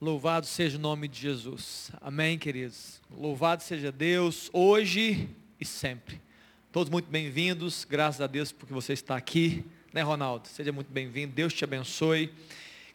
Louvado 0.00 0.46
seja 0.46 0.78
o 0.78 0.80
nome 0.80 1.08
de 1.08 1.18
Jesus. 1.18 1.90
Amém, 2.00 2.38
queridos. 2.38 3.00
Louvado 3.10 3.64
seja 3.64 3.90
Deus, 3.90 4.48
hoje 4.52 5.28
e 5.60 5.64
sempre. 5.64 6.20
Todos 6.70 6.88
muito 6.88 7.10
bem-vindos, 7.10 7.84
graças 7.84 8.20
a 8.20 8.28
Deus 8.28 8.52
porque 8.52 8.72
você 8.72 8.92
está 8.92 9.16
aqui, 9.16 9.64
né, 9.92 10.00
Ronaldo? 10.02 10.46
Seja 10.46 10.70
muito 10.70 10.88
bem-vindo, 10.88 11.32
Deus 11.32 11.52
te 11.52 11.64
abençoe. 11.64 12.32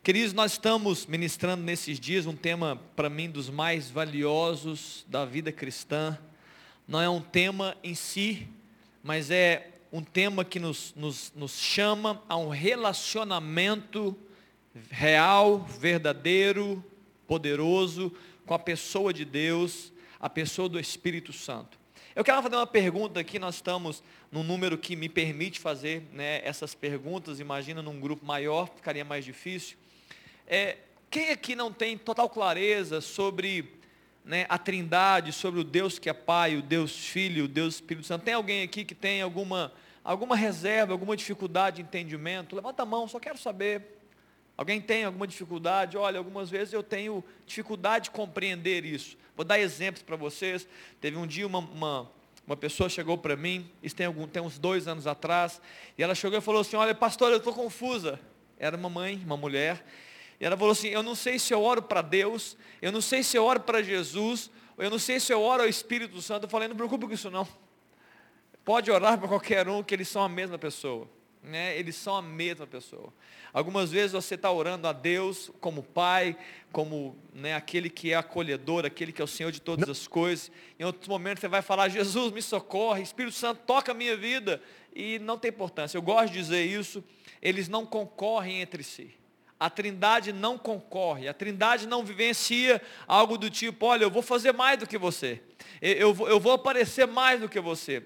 Queridos, 0.01 0.31
nós 0.31 0.53
estamos 0.53 1.05
ministrando 1.05 1.61
nesses 1.61 1.99
dias 1.99 2.25
um 2.25 2.37
tema, 2.37 2.79
para 2.95 3.09
mim, 3.09 3.29
dos 3.29 3.49
mais 3.49 3.91
valiosos 3.91 5.05
da 5.09 5.25
vida 5.25 5.51
cristã. 5.51 6.17
Não 6.87 7.01
é 7.01 7.09
um 7.09 7.19
tema 7.19 7.75
em 7.83 7.95
si, 7.95 8.47
mas 9.03 9.29
é 9.29 9.71
um 9.91 10.01
tema 10.01 10.45
que 10.45 10.57
nos, 10.57 10.93
nos, 10.95 11.33
nos 11.35 11.59
chama 11.59 12.23
a 12.29 12.37
um 12.37 12.47
relacionamento 12.47 14.15
real, 14.89 15.59
verdadeiro, 15.65 16.81
poderoso 17.27 18.11
com 18.45 18.53
a 18.53 18.59
pessoa 18.59 19.13
de 19.13 19.25
Deus, 19.25 19.91
a 20.19 20.29
pessoa 20.29 20.67
do 20.69 20.79
Espírito 20.79 21.33
Santo. 21.33 21.77
Eu 22.15 22.23
quero 22.23 22.43
fazer 22.43 22.55
uma 22.55 22.67
pergunta 22.67 23.19
aqui, 23.19 23.39
nós 23.39 23.55
estamos 23.55 24.03
num 24.31 24.43
número 24.43 24.77
que 24.77 24.95
me 24.95 25.09
permite 25.09 25.59
fazer 25.59 26.03
né, 26.13 26.41
essas 26.43 26.75
perguntas, 26.75 27.39
imagina 27.39 27.81
num 27.81 27.99
grupo 27.99 28.23
maior, 28.23 28.69
ficaria 28.75 29.03
mais 29.03 29.25
difícil. 29.25 29.77
É, 30.47 30.77
quem 31.09 31.31
aqui 31.31 31.55
não 31.55 31.71
tem 31.71 31.97
total 31.97 32.29
clareza 32.29 33.01
sobre 33.01 33.73
né, 34.23 34.45
a 34.47 34.57
trindade, 34.57 35.31
sobre 35.31 35.59
o 35.59 35.63
Deus 35.63 35.97
que 35.97 36.09
é 36.09 36.13
Pai, 36.13 36.55
o 36.55 36.61
Deus 36.61 36.95
Filho, 36.95 37.45
o 37.45 37.47
Deus 37.47 37.75
Espírito 37.75 38.05
Santo? 38.05 38.23
Tem 38.23 38.33
alguém 38.35 38.61
aqui 38.61 38.85
que 38.85 38.93
tem 38.93 39.21
alguma, 39.21 39.73
alguma 40.03 40.35
reserva, 40.35 40.93
alguma 40.93 41.17
dificuldade 41.17 41.77
de 41.77 41.81
entendimento? 41.81 42.55
Levanta 42.55 42.83
a 42.83 42.85
mão, 42.85 43.07
só 43.07 43.19
quero 43.19 43.39
saber. 43.39 44.02
Alguém 44.57 44.79
tem 44.79 45.03
alguma 45.03 45.27
dificuldade? 45.27 45.97
Olha, 45.97 46.17
algumas 46.17 46.49
vezes 46.49 46.73
eu 46.73 46.83
tenho 46.83 47.23
dificuldade 47.45 48.05
de 48.05 48.11
compreender 48.11 48.85
isso. 48.85 49.17
Vou 49.35 49.43
dar 49.43 49.59
exemplos 49.59 50.03
para 50.03 50.15
vocês. 50.15 50.67
Teve 51.01 51.17
um 51.17 51.25
dia 51.25 51.47
uma, 51.47 51.59
uma, 51.59 52.11
uma 52.45 52.55
pessoa 52.55 52.87
chegou 52.87 53.17
para 53.17 53.35
mim, 53.35 53.69
isso 53.81 53.95
tem, 53.95 54.05
algum, 54.05 54.27
tem 54.27 54.41
uns 54.41 54.59
dois 54.59 54.87
anos 54.87 55.07
atrás, 55.07 55.61
e 55.97 56.03
ela 56.03 56.13
chegou 56.13 56.37
e 56.37 56.41
falou 56.41 56.61
assim, 56.61 56.75
olha, 56.75 56.93
pastor, 56.93 57.31
eu 57.31 57.37
estou 57.37 57.53
confusa. 57.53 58.19
Era 58.59 58.77
uma 58.77 58.89
mãe, 58.89 59.21
uma 59.25 59.35
mulher, 59.35 59.83
e 60.39 60.45
ela 60.45 60.57
falou 60.57 60.71
assim, 60.71 60.89
eu 60.89 61.01
não 61.01 61.15
sei 61.15 61.39
se 61.39 61.53
eu 61.53 61.61
oro 61.61 61.81
para 61.81 62.01
Deus, 62.01 62.57
eu 62.81 62.91
não 62.91 63.01
sei 63.01 63.23
se 63.23 63.37
eu 63.37 63.45
oro 63.45 63.61
para 63.61 63.81
Jesus, 63.81 64.51
eu 64.77 64.89
não 64.89 64.99
sei 64.99 65.19
se 65.19 65.31
eu 65.31 65.41
oro 65.41 65.63
ao 65.63 65.69
Espírito 65.69 66.21
Santo. 66.21 66.43
Eu 66.43 66.49
falei, 66.49 66.67
não 66.67 66.75
preocupe 66.75 67.05
com 67.05 67.13
isso 67.13 67.31
não. 67.31 67.47
Pode 68.65 68.89
orar 68.91 69.17
para 69.17 69.27
qualquer 69.27 69.67
um, 69.67 69.83
que 69.83 69.93
eles 69.93 70.07
são 70.07 70.23
a 70.23 70.29
mesma 70.29 70.57
pessoa. 70.57 71.07
Né? 71.43 71.77
Eles 71.77 71.95
são 71.95 72.15
a 72.15 72.21
mesma 72.21 72.65
pessoa. 72.65 73.13
Algumas 73.51 73.91
vezes 73.91 74.13
você 74.13 74.35
está 74.35 74.49
orando 74.49 74.87
a 74.87 74.93
Deus 74.93 75.51
como 75.59 75.83
Pai, 75.83 76.37
como 76.71 77.17
né, 77.33 77.53
aquele 77.53 77.89
que 77.89 78.13
é 78.13 78.15
acolhedor, 78.15 78.85
aquele 78.85 79.11
que 79.11 79.21
é 79.21 79.25
o 79.25 79.27
Senhor 79.27 79.51
de 79.51 79.61
todas 79.61 79.89
as 79.89 80.07
coisas. 80.07 80.49
Em 80.79 80.83
outros 80.83 81.07
momentos 81.07 81.41
você 81.41 81.47
vai 81.47 81.61
falar, 81.61 81.89
Jesus 81.89 82.31
me 82.31 82.41
socorre, 82.41 83.03
Espírito 83.03 83.35
Santo 83.35 83.61
toca 83.65 83.91
a 83.91 83.95
minha 83.95 84.15
vida. 84.15 84.61
E 84.95 85.19
não 85.19 85.37
tem 85.37 85.49
importância. 85.49 85.97
Eu 85.97 86.01
gosto 86.01 86.31
de 86.31 86.39
dizer 86.39 86.63
isso. 86.63 87.03
Eles 87.41 87.67
não 87.67 87.85
concorrem 87.85 88.61
entre 88.61 88.81
si. 88.83 89.13
A 89.59 89.69
trindade 89.69 90.33
não 90.33 90.57
concorre, 90.57 91.27
a 91.27 91.33
trindade 91.33 91.87
não 91.87 92.03
vivencia 92.03 92.81
algo 93.07 93.37
do 93.37 93.49
tipo, 93.49 93.85
olha, 93.85 94.03
eu 94.03 94.11
vou 94.11 94.21
fazer 94.21 94.51
mais 94.51 94.77
do 94.77 94.85
que 94.85 94.97
você, 94.97 95.41
eu, 95.81 96.13
eu, 96.13 96.27
eu 96.27 96.39
vou 96.39 96.51
aparecer 96.51 97.07
mais 97.07 97.39
do 97.39 97.47
que 97.47 97.61
você. 97.61 98.03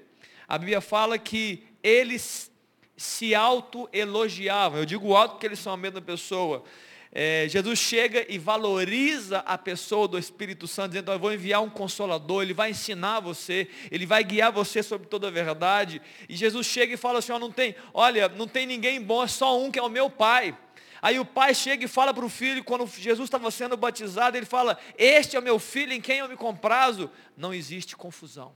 A 0.48 0.56
Bíblia 0.60 0.82
fala 0.82 1.18
que 1.18 1.64
eles 1.82 2.52
se 2.98 3.36
auto-elogiavam. 3.36 4.80
Eu 4.80 4.86
digo 4.86 5.16
alto 5.16 5.34
porque 5.34 5.46
eles 5.46 5.60
são 5.60 5.72
a 5.72 5.78
mesma 5.78 6.02
pessoa. 6.02 6.64
É, 7.12 7.48
Jesus 7.48 7.80
chega 7.80 8.26
e 8.28 8.38
valoriza 8.38 9.40
a 9.40 9.58
pessoa 9.58 10.08
do 10.08 10.20
Espírito 10.20 10.68
Santo, 10.68 10.90
dizendo, 10.90 11.12
eu 11.12 11.20
vou 11.20 11.34
enviar 11.34 11.62
um 11.62 11.70
consolador, 11.70 12.44
ele 12.44 12.54
vai 12.54 12.72
ensinar 12.72 13.22
você, 13.22 13.70
ele 13.90 14.06
vai 14.06 14.24
guiar 14.24 14.52
você 14.52 14.84
sobre 14.84 15.08
toda 15.08 15.28
a 15.28 15.32
verdade. 15.32 16.02
E 16.28 16.36
Jesus 16.36 16.68
chega 16.68 16.94
e 16.94 16.98
fala 16.98 17.20
assim, 17.20 17.32
oh, 17.32 17.40
não 17.40 17.52
tem, 17.52 17.76
olha, 17.94 18.28
não 18.28 18.48
tem 18.48 18.66
ninguém 18.66 19.02
bom, 19.02 19.24
é 19.24 19.28
só 19.28 19.58
um 19.60 19.72
que 19.72 19.80
é 19.80 19.82
o 19.82 19.90
meu 19.90 20.10
Pai. 20.10 20.58
Aí 21.02 21.20
o 21.20 21.26
pai 21.26 21.54
chega 21.54 21.86
e 21.86 21.88
fala 21.88 22.12
para 22.12 22.26
o 22.26 22.30
filho, 22.30 22.64
quando 22.64 22.88
Jesus 22.88 23.28
estava 23.28 23.52
sendo 23.52 23.78
batizado, 23.78 24.36
ele 24.36 24.48
fala, 24.48 24.78
este 24.98 25.36
é 25.36 25.40
o 25.40 25.44
meu 25.44 25.60
filho 25.60 25.94
em 25.94 26.02
quem 26.02 26.18
eu 26.18 26.28
me 26.28 26.36
comprazo. 26.36 27.10
Não 27.38 27.54
existe 27.54 27.96
confusão. 27.96 28.52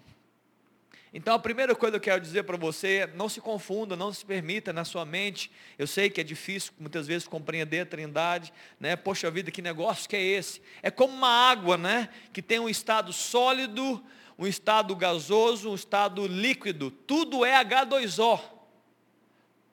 Então 1.14 1.36
a 1.36 1.40
primeira 1.40 1.76
coisa 1.76 2.00
que 2.00 2.10
eu 2.10 2.14
quero 2.14 2.22
dizer 2.22 2.44
para 2.44 2.56
você 2.56 3.10
não 3.16 3.28
se 3.28 3.42
confunda, 3.42 3.98
não 3.98 4.14
se 4.14 4.26
permita 4.26 4.72
na 4.72 4.86
sua 4.86 5.06
mente. 5.06 5.52
Eu 5.78 5.86
sei 5.86 6.10
que 6.10 6.22
é 6.22 6.24
difícil 6.24 6.72
muitas 6.80 7.06
vezes 7.06 7.28
compreender 7.28 7.82
a 7.82 7.86
trindade, 7.86 8.54
né? 8.80 8.96
Poxa 8.96 9.30
vida, 9.30 9.52
que 9.52 9.62
negócio 9.62 10.08
que 10.08 10.16
é 10.16 10.24
esse? 10.24 10.62
É 10.82 10.90
como 10.90 11.14
uma 11.14 11.28
água, 11.28 11.78
né? 11.78 12.08
Que 12.32 12.42
tem 12.42 12.60
um 12.60 12.70
estado 12.70 13.12
sólido, 13.12 14.02
um 14.40 14.48
estado 14.48 14.96
gasoso, 14.96 15.72
um 15.72 15.76
estado 15.76 16.26
líquido. 16.26 16.90
Tudo 16.90 17.44
é 17.44 17.62
H2O. 17.62 18.40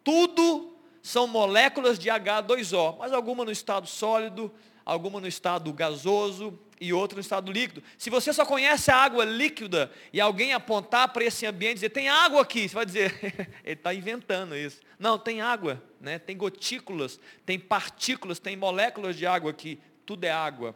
Tudo 0.03 0.77
são 1.01 1.29
moléculas 1.29 2.01
de 2.01 2.09
H2O, 2.09 2.99
mas 2.99 3.13
alguma 3.13 3.45
no 3.45 3.53
estado 3.53 3.87
sólido, 3.87 4.53
alguma 4.85 5.21
no 5.21 5.29
estado 5.29 5.73
gasoso, 5.73 6.59
e 6.81 6.93
outro 6.93 7.17
no 7.17 7.21
estado 7.21 7.51
líquido. 7.51 7.83
Se 7.97 8.11
você 8.11 8.33
só 8.33 8.45
conhece 8.45 8.91
a 8.91 8.97
água 8.97 9.25
líquida 9.25 9.91
e 10.13 10.21
alguém 10.21 10.53
apontar 10.53 11.09
para 11.13 11.25
esse 11.25 11.47
ambiente 11.47 11.73
e 11.73 11.75
dizer, 11.75 11.91
tem 11.91 12.09
água 12.09 12.43
aqui, 12.43 12.69
você 12.69 12.75
vai 12.75 12.87
dizer, 12.87 13.15
ele 13.65 13.75
está 13.75 13.93
inventando 13.95 14.57
isso. 14.57 14.81
Não, 14.99 15.19
tem 15.19 15.41
água, 15.41 15.83
né? 16.01 16.19
tem 16.19 16.37
gotículas, 16.37 17.21
tem 17.45 17.59
partículas, 17.59 18.39
tem 18.39 18.57
moléculas 18.57 19.17
de 19.17 19.27
água 19.27 19.51
aqui, 19.51 19.79
tudo 20.05 20.25
é 20.25 20.31
água. 20.31 20.75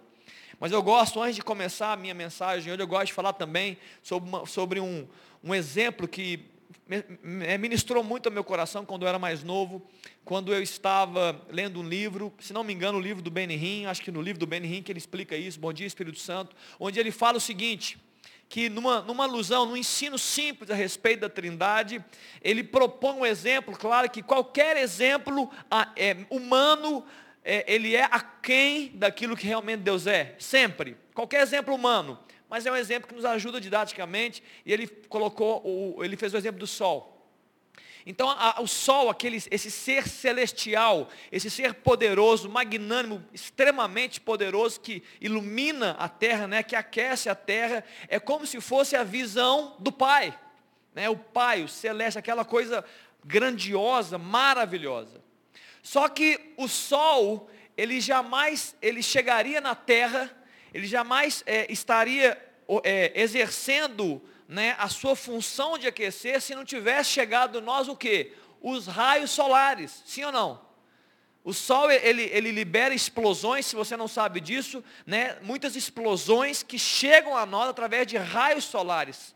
Mas 0.59 0.71
eu 0.71 0.83
gosto, 0.83 1.21
antes 1.21 1.37
de 1.37 1.43
começar 1.43 1.93
a 1.93 1.97
minha 1.97 2.15
mensagem, 2.15 2.73
hoje 2.73 2.81
eu 2.83 2.87
gosto 2.87 3.07
de 3.07 3.13
falar 3.13 3.33
também 3.33 3.77
sobre, 4.03 4.29
uma, 4.29 4.47
sobre 4.47 4.79
um, 4.79 5.09
um 5.43 5.55
exemplo 5.55 6.07
que 6.07 6.52
ministrou 7.59 8.03
muito 8.03 8.27
ao 8.27 8.33
meu 8.33 8.45
coração 8.45 8.85
quando 8.85 9.03
eu 9.03 9.09
era 9.09 9.19
mais 9.19 9.43
novo, 9.43 9.83
quando 10.25 10.53
eu 10.53 10.63
estava 10.63 11.41
lendo 11.49 11.81
um 11.81 11.83
livro, 11.83 12.33
se 12.39 12.53
não 12.53 12.63
me 12.63 12.73
engano, 12.73 12.99
o 12.99 13.01
livro 13.01 13.23
do 13.23 13.31
Benihim, 13.31 13.87
acho 13.87 14.03
que 14.03 14.11
no 14.11 14.21
livro 14.21 14.39
do 14.39 14.47
Benihim 14.47 14.83
que 14.83 14.93
ele 14.93 14.99
explica 14.99 15.37
isso, 15.37 15.59
Bom 15.59 15.73
Dia 15.73 15.87
Espírito 15.87 16.19
Santo, 16.19 16.55
onde 16.79 17.01
ele 17.01 17.11
fala 17.11 17.39
o 17.39 17.41
seguinte, 17.41 17.99
que 18.49 18.69
numa, 18.69 19.01
numa 19.01 19.25
alusão, 19.25 19.65
num 19.65 19.77
ensino 19.77 20.19
simples 20.19 20.71
a 20.71 20.75
respeito 20.75 21.21
da 21.21 21.29
trindade, 21.29 22.05
ele 22.43 22.63
propõe 22.63 23.15
um 23.15 23.27
exemplo, 23.27 23.77
claro 23.77 24.11
que 24.11 24.23
qualquer 24.23 24.77
exemplo 24.77 25.51
é, 25.97 26.19
humano, 26.29 27.05
é, 27.45 27.65
ele 27.67 27.97
é 27.97 28.05
aquém 28.05 28.93
daquilo 28.95 29.37
que 29.37 29.47
realmente 29.47 29.81
Deus 29.81 30.07
é, 30.07 30.37
sempre. 30.39 30.97
Qualquer 31.15 31.43
exemplo 31.43 31.75
humano 31.75 32.19
mas 32.53 32.67
é 32.67 32.71
um 32.71 32.77
exemplo 32.77 33.09
que 33.09 33.15
nos 33.15 33.25
ajuda 33.25 33.59
didaticamente, 33.59 34.43
e 34.67 34.75
ele 34.75 34.87
colocou, 34.87 35.63
o, 35.65 36.05
ele 36.05 36.19
fez 36.19 36.35
o 36.35 36.37
exemplo 36.37 36.61
do 36.61 36.67
sol. 36.67 37.27
Então, 38.05 38.29
a, 38.29 38.61
o 38.61 38.67
sol, 38.67 39.09
aquele, 39.09 39.43
esse 39.51 39.71
ser 39.71 40.07
celestial, 40.07 41.09
esse 41.31 41.49
ser 41.49 41.73
poderoso, 41.73 42.51
magnânimo, 42.51 43.25
extremamente 43.33 44.21
poderoso, 44.21 44.83
que 44.83 45.03
ilumina 45.19 45.93
a 45.93 46.11
terra, 46.11 46.47
né, 46.47 46.63
que 46.63 46.77
aquece 46.77 47.31
a 47.31 47.35
terra, 47.35 47.83
é 48.07 48.21
como 48.21 48.47
se 48.47 48.61
fosse 48.61 48.95
a 48.95 49.03
visão 49.03 49.75
do 49.79 49.91
Pai. 49.91 50.39
Né, 50.95 51.09
o 51.09 51.17
Pai, 51.17 51.63
o 51.63 51.69
celeste, 51.69 52.19
aquela 52.19 52.45
coisa 52.45 52.85
grandiosa, 53.25 54.19
maravilhosa. 54.19 55.23
Só 55.83 56.07
que 56.07 56.53
o 56.59 56.69
sol, 56.69 57.49
ele 57.79 57.99
jamais, 57.99 58.77
ele 58.83 59.03
chegaria 59.03 59.59
na 59.59 59.75
terra 59.75 60.42
ele 60.73 60.87
jamais 60.87 61.43
é, 61.47 61.71
estaria 61.71 62.41
é, 62.83 63.13
exercendo 63.15 64.23
né, 64.49 64.75
a 64.79 64.89
sua 64.89 65.17
função 65.17 65.79
de 65.79 65.87
aquecer 65.87 66.41
se 66.41 66.55
não 66.55 66.65
tivesse 66.65 67.11
chegado 67.11 67.61
nós 67.61 67.89
o 67.89 67.97
que? 67.97 68.33
Os 68.61 68.87
raios 68.87 69.31
solares, 69.31 70.03
sim 70.07 70.25
ou 70.25 70.33
não? 70.33 70.73
O 71.45 71.53
Sol, 71.53 71.91
ele, 71.91 72.23
ele 72.33 72.53
libera 72.53 72.95
explosões, 72.95 73.67
se 73.67 73.75
você 73.75 73.97
não 73.97 74.07
sabe 74.07 74.41
disso, 74.41 74.83
né, 75.05 75.39
muitas 75.43 75.75
explosões 75.75 76.63
que 76.63 76.79
chegam 76.79 77.37
a 77.37 77.45
nós 77.45 77.69
através 77.69 78.07
de 78.07 78.17
raios 78.17 78.65
solares. 78.65 79.35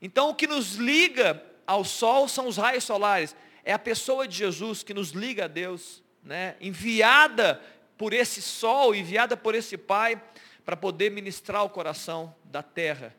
Então 0.00 0.30
o 0.30 0.34
que 0.34 0.46
nos 0.46 0.76
liga 0.76 1.42
ao 1.66 1.84
Sol 1.84 2.26
são 2.26 2.48
os 2.48 2.56
raios 2.56 2.84
solares. 2.84 3.36
É 3.64 3.72
a 3.72 3.78
pessoa 3.78 4.26
de 4.26 4.36
Jesus 4.36 4.82
que 4.82 4.94
nos 4.94 5.10
liga 5.10 5.44
a 5.44 5.48
Deus, 5.48 6.02
né, 6.24 6.56
enviada 6.58 7.60
por 7.98 8.14
esse 8.14 8.40
Sol, 8.40 8.94
enviada 8.94 9.36
por 9.36 9.54
esse 9.54 9.76
Pai, 9.76 10.20
para 10.64 10.76
poder 10.76 11.10
ministrar 11.10 11.64
o 11.64 11.70
coração 11.70 12.34
da 12.44 12.62
terra. 12.62 13.14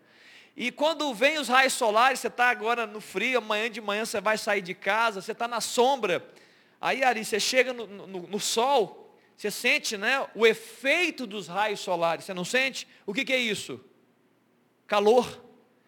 E 0.55 0.71
quando 0.71 1.13
vem 1.13 1.39
os 1.39 1.47
raios 1.47 1.73
solares, 1.73 2.19
você 2.19 2.27
está 2.27 2.49
agora 2.49 2.85
no 2.85 3.01
frio, 3.01 3.39
amanhã 3.39 3.69
de 3.69 3.81
manhã 3.81 4.05
você 4.05 4.21
vai 4.21 4.37
sair 4.37 4.61
de 4.61 4.73
casa, 4.73 5.21
você 5.21 5.31
está 5.31 5.47
na 5.47 5.59
sombra. 5.59 6.23
Aí, 6.79 7.03
Ari, 7.03 7.25
você 7.25 7.39
chega 7.39 7.73
no, 7.73 7.87
no, 7.87 8.07
no, 8.27 8.39
sol, 8.39 9.17
você 9.35 9.49
sente 9.49 9.97
né, 9.97 10.27
o 10.35 10.45
efeito 10.45 11.25
dos 11.25 11.47
raios 11.47 11.79
solares, 11.79 12.25
você 12.25 12.33
não 12.33 12.45
sente? 12.45 12.87
O 13.05 13.13
que, 13.13 13.25
que 13.25 13.33
é 13.33 13.39
isso? 13.39 13.83
Calor. 14.85 15.41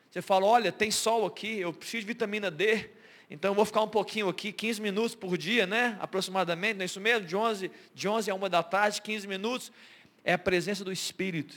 Você 0.09 0.21
fala, 0.21 0.45
olha, 0.45 0.71
tem 0.71 0.89
sol 0.89 1.25
aqui, 1.25 1.59
eu 1.59 1.73
preciso 1.73 2.01
de 2.01 2.07
vitamina 2.07 2.49
D, 2.49 2.89
então 3.29 3.51
eu 3.51 3.55
vou 3.55 3.65
ficar 3.65 3.81
um 3.81 3.87
pouquinho 3.87 4.29
aqui, 4.29 4.51
15 4.51 4.81
minutos 4.81 5.15
por 5.15 5.37
dia, 5.37 5.67
né? 5.67 5.97
Aproximadamente, 5.99 6.75
não 6.75 6.83
é 6.83 6.85
isso 6.85 7.01
mesmo? 7.01 7.27
De 7.27 7.35
11, 7.35 7.71
de 7.93 8.07
11 8.07 8.31
a 8.31 8.35
1 8.35 8.49
da 8.49 8.63
tarde, 8.63 9.01
15 9.01 9.27
minutos. 9.27 9.71
É 10.25 10.33
a 10.33 10.37
presença 10.37 10.83
do 10.83 10.91
Espírito, 10.91 11.55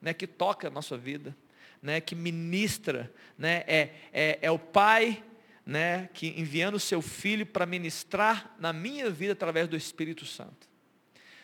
né, 0.00 0.12
que 0.12 0.26
toca 0.26 0.66
a 0.66 0.70
nossa 0.70 0.96
vida, 0.96 1.36
né, 1.80 2.00
que 2.00 2.14
ministra, 2.14 3.12
né, 3.38 3.62
é, 3.66 3.90
é, 4.12 4.38
é 4.42 4.50
o 4.50 4.58
Pai 4.58 5.22
né, 5.64 6.08
que 6.14 6.28
enviando 6.36 6.74
o 6.74 6.80
seu 6.80 7.02
Filho 7.02 7.46
para 7.46 7.66
ministrar 7.66 8.56
na 8.58 8.72
minha 8.72 9.10
vida 9.10 9.34
através 9.34 9.68
do 9.68 9.76
Espírito 9.76 10.24
Santo. 10.24 10.68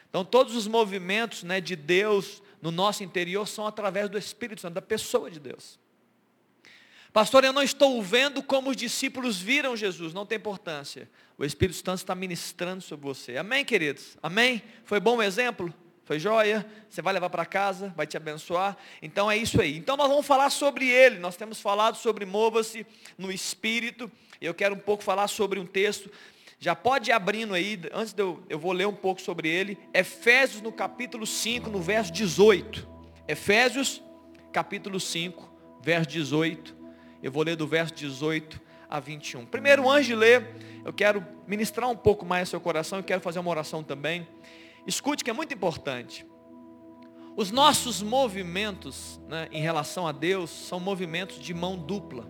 Então 0.09 0.25
todos 0.25 0.57
os 0.57 0.67
movimentos 0.67 1.43
né, 1.43 1.61
de 1.61 1.77
Deus 1.77 2.43
no 2.61 2.71
nosso 2.71 3.05
interior 3.05 3.47
são 3.47 3.67
através 3.67 4.09
do 4.09 4.17
Espírito 4.17 4.63
Santo, 4.63 4.75
da 4.75 4.83
pessoa 4.83 5.31
de 5.31 5.39
Deus. 5.39 5.79
Pastor, 7.13 7.45
eu 7.45 7.53
não 7.53 7.63
estou 7.63 8.03
vendo 8.03 8.43
como 8.43 8.71
os 8.71 8.77
discípulos 8.77 9.39
viram 9.39 9.77
Jesus, 9.77 10.13
não 10.13 10.27
tem 10.27 10.37
importância. 10.37 11.09
O 11.39 11.45
Espírito 11.45 11.77
Santo 11.77 11.99
está 11.99 12.15
ministrando 12.15 12.83
sobre 12.83 13.07
você. 13.07 13.37
Amém, 13.37 13.65
queridos? 13.65 14.17
Amém? 14.23 14.63
Foi 14.85 14.99
bom 14.99 15.17
o 15.17 15.23
exemplo? 15.23 15.73
Foi 16.07 16.21
joia? 16.21 16.65
Você 16.89 17.03
vai 17.03 17.13
levar 17.13 17.29
para 17.29 17.45
casa, 17.45 17.93
vai 17.97 18.07
te 18.07 18.17
abençoar. 18.17 18.77
Então 19.03 19.29
é 19.29 19.37
isso 19.37 19.61
aí. 19.61 19.77
Então 19.77 19.97
nós 19.97 20.09
vamos 20.09 20.25
falar 20.25 20.51
sobre 20.51 20.89
ele. 20.89 21.19
Nós 21.19 21.37
temos 21.37 21.61
falado 21.61 21.97
sobre 21.97 22.25
mova-se 22.25 22.87
no 23.19 23.33
Espírito. 23.33 24.09
Eu 24.41 24.55
quero 24.55 24.77
um 24.77 24.79
pouco 24.79 25.03
falar 25.03 25.27
sobre 25.27 25.59
um 25.59 25.67
texto. 25.67 26.09
Já 26.61 26.77
pode 26.77 27.11
ir 27.11 27.13
abrindo 27.13 27.55
aí, 27.55 27.79
antes 27.93 28.13
de 28.13 28.23
eu, 28.23 28.41
eu 28.49 28.57
vou 28.57 28.71
ler 28.71 28.87
um 28.87 28.95
pouco 28.95 29.21
sobre 29.21 29.49
ele. 29.49 29.77
Efésios 29.93 30.63
no 30.63 30.71
capítulo 30.71 31.27
5, 31.27 31.69
no 31.69 31.81
verso 31.83 32.13
18. 32.13 32.89
Efésios, 33.27 34.01
capítulo 34.53 35.01
5, 35.01 35.81
verso 35.83 36.09
18. 36.09 36.77
Eu 37.21 37.33
vou 37.33 37.43
ler 37.43 37.57
do 37.57 37.67
verso 37.67 37.93
18 37.93 38.61
a 38.89 39.01
21. 39.01 39.45
Primeiro, 39.45 39.91
antes 39.91 40.07
de 40.07 40.15
ler, 40.15 40.55
eu 40.85 40.93
quero 40.93 41.27
ministrar 41.49 41.91
um 41.91 41.97
pouco 41.97 42.25
mais 42.25 42.49
seu 42.49 42.61
coração, 42.61 43.01
eu 43.01 43.05
quero 43.05 43.21
fazer 43.21 43.41
uma 43.41 43.51
oração 43.51 43.83
também. 43.83 44.27
Escute 44.87 45.25
que 45.25 45.31
é 45.31 45.33
muito 45.33 45.53
importante. 45.53 46.27
Os 47.37 47.51
nossos 47.51 48.03
movimentos 48.03 49.21
né, 49.29 49.49
em 49.51 49.61
relação 49.61 50.07
a 50.07 50.13
Deus 50.13 50.49
são 50.51 50.81
movimentos 50.81 51.39
de 51.39 51.53
mão 51.53 51.77
dupla. 51.77 52.27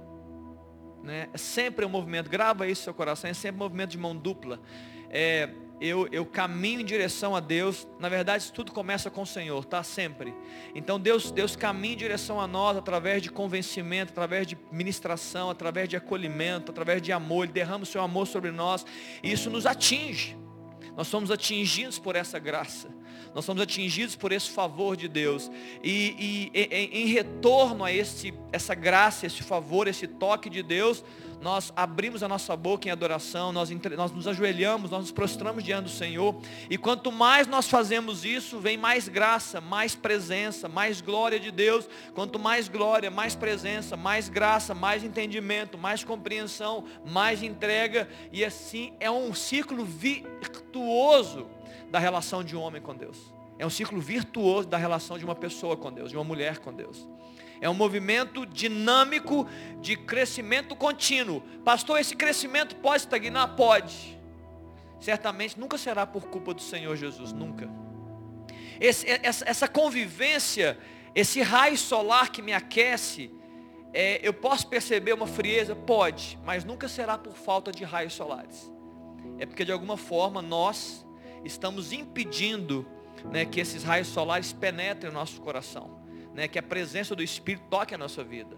Né? 1.03 1.29
É 1.33 1.39
sempre 1.39 1.85
um 1.85 1.89
movimento, 1.89 2.29
grava 2.29 2.67
isso 2.67 2.81
no 2.81 2.85
seu 2.85 2.95
coração, 2.95 3.31
é 3.31 3.35
sempre 3.35 3.61
um 3.61 3.65
movimento 3.65 3.91
de 3.91 3.99
mão 3.99 4.17
dupla. 4.17 4.61
É, 5.09 5.51
eu, 5.81 6.09
eu 6.11 6.25
caminho 6.25 6.81
em 6.81 6.85
direção 6.85 7.37
a 7.37 7.41
Deus. 7.41 7.87
Na 8.01 8.09
verdade, 8.09 8.51
tudo 8.51 8.73
começa 8.73 9.11
com 9.11 9.23
o 9.23 9.27
Senhor, 9.27 9.65
tá? 9.65 9.83
Sempre. 9.83 10.35
Então 10.75 10.99
Deus, 10.99 11.31
Deus 11.31 11.55
caminha 11.55 11.95
em 11.95 11.99
direção 11.99 12.41
a 12.41 12.47
nós 12.47 12.77
através 12.77 13.23
de 13.23 13.31
convencimento, 13.31 14.11
através 14.11 14.47
de 14.47 14.59
ministração, 14.73 15.51
através 15.51 15.89
de 15.89 15.97
acolhimento, 15.97 16.73
através 16.73 17.01
de 17.03 17.13
amor. 17.13 17.45
Ele 17.45 17.53
derrama 17.53 17.85
o 17.85 17.87
seu 17.87 18.03
amor 18.03 18.27
sobre 18.27 18.51
nós. 18.51 18.85
E 19.23 19.31
isso 19.31 19.51
nos 19.51 19.67
atinge. 19.67 20.37
Nós 20.97 21.09
somos 21.09 21.31
atingidos 21.31 21.99
por 21.99 22.17
essa 22.17 22.39
graça. 22.39 22.89
Nós 23.35 23.45
somos 23.45 23.63
atingidos 23.63 24.17
por 24.17 24.33
esse 24.33 24.51
favor 24.51 24.97
de 24.97 25.09
Deus. 25.09 25.51
E, 25.83 26.51
e 26.55 26.59
em, 26.59 27.03
em 27.03 27.07
retorno 27.07 27.85
a 27.85 27.93
esse, 27.93 28.33
essa 28.53 28.75
graça, 28.75 29.27
esse 29.27 29.43
favor, 29.43 29.89
esse 29.89 30.07
toque 30.07 30.49
de 30.49 30.63
Deus, 30.63 31.05
nós 31.41 31.73
abrimos 31.77 32.23
a 32.23 32.29
nossa 32.29 32.57
boca 32.57 32.89
em 32.89 32.91
adoração, 32.91 33.53
nós, 33.53 33.71
nós 33.97 34.11
nos 34.11 34.27
ajoelhamos, 34.27 34.91
nós 34.91 35.03
nos 35.03 35.13
prostramos 35.13 35.63
diante 35.63 35.85
do 35.85 35.91
Senhor. 35.91 36.35
E 36.71 36.79
quanto 36.79 37.13
mais 37.13 37.47
nós 37.47 37.69
fazemos 37.69 38.25
isso, 38.25 38.59
vem 38.59 38.77
mais 38.77 39.09
graça, 39.09 39.61
mais 39.61 39.95
presença, 39.95 40.69
mais 40.69 41.01
glória 41.01 41.39
de 41.39 41.51
Deus. 41.51 41.89
Quanto 42.15 42.39
mais 42.39 42.69
glória, 42.69 43.11
mais 43.11 43.35
presença, 43.35 43.97
mais 43.97 44.29
graça, 44.29 44.75
mais 44.75 45.05
entendimento, 45.05 45.77
mais 45.77 46.03
compreensão, 46.03 46.85
mais 47.05 47.43
entrega. 47.43 48.09
E 48.33 48.45
assim 48.45 48.93
é 48.99 49.11
um 49.11 49.35
ciclo 49.35 49.85
virtuoso 49.85 51.47
da 51.97 52.01
relação 52.01 52.45
de 52.45 52.55
um 52.55 52.61
homem 52.61 52.83
com 52.83 52.95
Deus. 52.95 53.33
É 53.59 53.65
um 53.65 53.71
ciclo 53.71 53.99
virtuoso 53.99 54.69
da 54.69 54.77
relação 54.77 55.19
de 55.19 55.25
uma 55.25 55.35
pessoa 55.35 55.79
com 55.79 55.91
Deus, 55.91 56.11
de 56.11 56.17
uma 56.17 56.25
mulher 56.25 56.59
com 56.59 56.71
Deus. 56.71 57.09
É 57.59 57.71
um 57.71 57.75
movimento 57.75 58.45
dinâmico 58.45 59.49
de 59.81 59.97
crescimento 59.97 60.77
contínuo. 60.77 61.41
Pastor, 61.65 61.99
esse 61.99 62.15
crescimento 62.15 62.77
pode 62.77 62.99
estagnar? 62.99 63.57
Pode. 63.57 64.21
Certamente 65.01 65.59
nunca 65.59 65.79
será 65.79 66.07
por 66.07 66.27
culpa 66.27 66.53
do 66.53 66.61
Senhor 66.61 66.95
Jesus, 66.97 67.33
nunca. 67.33 67.67
Esse, 68.79 69.09
essa, 69.09 69.49
essa, 69.49 69.67
convivência, 69.67 70.79
esse 71.15 71.41
raio 71.41 71.79
solar 71.79 72.31
que 72.31 72.43
me 72.43 72.53
aquece, 72.53 73.31
é, 73.95 74.21
eu 74.23 74.35
posso 74.35 74.67
perceber 74.69 75.15
uma 75.15 75.27
frieza? 75.27 75.75
Pode, 75.75 76.39
mas 76.45 76.63
nunca 76.63 76.89
será 76.89 77.17
por 77.17 77.35
falta 77.35 77.73
de 77.73 77.85
raios 77.85 78.13
solares. 78.13 78.71
É 79.39 79.47
porque 79.47 79.65
de 79.65 79.73
alguma 79.73 79.97
forma 79.97 80.43
nós 80.43 81.06
estamos 81.47 81.93
impedindo 81.93 82.87
né, 83.31 83.45
que 83.45 83.61
esses 83.61 83.83
raios 83.83 84.09
solares 84.09 84.53
penetrem 84.53 85.11
o 85.11 85.15
nosso 85.15 85.41
coração 85.41 86.07
né, 86.37 86.47
que 86.47 86.59
a 86.59 86.63
presença 86.63 87.17
do 87.17 87.23
Espírito 87.23 87.65
toque 87.71 87.95
a 87.95 87.99
nossa 87.99 88.23
vida. 88.23 88.57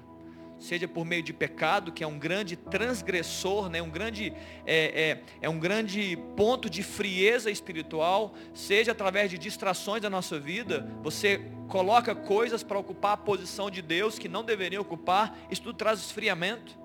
Seja 0.59 0.89
por 0.89 1.07
meio 1.07 1.23
de 1.23 1.33
pecado, 1.33 1.93
que 1.93 2.03
é 2.03 2.07
um 2.07 2.19
grande 2.19 2.57
transgressor, 2.57 3.71
né, 3.71 3.81
um 3.81 3.89
grande, 3.89 4.33
é, 4.67 5.21
é, 5.21 5.23
é 5.41 5.49
um 5.49 5.61
grande 5.61 6.19
ponto 6.37 6.69
de 6.69 6.83
frieza 6.83 7.49
espiritual, 7.49 8.35
seja 8.53 8.91
através 8.91 9.31
de 9.31 9.39
distrações 9.39 10.03
da 10.03 10.11
nossa 10.11 10.41
vida, 10.41 10.91
você 11.01 11.41
coloca 11.69 12.13
coisas 12.17 12.65
para 12.65 12.77
ocupar 12.77 13.13
a 13.13 13.17
posição 13.17 13.71
de 13.71 13.81
Deus 13.81 14.19
que 14.19 14.29
não 14.29 14.43
deveriam 14.43 14.83
ocupar, 14.83 15.39
isso 15.49 15.63
tudo 15.63 15.77
traz 15.77 16.01
esfriamento 16.01 16.77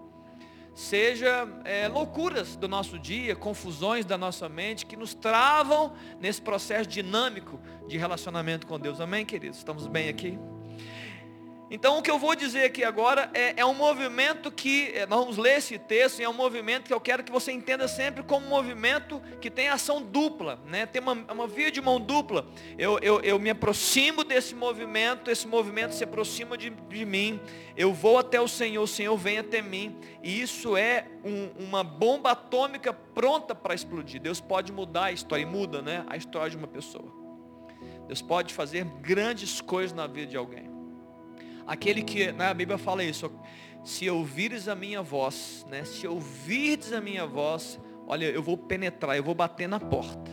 seja 0.74 1.48
é, 1.64 1.88
loucuras 1.88 2.56
do 2.56 2.68
nosso 2.68 2.98
dia, 2.98 3.36
confusões 3.36 4.06
da 4.06 4.18
nossa 4.18 4.50
mente, 4.50 4.86
que 4.86 4.96
nos 4.96 5.14
travam 5.14 5.94
nesse 6.20 6.42
processo 6.42 6.90
dinâmico 6.90 7.60
de 7.88 7.98
relacionamento 7.98 8.66
com 8.66 8.80
Deus. 8.80 9.00
Amém, 9.00 9.26
queridos? 9.26 9.58
Estamos 9.58 9.88
bem 9.88 10.10
aqui? 10.10 10.38
Então 11.74 11.98
o 11.98 12.04
que 12.04 12.12
eu 12.12 12.20
vou 12.20 12.36
dizer 12.36 12.66
aqui 12.66 12.84
agora 12.84 13.32
é, 13.34 13.60
é 13.60 13.66
um 13.66 13.74
movimento 13.74 14.52
que, 14.52 14.92
é, 14.94 15.08
nós 15.08 15.20
vamos 15.22 15.38
ler 15.38 15.58
esse 15.58 15.80
texto, 15.80 16.20
e 16.20 16.24
é 16.24 16.30
um 16.30 16.34
movimento 16.34 16.84
que 16.84 16.94
eu 16.94 17.02
quero 17.02 17.24
que 17.24 17.32
você 17.32 17.52
entenda 17.52 17.88
sempre 17.88 18.22
como 18.22 18.46
um 18.46 18.50
movimento 18.50 19.20
que 19.42 19.50
tem 19.50 19.70
ação 19.70 20.00
dupla, 20.00 20.60
né? 20.68 20.86
tem 20.86 21.02
uma, 21.02 21.14
uma 21.14 21.48
via 21.48 21.72
de 21.72 21.82
mão 21.82 22.00
dupla. 22.00 22.46
Eu, 22.78 23.00
eu, 23.00 23.22
eu 23.22 23.40
me 23.40 23.50
aproximo 23.50 24.24
desse 24.24 24.54
movimento, 24.54 25.32
esse 25.32 25.48
movimento 25.48 25.96
se 25.96 26.04
aproxima 26.04 26.56
de, 26.56 26.70
de 26.70 27.06
mim, 27.06 27.40
eu 27.76 27.92
vou 27.92 28.20
até 28.20 28.40
o 28.40 28.48
Senhor, 28.48 28.84
o 28.84 28.88
Senhor 28.88 29.18
vem 29.18 29.40
até 29.40 29.60
mim, 29.60 29.98
e 30.22 30.44
isso 30.44 30.78
é 30.78 31.08
um, 31.26 31.50
uma 31.58 31.84
bomba 31.84 32.34
atômica 32.34 32.94
pronta 32.94 33.56
para 33.56 33.74
explodir. 33.74 34.22
Deus 34.22 34.40
pode 34.40 34.72
mudar 34.72 35.06
a 35.06 35.12
história, 35.12 35.42
e 35.42 35.46
muda 35.48 35.82
né? 35.82 36.06
a 36.08 36.16
história 36.16 36.52
de 36.52 36.58
uma 36.58 36.68
pessoa. 36.68 37.12
Deus 38.06 38.22
pode 38.22 38.54
fazer 38.54 38.86
grandes 39.02 39.60
coisas 39.60 39.92
na 39.92 40.06
vida 40.06 40.28
de 40.28 40.38
alguém. 40.38 40.73
Aquele 41.66 42.04
que, 42.04 42.32
né, 42.32 42.48
a 42.48 42.54
Bíblia 42.54 42.78
fala 42.78 43.04
isso, 43.04 43.32
se 43.84 44.10
ouvires 44.10 44.68
a 44.68 44.76
minha 44.76 45.02
voz, 45.02 45.66
né, 45.70 45.84
se 45.84 46.08
ouvires 46.08 46.94
a 46.94 47.02
minha 47.02 47.26
voz, 47.26 47.80
olha, 48.08 48.26
eu 48.26 48.42
vou 48.42 48.58
penetrar, 48.58 49.16
eu 49.16 49.24
vou 49.24 49.36
bater 49.36 49.68
na 49.68 49.80
porta 49.80 50.32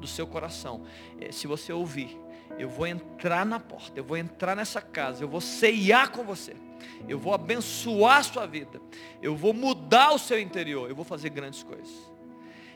do 0.00 0.06
seu 0.06 0.26
coração. 0.26 0.82
É, 1.20 1.30
se 1.30 1.46
você 1.46 1.72
ouvir, 1.72 2.18
eu 2.58 2.68
vou 2.68 2.86
entrar 2.86 3.46
na 3.46 3.58
porta, 3.58 3.98
eu 3.98 4.04
vou 4.04 4.16
entrar 4.16 4.54
nessa 4.54 4.80
casa, 4.80 5.24
eu 5.24 5.28
vou 5.28 5.40
ceiar 5.40 6.10
com 6.10 6.24
você. 6.24 6.54
Eu 7.08 7.18
vou 7.18 7.32
abençoar 7.32 8.18
a 8.18 8.22
sua 8.22 8.46
vida. 8.46 8.80
Eu 9.20 9.36
vou 9.36 9.52
mudar 9.52 10.12
o 10.12 10.18
seu 10.18 10.38
interior. 10.38 10.88
Eu 10.88 10.96
vou 10.96 11.04
fazer 11.04 11.30
grandes 11.30 11.62
coisas. 11.62 12.12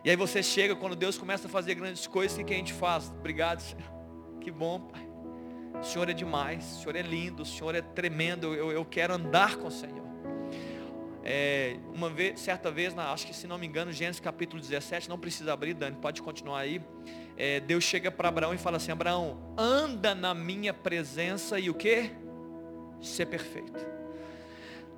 E 0.05 0.11
aí 0.11 0.17
você 0.17 0.43
chega, 0.43 0.77
quando 0.77 0.95
Deus 0.95 1.19
começa 1.19 1.49
a 1.49 1.51
fazer 1.51 1.75
grandes 1.75 2.07
coisas, 2.07 2.39
o 2.39 2.45
que 2.45 2.55
a 2.55 2.57
gente 2.57 2.73
faz? 2.73 3.11
Obrigado, 3.11 3.61
Senhor. 3.61 3.97
Que 4.41 4.53
bom, 4.53 4.79
Pai. 4.79 5.06
O 5.81 5.85
Senhor 5.85 6.09
é 6.09 6.13
demais, 6.13 6.65
o 6.77 6.81
Senhor 6.81 6.97
é 6.97 7.03
lindo, 7.03 7.43
o 7.43 7.47
Senhor 7.47 7.75
é 7.75 7.83
tremendo, 7.83 8.55
eu, 8.55 8.73
eu 8.73 8.85
quero 8.85 9.15
andar 9.15 9.57
com 9.57 9.69
o 9.69 9.71
Senhor. 9.71 10.07
É, 11.29 11.77
uma 11.93 12.09
vez, 12.09 12.39
certa 12.39 12.71
vez, 12.71 12.95
na, 12.95 13.13
acho 13.13 13.27
que 13.27 13.35
se 13.35 13.49
não 13.49 13.59
me 13.59 13.67
engano, 13.67 13.91
Gênesis 13.91 14.21
capítulo 14.21 14.63
17, 14.63 15.09
não 15.09 15.19
precisa 15.19 15.53
abrir, 15.53 15.75
Dani, 15.75 15.97
pode 15.97 16.23
continuar 16.23 16.61
aí. 16.61 16.81
É, 17.37 17.59
Deus 17.59 17.83
chega 17.83 18.13
para 18.13 18.29
Abraão 18.29 18.55
e 18.55 18.59
fala 18.59 18.77
assim, 18.77 18.93
Abraão, 18.93 19.37
anda 19.59 20.15
na 20.15 20.33
minha 20.33 20.73
presença 20.73 21.59
e 21.59 21.69
o 21.69 21.75
que? 21.75 22.13
Ser 23.03 23.27
perfeito. 23.27 23.85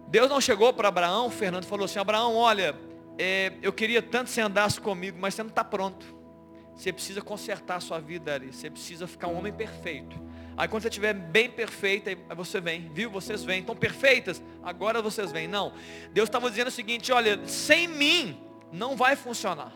Deus 0.09 0.29
não 0.29 0.39
chegou 0.39 0.71
para 0.73 0.89
Abraão, 0.89 1.31
Fernando 1.31 1.65
falou 1.65 1.87
assim, 1.87 1.99
Abraão, 1.99 2.37
olha, 2.37 2.77
é, 3.19 3.55
eu 3.63 3.73
queria 3.73 4.03
tanto 4.03 4.27
que 4.27 4.33
você 4.33 4.43
andasse 4.43 4.79
comigo, 4.79 5.19
mas 5.19 5.35
você 5.35 5.43
não 5.43 5.51
está 5.51 5.65
pronto. 5.65 6.07
Você 6.75 6.93
precisa 6.93 7.23
consertar 7.23 7.77
a 7.77 7.81
sua 7.81 7.99
vida 7.99 8.35
ali, 8.35 8.53
você 8.53 8.69
precisa 8.71 9.07
ficar 9.07 9.29
um 9.29 9.39
homem 9.39 9.53
perfeito. 9.53 10.28
Aí 10.59 10.67
quando 10.67 10.83
você 10.83 10.89
estiver 10.89 11.15
bem 11.15 11.49
perfeita, 11.49 12.11
aí 12.11 12.19
você 12.35 12.61
vem, 12.61 12.91
viu? 12.93 13.09
Vocês 13.09 13.45
vêm, 13.45 13.61
estão 13.61 13.77
perfeitas, 13.77 14.43
agora 14.61 15.01
vocês 15.01 15.31
vêm. 15.31 15.47
Não, 15.47 15.73
Deus 16.13 16.29
estava 16.29 16.51
dizendo 16.51 16.67
o 16.67 16.73
seguinte, 16.73 17.13
olha, 17.13 17.47
sem 17.47 17.87
mim 17.87 18.37
não 18.73 18.97
vai 18.97 19.15
funcionar. 19.15 19.73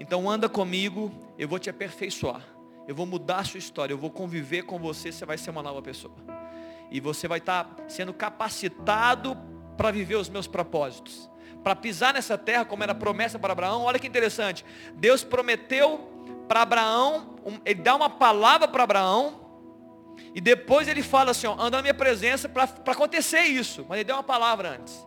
Então 0.00 0.28
anda 0.28 0.48
comigo, 0.48 1.12
eu 1.38 1.46
vou 1.46 1.60
te 1.60 1.70
aperfeiçoar. 1.70 2.42
Eu 2.88 2.94
vou 2.94 3.06
mudar 3.06 3.36
a 3.36 3.44
sua 3.44 3.58
história, 3.58 3.92
eu 3.92 3.98
vou 3.98 4.10
conviver 4.10 4.62
com 4.62 4.80
você, 4.80 5.12
você 5.12 5.24
vai 5.24 5.38
ser 5.38 5.50
uma 5.50 5.62
nova 5.62 5.80
pessoa. 5.80 6.16
E 6.90 6.98
você 6.98 7.28
vai 7.28 7.38
estar 7.38 7.76
sendo 7.86 8.12
capacitado 8.12 9.38
para 9.76 9.92
viver 9.92 10.16
os 10.16 10.28
meus 10.28 10.48
propósitos. 10.48 11.30
Para 11.62 11.76
pisar 11.76 12.14
nessa 12.14 12.36
terra, 12.36 12.64
como 12.64 12.82
era 12.82 12.96
promessa 12.96 13.38
para 13.38 13.52
Abraão. 13.52 13.82
Olha 13.82 13.98
que 13.98 14.08
interessante. 14.08 14.64
Deus 14.94 15.22
prometeu 15.22 16.10
para 16.48 16.62
Abraão, 16.62 17.36
ele 17.64 17.80
dá 17.80 17.94
uma 17.94 18.10
palavra 18.10 18.66
para 18.66 18.82
Abraão, 18.82 19.39
E 20.34 20.40
depois 20.40 20.86
ele 20.88 21.02
fala 21.02 21.32
assim, 21.32 21.46
ó, 21.46 21.54
anda 21.54 21.78
na 21.78 21.82
minha 21.82 21.94
presença 21.94 22.48
para 22.48 22.64
acontecer 22.86 23.42
isso. 23.42 23.84
Mas 23.88 23.98
ele 23.98 24.04
deu 24.04 24.16
uma 24.16 24.22
palavra 24.22 24.70
antes. 24.70 25.06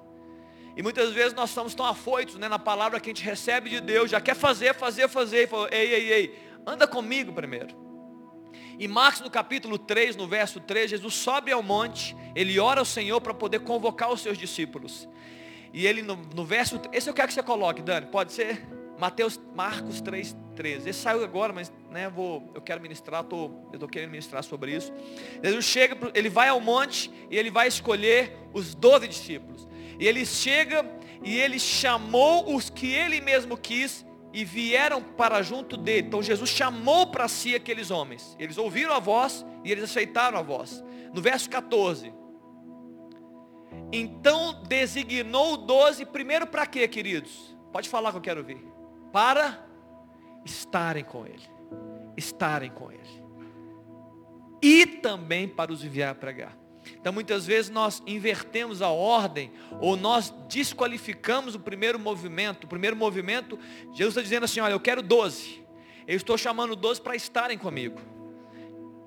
E 0.75 0.81
muitas 0.81 1.11
vezes 1.11 1.33
nós 1.33 1.49
estamos 1.49 1.75
tão 1.75 1.85
afoitos 1.85 2.35
né, 2.35 2.49
na 2.49 2.57
palavra 2.57 2.99
que 2.99 3.09
a 3.09 3.13
gente 3.13 3.23
recebe 3.23 3.69
de 3.69 3.79
Deus, 3.79 4.09
já 4.09 4.19
quer 4.19 4.35
fazer, 4.35 4.73
fazer, 4.73 5.07
fazer. 5.07 5.43
E 5.43 5.47
falou, 5.47 5.67
ei, 5.71 5.93
ei, 5.93 6.13
ei, 6.13 6.39
anda 6.65 6.87
comigo 6.87 7.31
primeiro. 7.31 7.75
E 8.79 8.87
Marcos 8.87 9.21
no 9.21 9.29
capítulo 9.29 9.77
3, 9.77 10.15
no 10.15 10.27
verso 10.27 10.59
3, 10.59 10.89
Jesus 10.89 11.13
sobe 11.13 11.51
ao 11.51 11.61
monte, 11.61 12.15
ele 12.35 12.59
ora 12.59 12.81
ao 12.81 12.85
Senhor 12.85 13.21
para 13.21 13.33
poder 13.33 13.59
convocar 13.59 14.11
os 14.11 14.21
seus 14.21 14.37
discípulos. 14.37 15.07
E 15.71 15.85
ele 15.85 16.01
no, 16.01 16.15
no 16.15 16.43
verso, 16.43 16.81
esse 16.91 17.09
eu 17.09 17.13
quero 17.13 17.27
que 17.27 17.33
você 17.33 17.43
coloque, 17.43 17.81
Dani, 17.81 18.07
pode 18.07 18.33
ser? 18.33 18.65
Mateus, 19.03 19.37
Marcos 19.53 19.99
3, 19.99 20.33
13. 20.55 20.89
Esse 20.89 21.01
saiu 21.01 21.25
agora, 21.25 21.51
mas 21.51 21.69
né, 21.91 22.09
vou, 22.09 22.49
eu 22.55 22.61
quero 22.61 22.81
ministrar, 22.81 23.21
tô, 23.25 23.51
eu 23.67 23.73
estou 23.73 23.89
querendo 23.89 24.11
ministrar 24.11 24.41
sobre 24.45 24.73
isso. 24.73 24.93
Jesus 25.43 25.65
chega, 25.65 25.97
ele 26.13 26.29
vai 26.29 26.47
ao 26.47 26.61
monte 26.61 27.11
e 27.29 27.37
ele 27.37 27.51
vai 27.51 27.67
escolher 27.67 28.33
os 28.53 28.73
doze 28.73 29.05
discípulos. 29.05 29.67
E 29.99 30.07
ele 30.07 30.25
chega 30.25 30.89
e 31.21 31.37
ele 31.37 31.59
chamou 31.59 32.55
os 32.55 32.69
que 32.69 32.93
ele 32.93 33.19
mesmo 33.19 33.57
quis 33.57 34.05
e 34.31 34.45
vieram 34.45 35.03
para 35.03 35.41
junto 35.41 35.75
dele. 35.75 36.07
Então 36.07 36.23
Jesus 36.23 36.49
chamou 36.49 37.07
para 37.07 37.27
si 37.27 37.53
aqueles 37.53 37.91
homens. 37.91 38.37
Eles 38.39 38.57
ouviram 38.57 38.93
a 38.93 38.99
voz 38.99 39.45
e 39.65 39.71
eles 39.73 39.83
aceitaram 39.83 40.37
a 40.37 40.41
voz. 40.41 40.81
No 41.13 41.21
verso 41.21 41.49
14. 41.49 42.13
Então 43.91 44.63
designou 44.63 45.57
doze, 45.57 46.05
primeiro 46.05 46.47
para 46.47 46.65
quê, 46.65 46.87
queridos? 46.87 47.53
Pode 47.73 47.89
falar 47.89 48.11
que 48.11 48.17
eu 48.17 48.21
quero 48.21 48.41
ver. 48.41 48.72
Para 49.13 49.63
estarem 50.43 51.03
com 51.03 51.25
ele. 51.25 51.47
Estarem 52.17 52.71
com 52.71 52.91
ele. 52.91 53.23
E 54.59 54.85
também 54.85 55.47
para 55.47 55.71
os 55.71 55.83
enviar 55.83 56.11
a 56.11 56.15
pregar. 56.15 56.57
Então 56.99 57.13
muitas 57.13 57.45
vezes 57.45 57.69
nós 57.69 58.01
invertemos 58.07 58.81
a 58.81 58.89
ordem, 58.89 59.51
ou 59.79 59.95
nós 59.95 60.33
desqualificamos 60.49 61.53
o 61.53 61.59
primeiro 61.59 61.99
movimento. 61.99 62.65
O 62.65 62.67
primeiro 62.67 62.95
movimento, 62.95 63.57
Jesus 63.93 64.09
está 64.09 64.21
dizendo 64.21 64.45
assim, 64.45 64.59
olha, 64.59 64.73
eu 64.73 64.79
quero 64.79 65.01
doze. 65.01 65.63
Eu 66.07 66.17
estou 66.17 66.37
chamando 66.37 66.75
doze 66.75 66.99
para 66.99 67.15
estarem 67.15 67.57
comigo. 67.57 68.01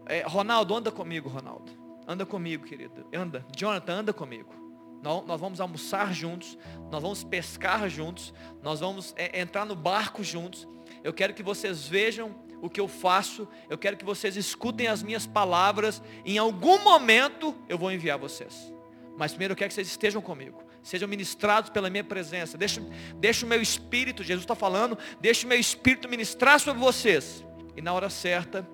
É, 0.07 0.23
Ronaldo, 0.23 0.75
anda 0.75 0.93
comigo, 0.93 1.29
Ronaldo. 1.29 1.73
Anda 2.07 2.25
comigo, 2.25 2.65
querido. 2.65 3.05
Anda. 3.13 3.45
Jonathan, 3.55 3.95
anda 3.95 4.13
comigo. 4.13 4.66
Nós, 5.07 5.41
vamos 5.41 5.61
almoçar 5.61 6.13
juntos. 6.13 6.59
Nós 6.91 7.01
vamos 7.01 7.23
pescar 7.23 7.89
juntos. 7.89 8.35
Nós 8.63 8.81
vamos 8.81 9.15
é, 9.17 9.41
entrar 9.41 9.65
no 9.65 9.77
barco 9.77 10.25
juntos. 10.25 10.67
Eu 11.05 11.13
quero 11.13 11.33
que 11.33 11.43
vocês 11.43 11.87
vejam 11.87 12.35
o 12.61 12.71
que 12.71 12.81
eu 12.81 12.89
faço, 12.89 13.47
eu 13.69 13.77
quero 13.77 13.97
que 13.99 14.05
vocês 14.05 14.35
escutem 14.35 14.87
as 14.87 15.03
minhas 15.03 15.27
palavras, 15.27 16.03
em 16.25 16.39
algum 16.39 16.83
momento 16.83 17.55
eu 17.69 17.77
vou 17.77 17.93
enviar 17.93 18.19
vocês. 18.19 18.73
Mas 19.17 19.33
primeiro 19.33 19.53
eu 19.53 19.57
quero 19.57 19.69
que 19.69 19.75
vocês 19.75 19.89
estejam 19.89 20.23
comigo, 20.23 20.63
sejam 20.83 21.07
ministrados 21.07 21.71
pela 21.71 21.91
minha 21.91 22.03
presença, 22.03 22.57
deixa, 22.57 22.81
deixa 23.17 23.45
o 23.45 23.49
meu 23.49 23.61
espírito, 23.61 24.25
Jesus 24.25 24.45
está 24.45 24.55
falando, 24.55 24.97
deixa 25.21 25.47
o 25.47 25.49
meu 25.49 25.61
espírito 25.61 26.09
ministrar 26.09 26.59
sobre 26.59 26.81
vocês. 26.81 27.45
E 27.77 27.83
na 27.83 27.93
hora 27.93 28.09
certa, 28.09 28.67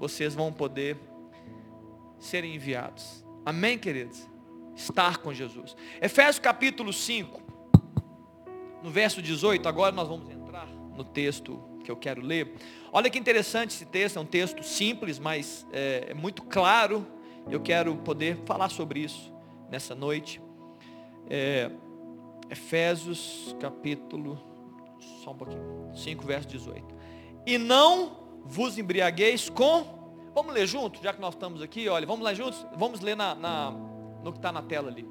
vocês 0.00 0.34
vão 0.34 0.52
poder 0.52 0.96
ser 2.18 2.44
enviados. 2.44 3.24
Amém, 3.46 3.78
queridos? 3.78 4.28
Estar 4.78 5.18
com 5.18 5.34
Jesus. 5.34 5.76
Efésios 6.00 6.38
capítulo 6.38 6.92
5, 6.92 7.42
no 8.80 8.90
verso 8.90 9.20
18, 9.20 9.68
agora 9.68 9.90
nós 9.90 10.06
vamos 10.06 10.30
entrar 10.30 10.68
no 10.68 11.02
texto 11.02 11.60
que 11.82 11.90
eu 11.90 11.96
quero 11.96 12.22
ler. 12.22 12.54
Olha 12.92 13.10
que 13.10 13.18
interessante 13.18 13.74
esse 13.74 13.84
texto, 13.84 14.18
é 14.18 14.20
um 14.20 14.24
texto 14.24 14.62
simples, 14.62 15.18
mas 15.18 15.66
é, 15.72 16.06
é 16.10 16.14
muito 16.14 16.44
claro. 16.44 17.04
Eu 17.50 17.60
quero 17.60 17.96
poder 17.96 18.36
falar 18.46 18.68
sobre 18.68 19.00
isso 19.00 19.34
nessa 19.68 19.96
noite. 19.96 20.40
É, 21.28 21.72
Efésios 22.48 23.56
capítulo, 23.58 24.40
só 25.24 25.32
um 25.32 25.36
pouquinho, 25.36 25.90
5 25.92 26.24
verso 26.24 26.46
18. 26.46 26.86
E 27.44 27.58
não 27.58 28.28
vos 28.44 28.78
embriagueis 28.78 29.50
com, 29.50 30.30
vamos 30.32 30.54
ler 30.54 30.68
junto, 30.68 31.02
já 31.02 31.12
que 31.12 31.20
nós 31.20 31.34
estamos 31.34 31.62
aqui, 31.62 31.88
olha, 31.88 32.06
vamos 32.06 32.24
lá 32.24 32.32
juntos, 32.32 32.64
vamos 32.76 33.00
ler 33.00 33.16
na, 33.16 33.34
na 33.34 33.87
no 34.28 34.32
que 34.32 34.38
está 34.38 34.52
na 34.52 34.62
tela 34.62 34.88
ali. 34.88 35.08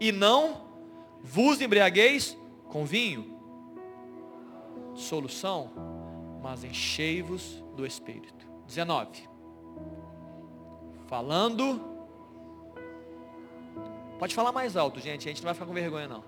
E 0.00 0.12
não 0.12 0.68
vos 1.22 1.60
embriagueis 1.60 2.36
com 2.68 2.84
vinho, 2.84 3.38
solução, 4.94 5.70
mas 6.42 6.64
enchei-vos 6.64 7.62
do 7.74 7.86
Espírito. 7.86 8.46
19. 8.66 9.28
Falando. 11.06 11.80
Pode 14.18 14.34
falar 14.34 14.52
mais 14.52 14.76
alto, 14.76 15.00
gente. 15.00 15.28
A 15.28 15.32
gente 15.32 15.42
não 15.42 15.46
vai 15.46 15.54
ficar 15.54 15.66
com 15.66 15.72
vergonha, 15.72 16.08
não. 16.08 16.24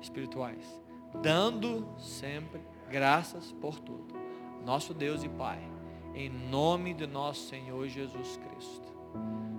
Espirituais. 0.00 0.64
Dando 1.22 1.88
sempre 1.98 2.60
graças 2.90 3.52
por 3.52 3.80
tudo. 3.80 4.14
Nosso 4.64 4.94
Deus 4.94 5.24
e 5.24 5.28
Pai. 5.28 5.75
Em 6.16 6.30
nome 6.30 6.94
de 6.94 7.06
nosso 7.06 7.46
Senhor 7.50 7.86
Jesus 7.86 8.38
Cristo. 8.38 8.96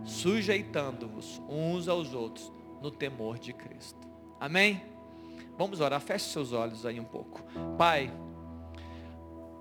Sujeitando-vos 0.04 1.40
uns 1.48 1.88
aos 1.88 2.16
outros 2.16 2.52
no 2.82 2.90
temor 2.90 3.38
de 3.38 3.54
Cristo. 3.54 4.00
Amém? 4.40 4.82
Vamos 5.56 5.82
orar, 5.82 6.02
feche 6.02 6.26
seus 6.26 6.54
olhos 6.54 6.84
aí 6.84 7.00
um 7.00 7.04
pouco. 7.04 7.44
Pai, 7.78 8.12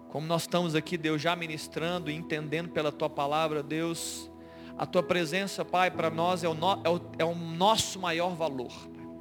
como 0.08 0.26
nós 0.26 0.42
estamos 0.42 0.74
aqui, 0.74 0.96
Deus, 0.96 1.20
já 1.20 1.36
ministrando 1.36 2.10
e 2.10 2.14
entendendo 2.14 2.70
pela 2.70 2.90
Tua 2.90 3.10
palavra, 3.10 3.62
Deus, 3.62 4.30
a 4.78 4.86
Tua 4.86 5.02
presença, 5.02 5.66
Pai, 5.66 5.90
para 5.90 6.08
nós 6.08 6.42
é 6.44 6.48
o, 6.48 6.54
no, 6.54 6.80
é, 6.82 6.88
o, 6.88 7.00
é 7.18 7.24
o 7.26 7.34
nosso 7.34 8.00
maior 8.00 8.34
valor. 8.34 8.72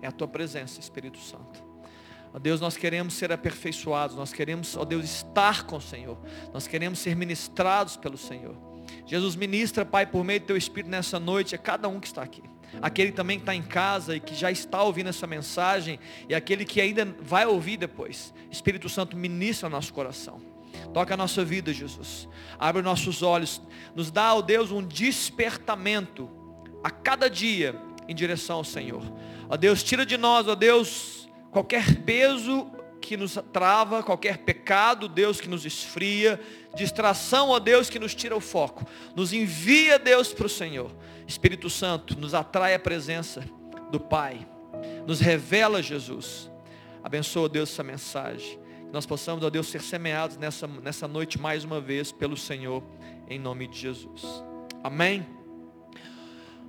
É 0.01 0.07
a 0.07 0.13
Tua 0.13 0.29
presença, 0.29 0.79
Espírito 0.79 1.17
Santo. 1.17 1.64
Ó 2.35 2.39
Deus, 2.39 2.59
nós 2.59 2.75
queremos 2.75 3.13
ser 3.13 3.31
aperfeiçoados, 3.31 4.13
nós 4.17 4.33
queremos, 4.33 4.75
ó 4.75 4.83
Deus, 4.83 5.05
estar 5.05 5.63
com 5.63 5.77
o 5.77 5.81
Senhor. 5.81 6.17
Nós 6.53 6.67
queremos 6.67 6.99
ser 6.99 7.15
ministrados 7.15 7.95
pelo 7.95 8.17
Senhor. 8.17 8.57
Jesus 9.05 9.37
ministra, 9.37 9.85
Pai, 9.85 10.05
por 10.05 10.21
meio 10.25 10.41
do 10.41 10.47
Teu 10.47 10.57
Espírito 10.57 10.89
nessa 10.89 11.17
noite, 11.17 11.55
a 11.55 11.57
cada 11.57 11.87
um 11.87 11.97
que 11.97 12.07
está 12.07 12.21
aqui 12.21 12.43
aquele 12.81 13.13
também 13.13 13.37
que 13.37 13.43
está 13.43 13.55
em 13.55 13.61
casa 13.61 14.17
e 14.17 14.19
que 14.19 14.35
já 14.35 14.51
está 14.51 14.83
ouvindo 14.83 15.07
essa 15.07 15.25
mensagem, 15.25 15.97
e 16.27 16.35
aquele 16.35 16.65
que 16.65 16.81
ainda 16.81 17.05
vai 17.21 17.45
ouvir 17.45 17.77
depois. 17.77 18.33
Espírito 18.51 18.89
Santo, 18.89 19.15
ministra 19.15 19.69
nosso 19.69 19.93
coração. 19.93 20.41
Toca 20.93 21.13
a 21.13 21.17
nossa 21.17 21.43
vida, 21.43 21.71
Jesus. 21.71 22.27
Abre 22.59 22.81
nossos 22.81 23.21
olhos. 23.21 23.61
Nos 23.95 24.11
dá, 24.11 24.33
ó 24.33 24.41
Deus, 24.41 24.71
um 24.71 24.85
despertamento 24.85 26.29
a 26.83 26.89
cada 26.89 27.29
dia 27.29 27.75
em 28.09 28.13
direção 28.13 28.57
ao 28.57 28.63
Senhor. 28.63 29.03
Ó 29.49 29.55
Deus, 29.55 29.81
tira 29.83 30.05
de 30.05 30.17
nós, 30.17 30.47
ó 30.47 30.55
Deus, 30.55 31.24
qualquer 31.55 31.95
peso 32.01 32.69
que 32.99 33.15
nos 33.15 33.39
trava, 33.53 34.03
qualquer 34.03 34.39
pecado, 34.39 35.07
Deus, 35.07 35.39
que 35.39 35.47
nos 35.47 35.65
esfria, 35.65 36.37
distração, 36.75 37.47
ó 37.47 37.59
Deus, 37.59 37.89
que 37.89 37.97
nos 37.97 38.13
tira 38.13 38.35
o 38.35 38.41
foco. 38.41 38.85
Nos 39.15 39.31
envia, 39.31 39.97
Deus, 39.97 40.33
para 40.33 40.47
o 40.47 40.49
Senhor. 40.49 40.91
Espírito 41.25 41.69
Santo, 41.69 42.19
nos 42.19 42.33
atrai 42.33 42.75
a 42.75 42.79
presença 42.79 43.41
do 43.89 44.01
Pai. 44.01 44.45
Nos 45.07 45.21
revela 45.21 45.81
Jesus. 45.81 46.51
Abençoa, 47.01 47.47
Deus, 47.47 47.71
essa 47.71 47.83
mensagem. 47.83 48.59
Que 48.87 48.91
nós 48.91 49.05
possamos, 49.05 49.41
ó 49.41 49.49
Deus, 49.49 49.67
ser 49.67 49.81
semeados 49.81 50.35
nessa, 50.35 50.67
nessa 50.67 51.07
noite 51.07 51.39
mais 51.39 51.63
uma 51.63 51.79
vez 51.79 52.11
pelo 52.11 52.35
Senhor, 52.35 52.83
em 53.29 53.39
nome 53.39 53.65
de 53.69 53.79
Jesus. 53.79 54.43
Amém? 54.83 55.25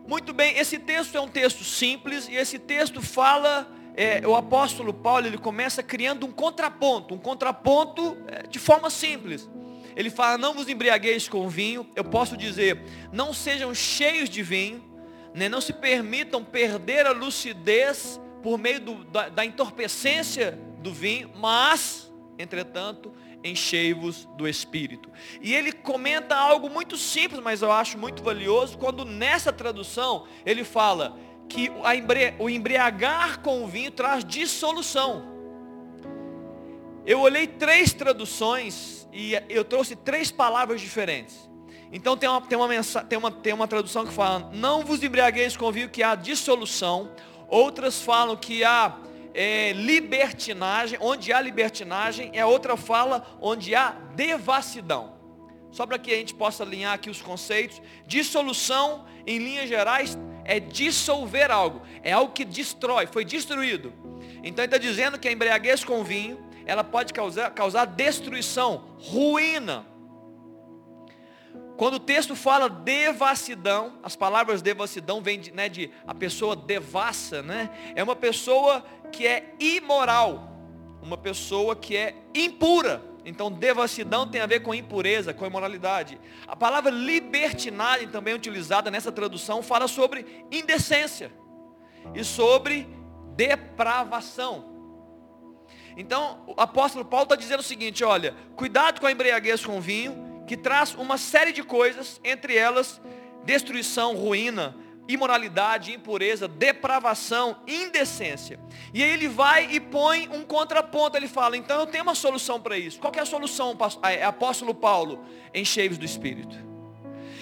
Muito 0.06 0.32
bem, 0.32 0.56
esse 0.56 0.78
texto 0.78 1.16
é 1.16 1.20
um 1.20 1.26
texto 1.26 1.64
simples 1.64 2.28
e 2.28 2.36
esse 2.36 2.56
texto 2.60 3.02
fala, 3.02 3.68
é, 3.96 4.26
o 4.26 4.36
apóstolo 4.36 4.92
Paulo, 4.92 5.26
ele 5.26 5.38
começa 5.38 5.82
criando 5.82 6.26
um 6.26 6.30
contraponto, 6.30 7.14
um 7.14 7.18
contraponto 7.18 8.16
é, 8.28 8.46
de 8.46 8.58
forma 8.58 8.90
simples. 8.90 9.48
Ele 9.96 10.10
fala, 10.10 10.36
não 10.36 10.52
vos 10.52 10.68
embriagueis 10.68 11.26
com 11.26 11.48
vinho. 11.48 11.86
Eu 11.96 12.04
posso 12.04 12.36
dizer, 12.36 12.82
não 13.10 13.32
sejam 13.32 13.74
cheios 13.74 14.28
de 14.28 14.42
vinho, 14.42 14.84
né? 15.34 15.48
não 15.48 15.62
se 15.62 15.72
permitam 15.72 16.44
perder 16.44 17.06
a 17.06 17.12
lucidez 17.12 18.20
por 18.42 18.58
meio 18.58 18.80
do, 18.80 19.04
da, 19.04 19.30
da 19.30 19.44
entorpecência 19.44 20.58
do 20.80 20.92
vinho, 20.92 21.32
mas, 21.34 22.12
entretanto, 22.38 23.12
enchei-vos 23.42 24.28
do 24.36 24.46
Espírito. 24.46 25.10
E 25.40 25.54
ele 25.54 25.72
comenta 25.72 26.36
algo 26.36 26.68
muito 26.68 26.98
simples, 26.98 27.40
mas 27.40 27.62
eu 27.62 27.72
acho 27.72 27.96
muito 27.96 28.22
valioso, 28.22 28.76
quando 28.76 29.04
nessa 29.04 29.52
tradução 29.52 30.26
ele 30.44 30.64
fala 30.64 31.18
que 31.48 31.70
o 32.38 32.48
embriagar 32.48 33.40
com 33.40 33.62
o 33.62 33.66
vinho 33.66 33.90
traz 33.90 34.24
dissolução. 34.24 35.34
Eu 37.04 37.20
olhei 37.20 37.46
três 37.46 37.92
traduções 37.92 39.08
e 39.12 39.32
eu 39.48 39.64
trouxe 39.64 39.94
três 39.94 40.30
palavras 40.30 40.80
diferentes. 40.80 41.48
Então 41.92 42.16
tem 42.16 42.28
uma, 42.28 42.40
tem 42.40 42.58
uma, 42.58 42.68
tem 43.04 43.18
uma, 43.18 43.30
tem 43.30 43.52
uma 43.52 43.68
tradução 43.68 44.04
que 44.04 44.12
fala, 44.12 44.50
não 44.52 44.84
vos 44.84 45.02
embriagueis 45.02 45.56
com 45.56 45.70
vinho 45.70 45.88
que 45.88 46.02
há 46.02 46.14
dissolução. 46.14 47.12
Outras 47.48 48.02
falam 48.02 48.36
que 48.36 48.64
há 48.64 48.98
é, 49.32 49.72
libertinagem, 49.72 50.98
onde 51.00 51.32
há 51.32 51.40
libertinagem, 51.40 52.38
a 52.38 52.46
outra 52.46 52.76
fala 52.76 53.24
onde 53.40 53.74
há 53.74 53.90
devassidão. 54.14 55.14
só 55.70 55.86
para 55.86 55.98
que 55.98 56.10
a 56.10 56.16
gente 56.16 56.34
possa 56.34 56.64
alinhar 56.64 56.94
aqui 56.94 57.10
os 57.10 57.20
conceitos. 57.20 57.80
Dissolução, 58.06 59.04
em 59.26 59.38
linhas 59.38 59.68
gerais, 59.68 60.18
é 60.46 60.60
dissolver 60.60 61.50
algo. 61.50 61.82
É 62.02 62.12
algo 62.12 62.32
que 62.32 62.44
destrói, 62.44 63.06
foi 63.06 63.24
destruído. 63.24 63.92
Então 64.42 64.64
ele 64.64 64.74
está 64.74 64.78
dizendo 64.78 65.18
que 65.18 65.28
a 65.28 65.32
embriaguez 65.32 65.84
com 65.84 66.04
vinho, 66.04 66.38
ela 66.64 66.84
pode 66.84 67.12
causar, 67.12 67.50
causar 67.50 67.84
destruição, 67.84 68.96
ruína. 68.98 69.86
Quando 71.76 71.94
o 71.94 72.00
texto 72.00 72.34
fala 72.34 72.68
devassidão, 72.68 73.98
as 74.02 74.16
palavras 74.16 74.62
devassidão 74.62 75.20
vêm 75.20 75.38
de, 75.38 75.52
né, 75.52 75.68
de 75.68 75.90
a 76.06 76.14
pessoa 76.14 76.56
devassa, 76.56 77.42
né? 77.42 77.70
É 77.94 78.02
uma 78.02 78.16
pessoa 78.16 78.82
que 79.12 79.26
é 79.26 79.54
imoral, 79.60 80.56
uma 81.02 81.18
pessoa 81.18 81.76
que 81.76 81.94
é 81.94 82.14
impura. 82.34 83.02
Então, 83.28 83.50
devassidão 83.50 84.24
tem 84.24 84.40
a 84.40 84.46
ver 84.46 84.60
com 84.60 84.72
impureza, 84.72 85.34
com 85.34 85.44
imoralidade. 85.44 86.16
A 86.46 86.54
palavra 86.54 86.92
libertinagem, 86.92 88.06
também 88.06 88.32
utilizada 88.32 88.88
nessa 88.88 89.10
tradução, 89.10 89.64
fala 89.64 89.88
sobre 89.88 90.46
indecência 90.50 91.32
e 92.14 92.22
sobre 92.22 92.88
depravação. 93.34 94.76
Então, 95.96 96.44
o 96.46 96.54
apóstolo 96.56 97.04
Paulo 97.04 97.24
está 97.24 97.34
dizendo 97.34 97.60
o 97.60 97.64
seguinte: 97.64 98.04
olha, 98.04 98.32
cuidado 98.54 99.00
com 99.00 99.08
a 99.08 99.12
embriaguez 99.12 99.66
com 99.66 99.80
vinho, 99.80 100.44
que 100.46 100.56
traz 100.56 100.94
uma 100.94 101.18
série 101.18 101.50
de 101.50 101.64
coisas, 101.64 102.20
entre 102.22 102.56
elas 102.56 103.00
destruição, 103.44 104.14
ruína, 104.14 104.76
imoralidade, 105.08 105.92
impureza, 105.92 106.48
depravação, 106.48 107.56
indecência. 107.66 108.58
E 108.92 109.02
aí 109.02 109.10
ele 109.10 109.28
vai 109.28 109.68
e 109.70 109.80
põe 109.80 110.28
um 110.28 110.42
contraponto, 110.42 111.16
ele 111.16 111.28
fala, 111.28 111.56
então 111.56 111.80
eu 111.80 111.86
tenho 111.86 112.02
uma 112.02 112.14
solução 112.14 112.60
para 112.60 112.76
isso. 112.76 112.98
Qual 112.98 113.12
é 113.14 113.20
a 113.20 113.26
solução, 113.26 113.76
é, 114.02 114.24
apóstolo 114.24 114.74
Paulo? 114.74 115.24
Enchei-vos 115.54 115.98
do 115.98 116.04
Espírito. 116.04 116.56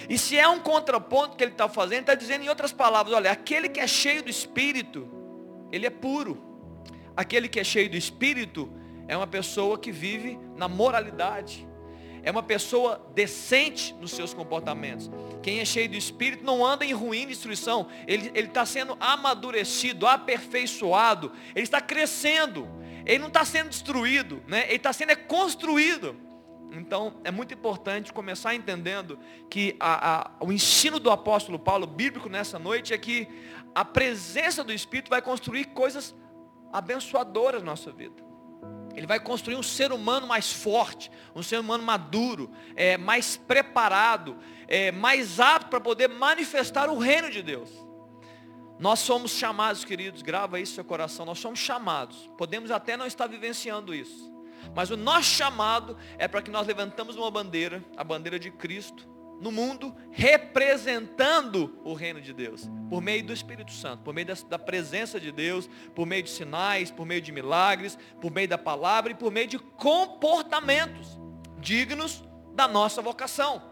E 0.09 0.19
se 0.19 0.37
é 0.39 0.47
um 0.47 0.61
contraponto 0.61 1.37
que 1.37 1.43
ele 1.43 1.53
está 1.53 1.69
fazendo, 1.69 2.01
está 2.01 2.15
dizendo 2.15 2.45
em 2.45 2.49
outras 2.49 2.73
palavras, 2.73 3.15
olha, 3.15 3.31
aquele 3.31 3.69
que 3.69 3.81
é 3.81 3.87
cheio 3.87 4.23
do 4.23 4.29
Espírito, 4.29 5.09
ele 5.73 5.87
é 5.87 5.91
puro. 5.91 6.43
Aquele 7.17 7.49
que 7.49 7.59
é 7.59 7.65
cheio 7.65 7.89
do 7.89 7.97
Espírito 7.97 8.71
é 9.09 9.17
uma 9.17 9.27
pessoa 9.27 9.79
que 9.79 9.91
vive 9.91 10.39
na 10.57 10.69
moralidade 10.69 11.67
é 12.25 12.31
uma 12.31 12.43
pessoa 12.43 13.07
decente 13.15 13.95
nos 14.01 14.13
seus 14.13 14.33
comportamentos. 14.33 15.11
Quem 15.43 15.61
é 15.61 15.65
cheio 15.65 15.91
do 15.91 15.97
Espírito 15.97 16.43
não 16.43 16.65
anda 16.65 16.85
em 16.85 16.93
ruim 16.93 17.27
destruição. 17.27 17.87
Ele 18.07 18.31
está 18.35 18.65
sendo 18.65 18.97
amadurecido, 18.99 20.07
aperfeiçoado. 20.07 21.33
Ele 21.55 21.65
está 21.65 21.83
crescendo. 21.83 22.67
Ele 23.05 23.19
não 23.19 23.29
está 23.29 23.45
sendo 23.45 23.69
destruído. 23.69 24.43
Né? 24.49 24.65
Ele 24.67 24.77
está 24.77 24.93
sendo 24.93 25.13
é 25.13 25.17
construído. 25.17 26.17
Então 26.73 27.21
é 27.25 27.31
muito 27.31 27.53
importante 27.53 28.11
começar 28.11 28.55
entendendo 28.55 29.19
que 29.51 29.77
a, 29.79 30.23
a, 30.23 30.31
o 30.41 30.51
ensino 30.51 30.99
do 30.99 31.11
apóstolo 31.11 31.59
Paulo, 31.59 31.87
bíblico 31.87 32.29
nessa 32.29 32.59
noite, 32.59 32.95
é 32.95 32.99
que 32.99 33.29
a 33.75 33.85
presença 33.85 34.65
do 34.65 34.73
Espírito 34.73 35.11
vai 35.11 35.21
construir 35.21 35.67
coisas 35.67 36.15
abençoadoras 36.73 37.63
na 37.63 37.73
nossa 37.73 37.93
vida. 37.93 38.25
Ele 38.95 39.07
vai 39.07 39.19
construir 39.19 39.57
um 39.57 39.63
ser 39.63 39.93
humano 39.93 40.27
mais 40.27 40.53
forte, 40.53 41.11
um 41.35 41.43
ser 41.43 41.59
humano 41.59 41.83
maduro, 41.83 42.51
é, 42.77 42.97
mais 42.97 43.37
preparado, 43.37 44.37
é, 44.69 44.93
mais 44.93 45.41
apto 45.41 45.69
para 45.69 45.81
poder 45.81 46.09
manifestar 46.09 46.89
o 46.89 46.99
reino 46.99 47.31
de 47.31 47.43
Deus. 47.43 47.71
Nós 48.79 49.01
somos 49.01 49.33
chamados, 49.33 49.85
queridos, 49.85 50.23
grava 50.23 50.59
isso 50.59 50.73
no 50.73 50.75
seu 50.77 50.85
coração, 50.85 51.25
nós 51.25 51.39
somos 51.39 51.59
chamados. 51.59 52.31
Podemos 52.37 52.71
até 52.71 52.97
não 52.97 53.07
estar 53.07 53.27
vivenciando 53.27 53.95
isso. 53.95 54.33
Mas 54.75 54.91
o 54.91 54.97
nosso 54.97 55.31
chamado 55.31 55.97
é 56.19 56.27
para 56.27 56.43
que 56.43 56.51
nós 56.51 56.67
levantamos 56.67 57.17
uma 57.17 57.31
bandeira, 57.31 57.85
a 57.97 58.03
bandeira 58.03 58.39
de 58.39 58.51
Cristo, 58.51 59.09
no 59.45 59.53
mundo, 59.53 59.95
representando 60.11 61.79
o 61.85 61.93
reino 61.93 62.19
de 62.19 62.33
Deus, 62.33 62.67
por 62.89 63.03
meio 63.03 63.23
do 63.27 63.33
Espírito 63.33 63.73
Santo, 63.73 64.03
por 64.03 64.15
meio 64.15 64.27
da, 64.49 64.59
presença 64.59 65.21
de 65.21 65.31
Deus, 65.31 65.69
por 65.95 66.07
meio 66.07 66.23
de 66.23 66.31
sinais, 66.31 66.91
por 66.91 67.05
meio 67.05 67.21
de 67.21 67.31
milagres, 67.31 67.99
por 68.23 68.31
meio 68.31 68.49
da 68.49 68.57
palavra 68.57 69.13
e 69.13 69.15
por 69.15 69.31
meio 69.31 69.47
de 69.47 69.59
comportamentos 69.59 71.21
dignos 71.59 72.25
da 72.55 72.67
nossa 72.67 73.03
vocação, 73.03 73.63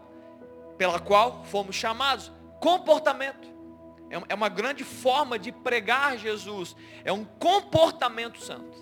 pela 0.77 0.99
qual 0.99 1.43
fomos 1.45 1.75
chamados. 1.75 2.31
Comportamento. 2.59 3.51
É, 4.11 4.21
é 4.29 4.35
uma 4.35 4.49
grande 4.49 4.83
forma 4.83 5.39
de 5.39 5.51
pregar 5.51 6.19
Jesus. 6.19 6.75
É 7.03 7.11
um 7.11 7.25
comportamento 7.25 8.39
santo. 8.39 8.77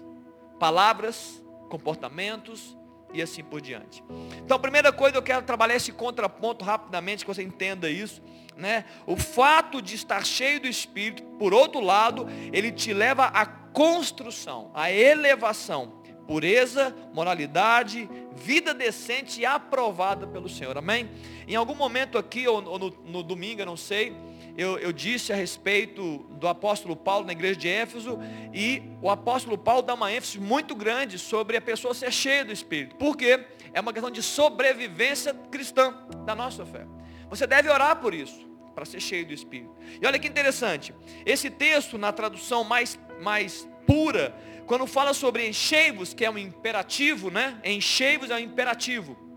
Palavras, 0.60 1.42
comportamentos, 1.70 2.78
e 3.14 3.22
assim 3.22 3.44
por 3.44 3.62
diante. 3.62 4.04
Então, 4.44 4.58
a 4.58 4.60
primeira 4.60 4.92
coisa 4.92 5.18
eu 5.18 5.22
quero 5.22 5.44
trabalhar 5.44 5.76
esse 5.76 5.92
contraponto 5.92 6.64
rapidamente, 6.64 7.26
que 7.26 7.34
você 7.34 7.44
entenda 7.44 7.90
isso. 7.90 8.22
Né? 8.56 8.86
O 9.06 9.16
fato 9.16 9.82
de 9.82 9.96
estar 9.96 10.26
cheio 10.26 10.60
do 10.60 10.68
Espírito, 10.68 11.24
por 11.40 11.54
outro 11.54 11.82
lado, 11.82 12.28
ele 12.52 12.72
te 12.72 12.94
leva 12.94 13.26
à 13.26 13.46
construção, 13.46 14.72
à 14.74 14.92
elevação, 14.92 16.02
pureza, 16.28 16.96
moralidade, 17.14 18.10
vida 18.36 18.74
decente 18.74 19.42
e 19.42 19.46
aprovada 19.46 20.28
pelo 20.28 20.48
Senhor. 20.48 20.78
Amém? 20.78 21.10
Em 21.48 21.56
algum 21.56 21.76
momento 21.76 22.18
aqui, 22.18 22.48
ou 22.48 22.62
no, 22.62 22.90
no 23.06 23.24
domingo, 23.24 23.62
eu 23.62 23.66
não 23.66 23.78
sei, 23.78 24.16
eu, 24.58 24.78
eu, 24.80 24.92
disse 24.92 25.32
a 25.32 25.36
respeito 25.36 26.20
do 26.32 26.48
apóstolo 26.48 26.96
Paulo 26.96 27.26
na 27.26 27.32
igreja 27.32 27.56
de 27.56 27.68
Éfeso, 27.68 28.20
e 28.54 28.82
o 29.02 29.10
apóstolo 29.10 29.58
Paulo 29.58 29.82
dá 29.82 29.94
uma 29.94 30.12
ênfase 30.12 30.40
muito 30.40 30.76
grande 30.76 31.18
sobre 31.18 31.58
a 31.58 31.62
pessoa 31.62 31.94
ser 31.94 32.12
cheia 32.12 32.46
do 32.46 32.52
Espírito. 32.52 32.96
Porque 32.96 33.46
é 33.74 33.80
uma 33.80 33.94
questão 33.94 34.12
de 34.12 34.22
sobrevivência 34.22 35.34
cristã 35.52 35.96
da 36.26 36.36
nossa 36.36 36.66
fé. 36.66 36.86
Você 37.30 37.48
deve 37.48 37.70
orar 37.70 37.98
por 37.98 38.14
isso, 38.14 38.46
para 38.76 38.86
ser 38.86 39.00
cheio 39.00 39.26
do 39.26 39.34
Espírito. 39.34 39.74
E 40.02 40.06
olha 40.06 40.20
que 40.20 40.28
interessante, 40.28 40.94
esse 41.26 41.50
texto 41.50 41.98
na 41.98 42.12
tradução 42.12 42.64
mais, 42.64 43.00
mais 43.22 43.68
pura, 43.86 44.36
quando 44.66 44.86
fala 44.88 45.14
sobre 45.14 45.48
enchei-vos, 45.48 46.14
que 46.14 46.24
é 46.24 46.30
um 46.30 46.38
imperativo, 46.38 47.30
né? 47.30 47.60
Enchei-vos 47.64 48.30
é 48.30 48.36
um 48.36 48.40
imperativo. 48.40 49.31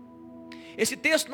Esse 0.77 0.95
texto 0.97 1.31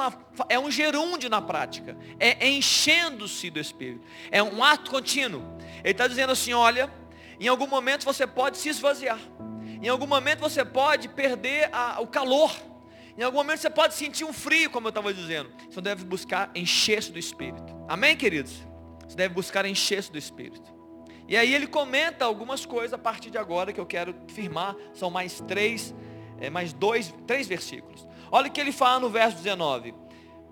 é 0.49 0.59
um 0.59 0.69
gerúndio 0.69 1.29
na 1.29 1.41
prática. 1.41 1.97
É 2.19 2.47
enchendo-se 2.47 3.49
do 3.49 3.59
Espírito. 3.59 4.05
É 4.29 4.41
um 4.41 4.63
ato 4.63 4.91
contínuo. 4.91 5.57
Ele 5.83 5.91
está 5.91 6.07
dizendo 6.07 6.31
assim, 6.31 6.53
olha, 6.53 6.91
em 7.39 7.47
algum 7.47 7.67
momento 7.67 8.05
você 8.05 8.27
pode 8.27 8.57
se 8.57 8.69
esvaziar. 8.69 9.19
Em 9.81 9.87
algum 9.89 10.05
momento 10.05 10.39
você 10.39 10.63
pode 10.63 11.09
perder 11.09 11.69
a, 11.73 11.99
o 11.99 12.07
calor. 12.07 12.55
Em 13.17 13.23
algum 13.23 13.37
momento 13.37 13.59
você 13.59 13.69
pode 13.69 13.95
sentir 13.95 14.23
um 14.23 14.31
frio, 14.31 14.69
como 14.69 14.87
eu 14.87 14.89
estava 14.89 15.13
dizendo. 15.13 15.51
Você 15.69 15.81
deve 15.81 16.05
buscar 16.05 16.51
encher-se 16.53 17.11
do 17.11 17.17
Espírito. 17.17 17.75
Amém, 17.87 18.15
queridos? 18.15 18.53
Você 19.07 19.15
deve 19.15 19.33
buscar 19.33 19.65
encher-se 19.65 20.11
do 20.11 20.17
Espírito. 20.17 20.71
E 21.27 21.35
aí 21.35 21.53
ele 21.53 21.65
comenta 21.65 22.25
algumas 22.25 22.65
coisas 22.65 22.93
a 22.93 22.97
partir 22.97 23.29
de 23.31 23.37
agora 23.37 23.73
que 23.73 23.79
eu 23.79 23.85
quero 23.85 24.15
firmar. 24.27 24.75
São 24.93 25.09
mais 25.09 25.41
três, 25.41 25.95
é, 26.39 26.49
mais 26.49 26.73
dois, 26.73 27.13
três 27.25 27.47
versículos. 27.47 28.07
Olha 28.31 28.47
o 28.47 28.51
que 28.51 28.61
ele 28.61 28.71
fala 28.71 28.99
no 29.01 29.09
verso 29.09 29.37
19. 29.37 29.93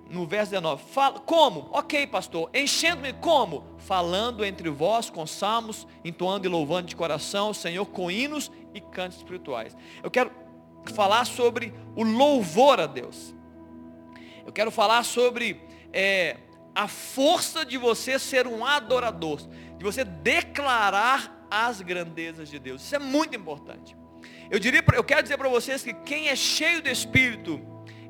No 0.10 0.26
verso 0.26 0.52
19, 0.52 0.84
fala, 0.92 1.20
como? 1.20 1.70
Ok, 1.72 2.08
pastor, 2.08 2.50
enchendo-me 2.54 3.14
como? 3.14 3.64
Falando 3.78 4.44
entre 4.44 4.68
vós 4.68 5.08
com 5.10 5.26
salmos, 5.28 5.88
entoando 6.04 6.48
e 6.48 6.50
louvando 6.50 6.88
de 6.88 6.96
coração 6.96 7.52
o 7.52 7.54
Senhor 7.54 7.86
com 7.86 8.10
hinos 8.10 8.52
e 8.74 8.82
cantos 8.82 9.18
espirituais. 9.18 9.78
Eu 10.02 10.10
quero 10.10 10.32
falar 10.94 11.26
sobre 11.26 11.74
o 11.96 12.04
louvor 12.04 12.80
a 12.80 12.88
Deus. 12.88 13.36
Eu 14.46 14.52
quero 14.52 14.72
falar 14.72 15.04
sobre 15.04 15.62
é, 15.94 16.38
a 16.74 16.88
força 16.88 17.64
de 17.64 17.78
você 17.78 18.18
ser 18.18 18.48
um 18.48 18.66
adorador, 18.66 19.40
de 19.78 19.84
você 19.84 20.04
declarar 20.04 21.46
as 21.52 21.82
grandezas 21.82 22.50
de 22.50 22.58
Deus. 22.58 22.82
Isso 22.82 22.96
é 22.96 23.00
muito 23.00 23.36
importante. 23.36 23.96
Eu 24.50 24.58
diria, 24.58 24.84
eu 24.94 25.04
quero 25.04 25.22
dizer 25.22 25.38
para 25.38 25.50
vocês 25.50 25.84
que 25.84 25.94
quem 25.94 26.30
é 26.30 26.36
cheio 26.36 26.82
do 26.82 26.90
Espírito, 26.90 27.62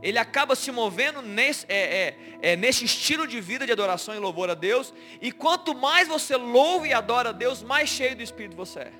ele 0.01 0.17
acaba 0.17 0.55
se 0.55 0.71
movendo 0.71 1.21
nesse, 1.21 1.65
é, 1.67 1.75
é, 1.77 2.17
é, 2.41 2.55
nesse 2.55 2.85
estilo 2.85 3.27
de 3.27 3.41
vida 3.41 3.65
de 3.65 3.71
adoração 3.71 4.15
e 4.15 4.19
louvor 4.19 4.49
a 4.49 4.53
Deus. 4.53 4.93
E 5.21 5.31
quanto 5.31 5.75
mais 5.75 6.07
você 6.07 6.35
louva 6.35 6.87
e 6.87 6.93
adora 6.93 7.29
a 7.29 7.33
Deus, 7.33 7.61
mais 7.61 7.89
cheio 7.89 8.15
do 8.15 8.23
Espírito 8.23 8.55
você 8.55 8.79
é. 8.79 8.93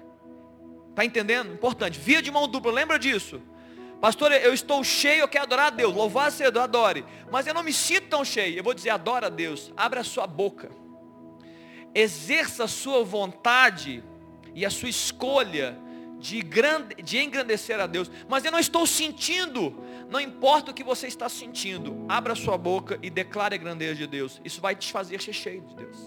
Está 0.89 1.05
entendendo? 1.05 1.53
Importante. 1.53 1.97
Via 1.97 2.21
de 2.21 2.29
mão 2.29 2.47
dupla, 2.47 2.71
lembra 2.71 2.99
disso? 2.99 3.41
Pastor, 4.01 4.31
eu 4.31 4.53
estou 4.53 4.83
cheio, 4.83 5.21
eu 5.21 5.27
quero 5.27 5.45
adorar 5.45 5.67
a 5.67 5.69
Deus. 5.69 5.93
Louvar 5.93 6.31
cedo, 6.31 6.59
adore. 6.59 7.05
Mas 7.31 7.47
eu 7.47 7.53
não 7.53 7.63
me 7.63 7.71
sinto 7.71 8.07
tão 8.07 8.25
cheio. 8.25 8.57
Eu 8.57 8.63
vou 8.63 8.73
dizer, 8.73 8.89
adora 8.89 9.27
a 9.27 9.29
Deus. 9.29 9.71
Abra 9.77 10.01
a 10.01 10.03
sua 10.03 10.27
boca. 10.27 10.69
Exerça 11.95 12.65
a 12.65 12.67
sua 12.67 13.03
vontade 13.03 14.03
e 14.53 14.65
a 14.65 14.69
sua 14.69 14.89
escolha 14.89 15.77
de, 16.19 16.41
grande, 16.41 16.95
de 17.01 17.17
engrandecer 17.17 17.79
a 17.79 17.87
Deus. 17.87 18.11
Mas 18.27 18.43
eu 18.45 18.51
não 18.51 18.59
estou 18.59 18.85
sentindo. 18.85 19.83
Não 20.09 20.19
importa 20.19 20.71
o 20.71 20.73
que 20.73 20.83
você 20.83 21.07
está 21.07 21.29
sentindo. 21.29 22.05
Abra 22.07 22.35
sua 22.35 22.57
boca 22.57 22.99
e 23.01 23.09
declare 23.09 23.55
a 23.55 23.57
grandeza 23.57 23.95
de 23.95 24.07
Deus. 24.07 24.41
Isso 24.43 24.59
vai 24.61 24.75
te 24.75 24.91
fazer 24.91 25.21
ser 25.21 25.33
cheio 25.33 25.61
de 25.61 25.75
Deus. 25.75 25.97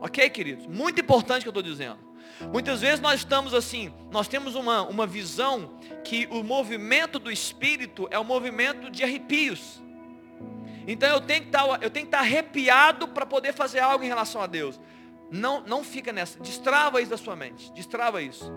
Ok, 0.00 0.28
queridos? 0.30 0.66
Muito 0.66 1.00
importante 1.00 1.40
o 1.40 1.42
que 1.42 1.48
eu 1.48 1.60
estou 1.60 1.62
dizendo. 1.62 1.98
Muitas 2.52 2.80
vezes 2.80 3.00
nós 3.00 3.20
estamos 3.20 3.54
assim, 3.54 3.92
nós 4.10 4.26
temos 4.26 4.54
uma, 4.54 4.82
uma 4.82 5.06
visão 5.06 5.78
que 6.02 6.26
o 6.30 6.42
movimento 6.42 7.18
do 7.18 7.30
Espírito 7.30 8.08
é 8.10 8.18
um 8.18 8.24
movimento 8.24 8.90
de 8.90 9.04
arrepios. 9.04 9.80
Então 10.86 11.08
eu 11.08 11.20
tenho 11.20 11.42
que 11.42 11.48
estar, 11.48 11.64
eu 11.80 11.90
tenho 11.90 12.06
que 12.06 12.14
estar 12.14 12.18
arrepiado 12.18 13.06
para 13.06 13.24
poder 13.24 13.52
fazer 13.52 13.78
algo 13.78 14.04
em 14.04 14.08
relação 14.08 14.42
a 14.42 14.46
Deus. 14.46 14.80
Não, 15.30 15.60
não 15.60 15.84
fica 15.84 16.12
nessa. 16.12 16.38
Destrava 16.40 17.00
isso 17.00 17.10
da 17.10 17.16
sua 17.16 17.36
mente. 17.36 17.72
Destrava 17.72 18.20
isso. 18.20 18.52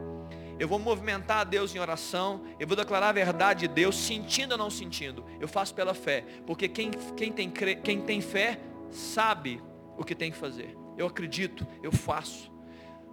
Eu 0.58 0.68
vou 0.68 0.80
movimentar 0.80 1.40
a 1.40 1.44
Deus 1.44 1.76
em 1.76 1.80
oração. 1.80 2.44
Eu 2.60 2.68
vou 2.68 2.78
declarar 2.78 3.10
a 3.10 3.12
verdade 3.12 3.68
de 3.68 3.74
Deus, 3.74 3.96
sentindo 3.96 4.54
ou 4.54 4.58
não 4.58 4.70
sentindo. 4.70 5.26
Eu 5.40 5.48
faço 5.48 5.74
pela 5.74 5.94
fé. 5.94 6.24
Porque 6.46 6.68
quem, 6.68 6.92
quem, 7.18 7.32
tem, 7.32 7.50
quem 7.50 8.02
tem 8.02 8.22
fé 8.22 8.60
sabe 8.90 9.62
o 9.98 10.04
que 10.04 10.16
tem 10.16 10.32
que 10.32 10.38
fazer. 10.38 10.76
Eu 10.98 11.08
acredito, 11.08 11.68
eu 11.84 11.92
faço. 11.92 12.52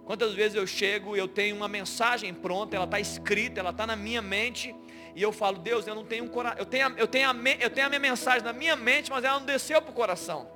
Quantas 0.05 0.33
vezes 0.33 0.55
eu 0.55 0.67
chego 0.67 1.15
e 1.15 1.19
eu 1.19 1.27
tenho 1.27 1.55
uma 1.55 1.67
mensagem 1.67 2.33
pronta, 2.33 2.75
ela 2.75 2.85
está 2.85 2.99
escrita, 2.99 3.59
ela 3.59 3.69
está 3.69 3.87
na 3.87 3.95
minha 3.95 4.21
mente, 4.21 4.75
e 5.15 5.21
eu 5.21 5.31
falo, 5.31 5.59
Deus, 5.59 5.87
eu 5.87 5.95
não 5.95 6.03
tenho 6.03 6.25
um 6.25 6.27
coração, 6.27 6.59
eu 6.59 6.65
tenho, 6.65 6.89
eu, 6.97 7.07
tenho 7.07 7.29
a, 7.29 7.33
eu 7.59 7.69
tenho 7.69 7.87
a 7.87 7.89
minha 7.89 7.99
mensagem 7.99 8.43
na 8.43 8.51
minha 8.51 8.75
mente, 8.75 9.09
mas 9.09 9.23
ela 9.23 9.39
não 9.39 9.45
desceu 9.45 9.81
para 9.81 9.91
o 9.91 9.93
coração. 9.93 10.49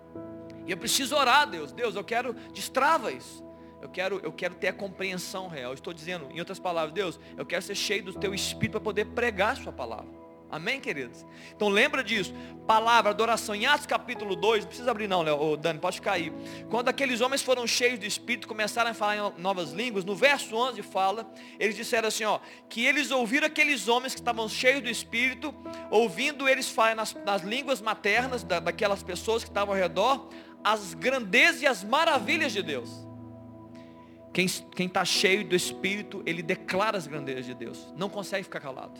E 0.65 0.71
eu 0.71 0.78
preciso 0.78 1.15
orar, 1.15 1.50
Deus, 1.50 1.71
Deus, 1.71 1.95
eu 1.95 2.04
quero, 2.04 2.34
destrava 2.52 3.12
isso. 3.12 3.47
Eu 3.82 3.90
quero, 3.90 4.20
eu 4.24 4.32
quero 4.32 4.56
ter 4.56 4.70
a 4.70 4.74
compreensão 4.74 5.48
real. 5.48 5.74
Estou 5.74 5.94
dizendo, 5.94 6.28
em 6.32 6.40
outras 6.40 6.60
palavras, 6.60 6.94
Deus, 6.94 7.20
eu 7.38 7.46
quero 7.46 7.62
ser 7.62 7.76
cheio 7.76 8.04
do 8.04 8.13
teu 8.13 8.34
espírito 8.34 8.72
para 8.74 8.82
poder 8.82 9.06
pregar 9.06 9.54
a 9.54 9.56
sua 9.56 9.72
palavra. 9.72 10.28
Amém, 10.50 10.80
queridos? 10.80 11.26
Então 11.54 11.68
lembra 11.68 12.02
disso. 12.02 12.34
Palavra, 12.66 13.12
adoração. 13.12 13.54
Em 13.54 13.66
Atos 13.66 13.86
capítulo 13.86 14.34
2, 14.36 14.63
não 14.63 14.68
precisa 14.68 14.92
abrir 14.92 15.08
não, 15.08 15.22
Léo, 15.22 15.58
Dani, 15.58 15.78
pode 15.78 15.98
ficar 15.98 16.13
aí. 16.13 16.32
Quando 16.70 16.88
aqueles 16.88 17.20
homens 17.20 17.42
foram 17.42 17.68
cheios 17.68 18.00
do 18.00 18.06
Espírito, 18.06 18.48
começaram 18.48 18.92
a 18.92 18.94
falar 18.94 19.18
em 19.18 19.42
novas 19.42 19.72
línguas, 19.72 20.06
no 20.06 20.16
verso 20.16 20.56
11 20.56 20.82
fala, 20.84 21.30
eles 21.60 21.76
disseram 21.76 22.08
assim, 22.08 22.24
ó, 22.24 22.40
que 22.70 22.86
eles 22.86 23.12
ouviram 23.12 23.46
aqueles 23.46 23.90
homens 23.90 24.13
que 24.13 24.22
estavam 24.22 24.48
cheios 24.48 24.82
do 24.82 24.90
Espírito, 24.90 25.54
ouvindo 25.92 26.48
eles 26.48 26.70
falar 26.70 26.96
nas, 26.96 27.13
nas 27.26 27.42
línguas 27.42 27.82
maternas 27.82 28.44
da, 28.44 28.60
daquelas 28.60 29.04
pessoas 29.04 29.44
que 29.44 29.50
estavam 29.50 29.76
ao 29.76 29.80
redor, 29.80 30.30
as 30.63 30.94
grandezas 30.94 31.62
e 31.62 31.68
as 31.68 31.84
maravilhas 31.84 32.54
de 32.54 32.63
Deus. 32.63 33.07
Quem 34.76 34.86
está 34.86 35.04
cheio 35.04 35.43
do 35.43 35.56
Espírito, 35.56 36.21
ele 36.23 36.43
declara 36.43 36.95
as 36.95 37.08
grandezas 37.08 37.43
de 37.43 37.56
Deus. 37.56 37.91
Não 37.97 38.08
consegue 38.08 38.43
ficar 38.43 38.60
calado. 38.60 39.00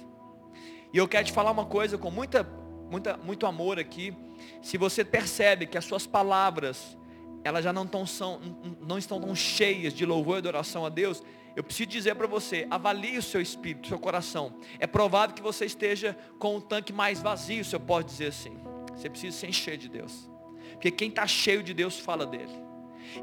E 0.92 0.98
eu 0.98 1.08
quero 1.08 1.26
te 1.26 1.32
falar 1.32 1.52
uma 1.52 1.66
coisa 1.66 1.96
com 1.96 2.10
muita, 2.10 2.44
muita, 2.90 3.18
muito 3.18 3.46
amor 3.46 3.78
aqui. 3.78 4.16
Se 4.64 4.80
você 4.80 5.06
percebe 5.06 5.68
que 5.68 5.78
as 5.78 5.86
suas 5.86 6.08
palavras, 6.08 6.98
elas 7.44 7.64
já 7.64 7.72
não, 7.72 7.86
tão, 7.86 8.04
são, 8.04 8.42
não 8.82 8.98
estão 8.98 9.22
tão 9.22 9.36
cheias 9.36 9.94
de 9.94 10.08
louvor 10.08 10.38
e 10.38 10.40
adoração 10.40 10.84
a 10.88 10.90
Deus, 10.90 11.22
eu 11.56 11.64
preciso 11.64 11.88
dizer 11.88 12.16
para 12.16 12.26
você, 12.26 12.66
avalie 12.72 13.20
o 13.20 13.22
seu 13.22 13.40
espírito, 13.40 13.86
o 13.86 13.90
seu 13.90 14.00
coração. 14.00 14.56
É 14.80 14.88
provável 14.88 15.36
que 15.36 15.42
você 15.42 15.66
esteja 15.66 16.18
com 16.40 16.58
o 16.58 16.62
tanque 16.62 16.92
mais 16.92 17.22
vazio, 17.22 17.64
se 17.64 17.76
eu 17.76 17.80
posso 17.80 18.08
dizer 18.08 18.30
assim. 18.30 18.58
Você 18.96 19.08
precisa 19.08 19.38
se 19.38 19.46
encher 19.46 19.78
de 19.78 19.88
Deus. 19.88 20.28
Porque 20.72 20.90
quem 20.90 21.10
está 21.10 21.28
cheio 21.28 21.62
de 21.62 21.76
Deus 21.76 22.00
fala 22.00 22.26
dele. 22.26 22.67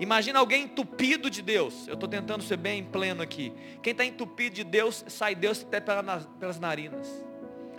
Imagina 0.00 0.38
alguém 0.38 0.64
entupido 0.64 1.30
de 1.30 1.42
Deus. 1.42 1.86
Eu 1.86 1.94
estou 1.94 2.08
tentando 2.08 2.42
ser 2.42 2.56
bem 2.56 2.84
pleno 2.84 3.22
aqui. 3.22 3.52
Quem 3.82 3.92
está 3.92 4.04
entupido 4.04 4.56
de 4.56 4.64
Deus, 4.64 5.04
sai 5.08 5.34
Deus 5.34 5.62
até 5.62 5.80
pelas 5.80 6.58
narinas. 6.58 7.08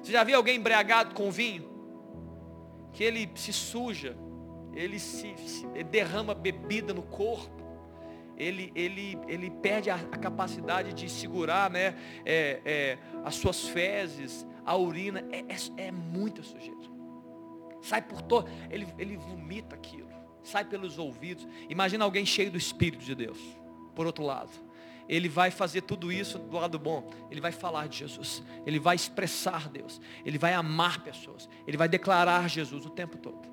Você 0.02 0.12
já 0.12 0.24
viu 0.24 0.38
alguém 0.38 0.58
embriagado 0.58 1.16
com 1.16 1.32
vinho? 1.32 1.68
Que 2.94 3.04
ele 3.04 3.30
se 3.36 3.52
suja, 3.52 4.16
ele 4.74 5.00
se, 5.00 5.36
se 5.38 5.66
ele 5.74 5.84
derrama 5.84 6.34
bebida 6.34 6.94
no 6.94 7.02
corpo, 7.02 7.66
ele, 8.38 8.72
ele, 8.76 9.18
ele 9.28 9.50
perde 9.50 9.90
a, 9.90 9.96
a 9.96 10.18
capacidade 10.18 10.94
de 10.94 11.10
segurar 11.10 11.70
né, 11.70 11.96
é, 12.26 12.62
é, 12.66 12.98
as 13.24 13.36
suas 13.36 13.68
fezes, 13.68 14.46
a 14.66 14.76
urina, 14.76 15.26
é, 15.32 15.40
é, 15.40 15.88
é 15.88 15.92
muita 15.92 16.44
sujeira. 16.44 16.76
Sai 17.82 18.02
por 18.02 18.22
todo, 18.22 18.50
ele, 18.70 18.88
ele 18.98 19.16
vomita 19.16 19.76
aquilo, 19.76 20.05
sai 20.46 20.64
pelos 20.64 20.98
ouvidos. 20.98 21.48
Imagina 21.70 22.06
alguém 22.06 22.26
cheio 22.26 22.52
do 22.52 22.58
Espírito 22.58 23.04
de 23.04 23.14
Deus, 23.14 23.38
por 23.94 24.06
outro 24.06 24.24
lado 24.24 24.66
ele 25.08 25.30
vai 25.30 25.52
fazer 25.52 25.82
tudo 25.82 26.12
isso 26.12 26.40
do 26.40 26.58
lado 26.58 26.80
bom. 26.80 27.12
Ele 27.30 27.40
vai 27.40 27.52
falar 27.52 27.88
de 27.88 27.98
Jesus. 27.98 28.44
Ele 28.66 28.80
vai 28.80 28.96
expressar 28.96 29.70
Deus. 29.70 30.02
Ele 30.26 30.38
vai 30.38 30.54
amar 30.54 31.02
pessoas. 31.02 31.48
Ele 31.68 31.78
vai 31.78 31.88
declarar 31.88 32.50
Jesus 32.50 32.86
o 32.86 32.90
tempo 32.90 33.18
todo. 33.18 33.48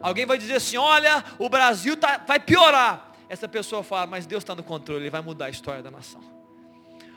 Alguém 0.00 0.26
vai 0.26 0.36
dizer 0.36 0.54
assim: 0.54 0.76
olha, 0.76 1.24
o 1.38 1.48
Brasil 1.48 1.96
tá, 1.96 2.18
vai 2.18 2.38
piorar. 2.38 3.12
Essa 3.28 3.48
pessoa 3.48 3.82
fala, 3.82 4.06
mas 4.06 4.26
Deus 4.26 4.42
está 4.42 4.54
no 4.54 4.62
controle, 4.62 5.04
Ele 5.04 5.10
vai 5.10 5.22
mudar 5.22 5.46
a 5.46 5.50
história 5.50 5.82
da 5.82 5.90
nação. 5.90 6.20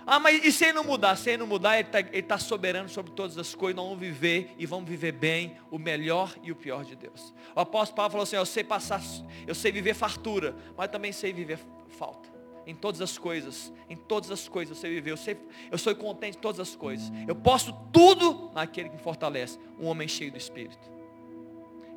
Ah, 0.06 0.20
mas 0.20 0.44
e 0.46 0.52
se 0.52 0.66
ele 0.66 0.74
não 0.74 0.84
mudar? 0.84 1.16
Se 1.16 1.32
ele 1.32 1.38
não 1.38 1.48
mudar, 1.48 1.80
Ele 1.80 1.88
está 1.88 2.36
tá 2.36 2.38
soberano 2.38 2.88
sobre 2.88 3.12
todas 3.12 3.38
as 3.38 3.56
coisas. 3.56 3.76
Nós 3.76 3.86
vamos 3.86 4.00
viver 4.00 4.54
e 4.58 4.66
vamos 4.66 4.88
viver 4.88 5.12
bem 5.12 5.58
o 5.72 5.80
melhor 5.80 6.36
e 6.44 6.52
o 6.52 6.56
pior 6.56 6.86
de 6.86 6.96
Deus. 6.96 7.34
O 7.56 7.60
apóstolo 7.60 7.96
Paulo 7.96 8.12
falou 8.12 8.24
assim: 8.24 8.36
eu 8.36 8.46
sei 8.46 8.64
passar, 8.64 9.02
eu 9.48 9.56
sei 9.56 9.72
viver 9.72 9.96
fartura, 9.96 10.56
mas 10.78 10.90
também 10.90 11.12
sei 11.12 11.34
viver 11.34 11.60
falta 11.90 12.36
em 12.68 12.74
todas 12.74 13.00
as 13.02 13.18
coisas, 13.18 13.72
em 13.90 13.96
todas 13.96 14.32
as 14.32 14.48
coisas 14.48 14.78
você 14.78 14.90
viveu. 14.90 15.14
Eu, 15.14 15.18
sei, 15.18 15.38
eu 15.72 15.78
sou 15.78 15.96
contente 15.96 16.38
em 16.38 16.42
todas 16.42 16.60
as 16.60 16.76
coisas. 16.76 17.12
Eu 17.28 17.36
posso 17.36 17.72
tudo 17.92 18.52
naquele 18.54 18.90
que 18.90 18.96
me 18.96 19.02
fortalece. 19.02 19.60
Um 19.80 19.86
homem 19.86 20.08
cheio 20.08 20.32
do 20.32 20.38
Espírito. 20.38 20.96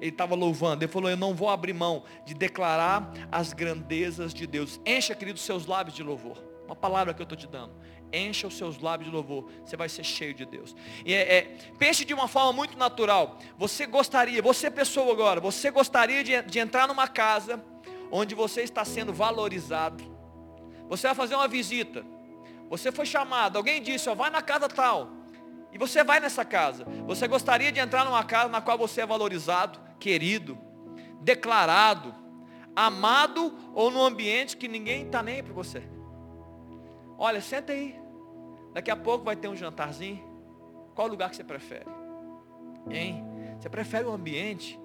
Ele 0.00 0.10
estava 0.10 0.34
louvando, 0.36 0.84
ele 0.84 0.92
falou, 0.92 1.10
eu 1.10 1.16
não 1.16 1.34
vou 1.34 1.48
abrir 1.48 1.72
mão 1.72 2.04
de 2.24 2.32
declarar 2.32 3.12
as 3.32 3.52
grandezas 3.52 4.32
de 4.32 4.46
Deus. 4.46 4.80
Encha, 4.86 5.14
querido, 5.14 5.38
seus 5.40 5.66
lábios 5.66 5.96
de 5.96 6.04
louvor. 6.04 6.38
Uma 6.66 6.76
palavra 6.76 7.12
que 7.12 7.20
eu 7.20 7.24
estou 7.24 7.36
te 7.36 7.46
dando. 7.48 7.72
Encha 8.12 8.46
os 8.46 8.56
seus 8.56 8.78
lábios 8.78 9.10
de 9.10 9.14
louvor. 9.14 9.50
Você 9.64 9.76
vai 9.76 9.88
ser 9.88 10.04
cheio 10.04 10.34
de 10.34 10.44
Deus. 10.44 10.74
E 11.04 11.12
é, 11.12 11.36
é, 11.36 11.42
pense 11.78 12.04
de 12.04 12.14
uma 12.14 12.28
forma 12.28 12.52
muito 12.52 12.76
natural. 12.76 13.38
Você 13.56 13.86
gostaria, 13.86 14.40
você 14.40 14.70
pessoa 14.70 15.12
agora, 15.12 15.40
você 15.40 15.70
gostaria 15.70 16.24
de, 16.24 16.40
de 16.42 16.58
entrar 16.58 16.88
numa 16.88 17.08
casa 17.08 17.62
onde 18.10 18.34
você 18.34 18.62
está 18.62 18.84
sendo 18.84 19.12
valorizado 19.12 20.18
você 20.88 21.06
vai 21.06 21.14
fazer 21.14 21.34
uma 21.34 21.46
visita. 21.46 22.04
Você 22.70 22.90
foi 22.90 23.06
chamado. 23.06 23.56
Alguém 23.56 23.82
disse, 23.82 24.08
ó, 24.08 24.14
vai 24.14 24.30
na 24.30 24.42
casa 24.42 24.68
tal. 24.68 25.10
E 25.72 25.78
você 25.78 26.02
vai 26.02 26.18
nessa 26.18 26.44
casa. 26.44 26.84
Você 27.06 27.28
gostaria 27.28 27.70
de 27.70 27.78
entrar 27.78 28.04
numa 28.04 28.24
casa 28.24 28.48
na 28.48 28.60
qual 28.60 28.78
você 28.78 29.02
é 29.02 29.06
valorizado, 29.06 29.78
querido, 30.00 30.58
declarado, 31.20 32.14
amado 32.74 33.54
ou 33.74 33.90
num 33.90 34.02
ambiente 34.02 34.56
que 34.56 34.66
ninguém 34.66 35.04
está 35.04 35.22
nem 35.22 35.42
para 35.42 35.52
você. 35.52 35.82
Olha, 37.18 37.40
senta 37.40 37.72
aí. 37.72 37.98
Daqui 38.72 38.90
a 38.90 38.96
pouco 38.96 39.24
vai 39.24 39.36
ter 39.36 39.48
um 39.48 39.56
jantarzinho. 39.56 40.22
Qual 40.94 41.08
lugar 41.08 41.28
que 41.30 41.36
você 41.36 41.44
prefere? 41.44 41.86
Hein? 42.90 43.24
Você 43.58 43.68
prefere 43.68 44.06
um 44.06 44.12
ambiente 44.12 44.78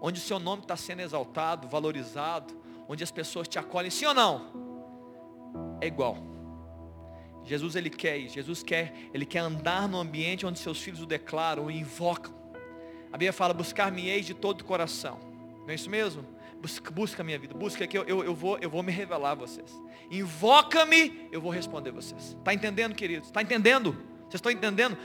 onde 0.00 0.18
o 0.18 0.22
seu 0.22 0.38
nome 0.38 0.62
está 0.62 0.76
sendo 0.76 1.00
exaltado, 1.00 1.68
valorizado, 1.68 2.54
onde 2.88 3.02
as 3.02 3.10
pessoas 3.10 3.48
te 3.48 3.58
acolhem, 3.58 3.90
sim 3.90 4.04
ou 4.04 4.14
não? 4.14 4.66
é 5.80 5.86
igual. 5.86 6.16
Jesus 7.44 7.76
ele 7.76 7.90
quer 7.90 8.16
isso. 8.16 8.34
Jesus 8.34 8.62
quer, 8.62 8.92
ele 9.14 9.24
quer 9.24 9.38
andar 9.38 9.88
no 9.88 9.98
ambiente 9.98 10.44
onde 10.44 10.58
seus 10.58 10.80
filhos 10.80 11.00
o 11.00 11.06
declaram, 11.06 11.66
o 11.66 11.70
invocam. 11.70 12.34
A 13.08 13.12
Bíblia 13.12 13.32
fala, 13.32 13.54
buscar-me-eis 13.54 14.26
de 14.26 14.34
todo 14.34 14.60
o 14.60 14.64
coração. 14.64 15.18
Não 15.60 15.70
é 15.70 15.74
isso 15.74 15.88
mesmo? 15.88 16.24
Busca, 16.66 16.90
busca 16.90 17.22
a 17.22 17.24
minha 17.24 17.38
vida, 17.38 17.54
busca 17.54 17.86
que 17.86 17.96
eu, 17.96 18.02
eu, 18.06 18.24
eu, 18.24 18.34
vou, 18.34 18.58
eu 18.58 18.68
vou 18.68 18.82
me 18.82 18.90
revelar 18.90 19.30
a 19.30 19.34
vocês. 19.36 19.80
Invoca-me, 20.10 21.28
eu 21.30 21.40
vou 21.40 21.52
responder 21.52 21.90
a 21.90 21.92
vocês. 21.92 22.34
Está 22.36 22.52
entendendo, 22.52 22.92
queridos? 22.92 23.28
Está 23.28 23.40
entendendo? 23.40 23.92
Vocês 24.22 24.34
estão 24.34 24.50
entendendo? 24.50 24.98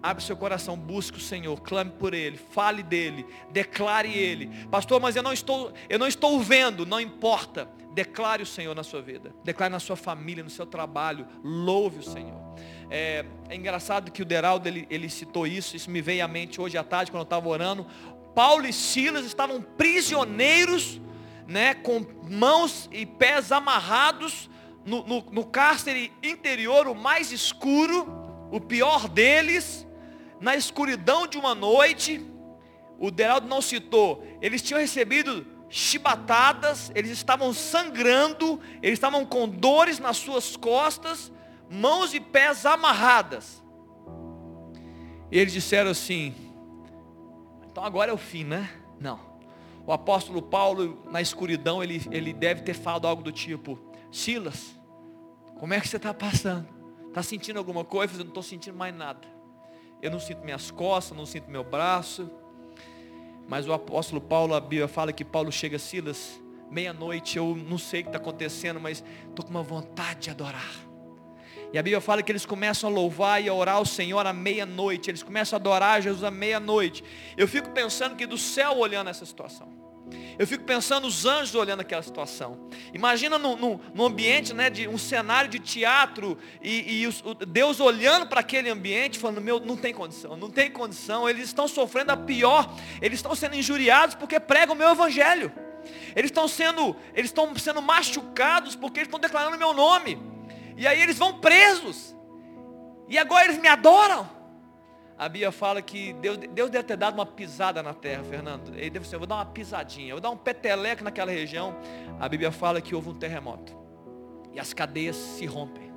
Abre 0.00 0.22
seu 0.22 0.36
coração, 0.36 0.76
busque 0.76 1.18
o 1.18 1.20
Senhor, 1.20 1.60
clame 1.60 1.90
por 1.90 2.14
Ele, 2.14 2.36
fale 2.36 2.84
dele, 2.84 3.26
declare 3.50 4.16
Ele. 4.16 4.46
Pastor, 4.70 5.00
mas 5.00 5.16
eu 5.16 5.22
não 5.24 5.32
estou, 5.32 5.72
eu 5.88 5.98
não 5.98 6.06
estou 6.06 6.38
vendo, 6.38 6.86
não 6.86 7.00
importa. 7.00 7.68
Declare 7.92 8.44
o 8.44 8.46
Senhor 8.46 8.76
na 8.76 8.84
sua 8.84 9.02
vida, 9.02 9.34
declare 9.42 9.72
na 9.72 9.80
sua 9.80 9.96
família, 9.96 10.44
no 10.44 10.50
seu 10.50 10.66
trabalho, 10.66 11.26
louve 11.42 11.98
o 11.98 12.02
Senhor. 12.04 12.54
É, 12.88 13.24
é 13.48 13.56
engraçado 13.56 14.12
que 14.12 14.22
o 14.22 14.24
Deraldo 14.24 14.68
ele, 14.68 14.86
ele 14.88 15.10
citou 15.10 15.48
isso, 15.48 15.74
isso 15.74 15.90
me 15.90 16.00
veio 16.00 16.24
à 16.24 16.28
mente 16.28 16.60
hoje 16.60 16.78
à 16.78 16.84
tarde 16.84 17.10
quando 17.10 17.22
eu 17.22 17.24
estava 17.24 17.48
orando. 17.48 17.84
Paulo 18.36 18.68
e 18.68 18.72
Silas 18.72 19.26
estavam 19.26 19.60
prisioneiros, 19.60 21.00
né, 21.48 21.72
com 21.72 22.04
mãos 22.28 22.90
e 22.92 23.06
pés 23.06 23.50
amarrados 23.50 24.50
no, 24.84 25.02
no, 25.04 25.20
no 25.32 25.44
cárcere 25.46 26.12
interior, 26.22 26.86
o 26.86 26.94
mais 26.94 27.32
escuro, 27.32 28.06
o 28.52 28.60
pior 28.60 29.08
deles 29.08 29.86
na 30.40 30.54
escuridão 30.54 31.26
de 31.26 31.38
uma 31.38 31.54
noite, 31.54 32.24
o 32.98 33.10
Deraldo 33.10 33.48
não 33.48 33.62
citou, 33.62 34.24
eles 34.42 34.60
tinham 34.60 34.78
recebido 34.78 35.46
chibatadas, 35.70 36.92
eles 36.94 37.10
estavam 37.10 37.52
sangrando, 37.52 38.60
eles 38.82 38.98
estavam 38.98 39.24
com 39.24 39.48
dores 39.48 39.98
nas 39.98 40.18
suas 40.18 40.54
costas, 40.54 41.32
mãos 41.70 42.12
e 42.12 42.20
pés 42.20 42.66
amarradas. 42.66 43.62
E 45.30 45.38
eles 45.38 45.52
disseram 45.52 45.90
assim: 45.90 46.34
então 47.70 47.84
agora 47.84 48.10
é 48.10 48.14
o 48.14 48.18
fim, 48.18 48.44
né? 48.44 48.70
Não. 49.00 49.37
O 49.88 49.92
apóstolo 49.94 50.42
Paulo, 50.42 50.98
na 51.10 51.22
escuridão, 51.22 51.82
ele, 51.82 52.06
ele 52.10 52.34
deve 52.34 52.60
ter 52.60 52.74
falado 52.74 53.06
algo 53.06 53.22
do 53.22 53.32
tipo: 53.32 53.78
Silas, 54.12 54.78
como 55.58 55.72
é 55.72 55.80
que 55.80 55.88
você 55.88 55.96
está 55.96 56.12
passando? 56.12 56.68
Está 57.06 57.22
sentindo 57.22 57.58
alguma 57.58 57.82
coisa? 57.86 58.12
Eu 58.12 58.18
não 58.18 58.26
estou 58.26 58.42
sentindo 58.42 58.76
mais 58.76 58.94
nada. 58.94 59.26
Eu 60.02 60.10
não 60.10 60.20
sinto 60.20 60.44
minhas 60.44 60.70
costas, 60.70 61.16
não 61.16 61.24
sinto 61.24 61.50
meu 61.50 61.64
braço. 61.64 62.30
Mas 63.48 63.66
o 63.66 63.72
apóstolo 63.72 64.20
Paulo, 64.20 64.52
a 64.52 64.60
Bíblia 64.60 64.88
fala 64.88 65.10
que 65.10 65.24
Paulo 65.24 65.50
chega 65.50 65.78
Silas, 65.78 66.38
meia-noite, 66.70 67.38
eu 67.38 67.56
não 67.56 67.78
sei 67.78 68.00
o 68.00 68.02
que 68.02 68.08
está 68.10 68.18
acontecendo, 68.18 68.78
mas 68.78 69.02
estou 69.30 69.42
com 69.42 69.50
uma 69.50 69.62
vontade 69.62 70.20
de 70.20 70.30
adorar. 70.30 70.87
E 71.72 71.78
a 71.78 71.82
Bíblia 71.82 72.00
fala 72.00 72.22
que 72.22 72.32
eles 72.32 72.46
começam 72.46 72.88
a 72.88 72.92
louvar 72.92 73.42
e 73.42 73.48
a 73.48 73.54
orar 73.54 73.76
ao 73.76 73.84
Senhor 73.84 74.26
à 74.26 74.32
meia-noite. 74.32 75.10
Eles 75.10 75.22
começam 75.22 75.56
a 75.56 75.60
adorar 75.60 76.00
Jesus 76.00 76.24
à 76.24 76.30
meia-noite. 76.30 77.04
Eu 77.36 77.46
fico 77.46 77.70
pensando 77.70 78.16
que 78.16 78.26
do 78.26 78.38
céu 78.38 78.78
olhando 78.78 79.10
essa 79.10 79.26
situação. 79.26 79.88
Eu 80.38 80.46
fico 80.46 80.64
pensando 80.64 81.06
os 81.06 81.26
anjos 81.26 81.54
olhando 81.54 81.80
aquela 81.80 82.02
situação. 82.02 82.68
Imagina 82.94 83.38
num, 83.38 83.78
num, 83.94 84.04
ambiente, 84.04 84.54
né, 84.54 84.70
de 84.70 84.88
um 84.88 84.96
cenário 84.96 85.50
de 85.50 85.58
teatro 85.58 86.38
e, 86.62 87.00
e 87.00 87.06
os, 87.06 87.20
o, 87.20 87.34
Deus 87.34 87.80
olhando 87.80 88.26
para 88.26 88.40
aquele 88.40 88.70
ambiente, 88.70 89.18
falando: 89.18 89.40
meu, 89.40 89.60
não 89.60 89.76
tem 89.76 89.92
condição, 89.92 90.36
não 90.36 90.48
tem 90.48 90.70
condição. 90.70 91.28
Eles 91.28 91.44
estão 91.44 91.68
sofrendo 91.68 92.12
a 92.12 92.16
pior. 92.16 92.74
Eles 93.02 93.18
estão 93.18 93.34
sendo 93.34 93.56
injuriados 93.56 94.14
porque 94.14 94.40
pregam 94.40 94.74
o 94.74 94.78
meu 94.78 94.88
evangelho. 94.90 95.52
Eles 96.14 96.30
estão 96.30 96.48
sendo, 96.48 96.96
eles 97.14 97.30
estão 97.30 97.54
sendo 97.56 97.82
machucados 97.82 98.74
porque 98.74 99.00
eles 99.00 99.08
estão 99.08 99.20
declarando 99.20 99.56
o 99.56 99.58
meu 99.58 99.74
nome. 99.74 100.37
E 100.78 100.86
aí 100.86 101.02
eles 101.02 101.18
vão 101.18 101.40
presos. 101.40 102.14
E 103.08 103.18
agora 103.18 103.46
eles 103.46 103.58
me 103.58 103.66
adoram. 103.66 104.30
A 105.18 105.28
Bíblia 105.28 105.50
fala 105.50 105.82
que 105.82 106.12
Deus, 106.12 106.36
Deus 106.36 106.70
deve 106.70 106.84
ter 106.84 106.96
dado 106.96 107.14
uma 107.14 107.26
pisada 107.26 107.82
na 107.82 107.92
terra, 107.92 108.22
Fernando. 108.22 108.72
Ele 108.76 108.88
deve 108.88 109.08
ser, 109.08 109.16
eu 109.16 109.18
vou 109.18 109.26
dar 109.26 109.34
uma 109.34 109.46
pisadinha, 109.46 110.10
eu 110.10 110.14
vou 110.14 110.20
dar 110.20 110.30
um 110.30 110.36
peteleco 110.36 111.02
naquela 111.02 111.32
região. 111.32 111.74
A 112.20 112.28
Bíblia 112.28 112.52
fala 112.52 112.80
que 112.80 112.94
houve 112.94 113.08
um 113.08 113.14
terremoto. 113.14 113.76
E 114.54 114.60
as 114.60 114.72
cadeias 114.72 115.16
se 115.16 115.46
rompem. 115.46 115.92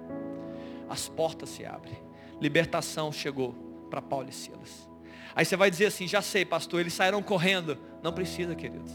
As 0.89 1.07
portas 1.07 1.49
se 1.49 1.63
abrem. 1.63 2.01
Libertação 2.41 3.11
chegou 3.11 3.53
para 3.87 4.01
Paulo 4.01 4.29
e 4.29 4.33
Silas. 4.33 4.89
Aí 5.35 5.45
você 5.45 5.55
vai 5.55 5.69
dizer 5.69 5.85
assim, 5.85 6.07
já 6.07 6.23
sei, 6.23 6.43
pastor, 6.43 6.79
eles 6.79 6.93
saíram 6.93 7.21
correndo. 7.21 7.77
Não 8.01 8.11
precisa, 8.11 8.55
queridos. 8.55 8.91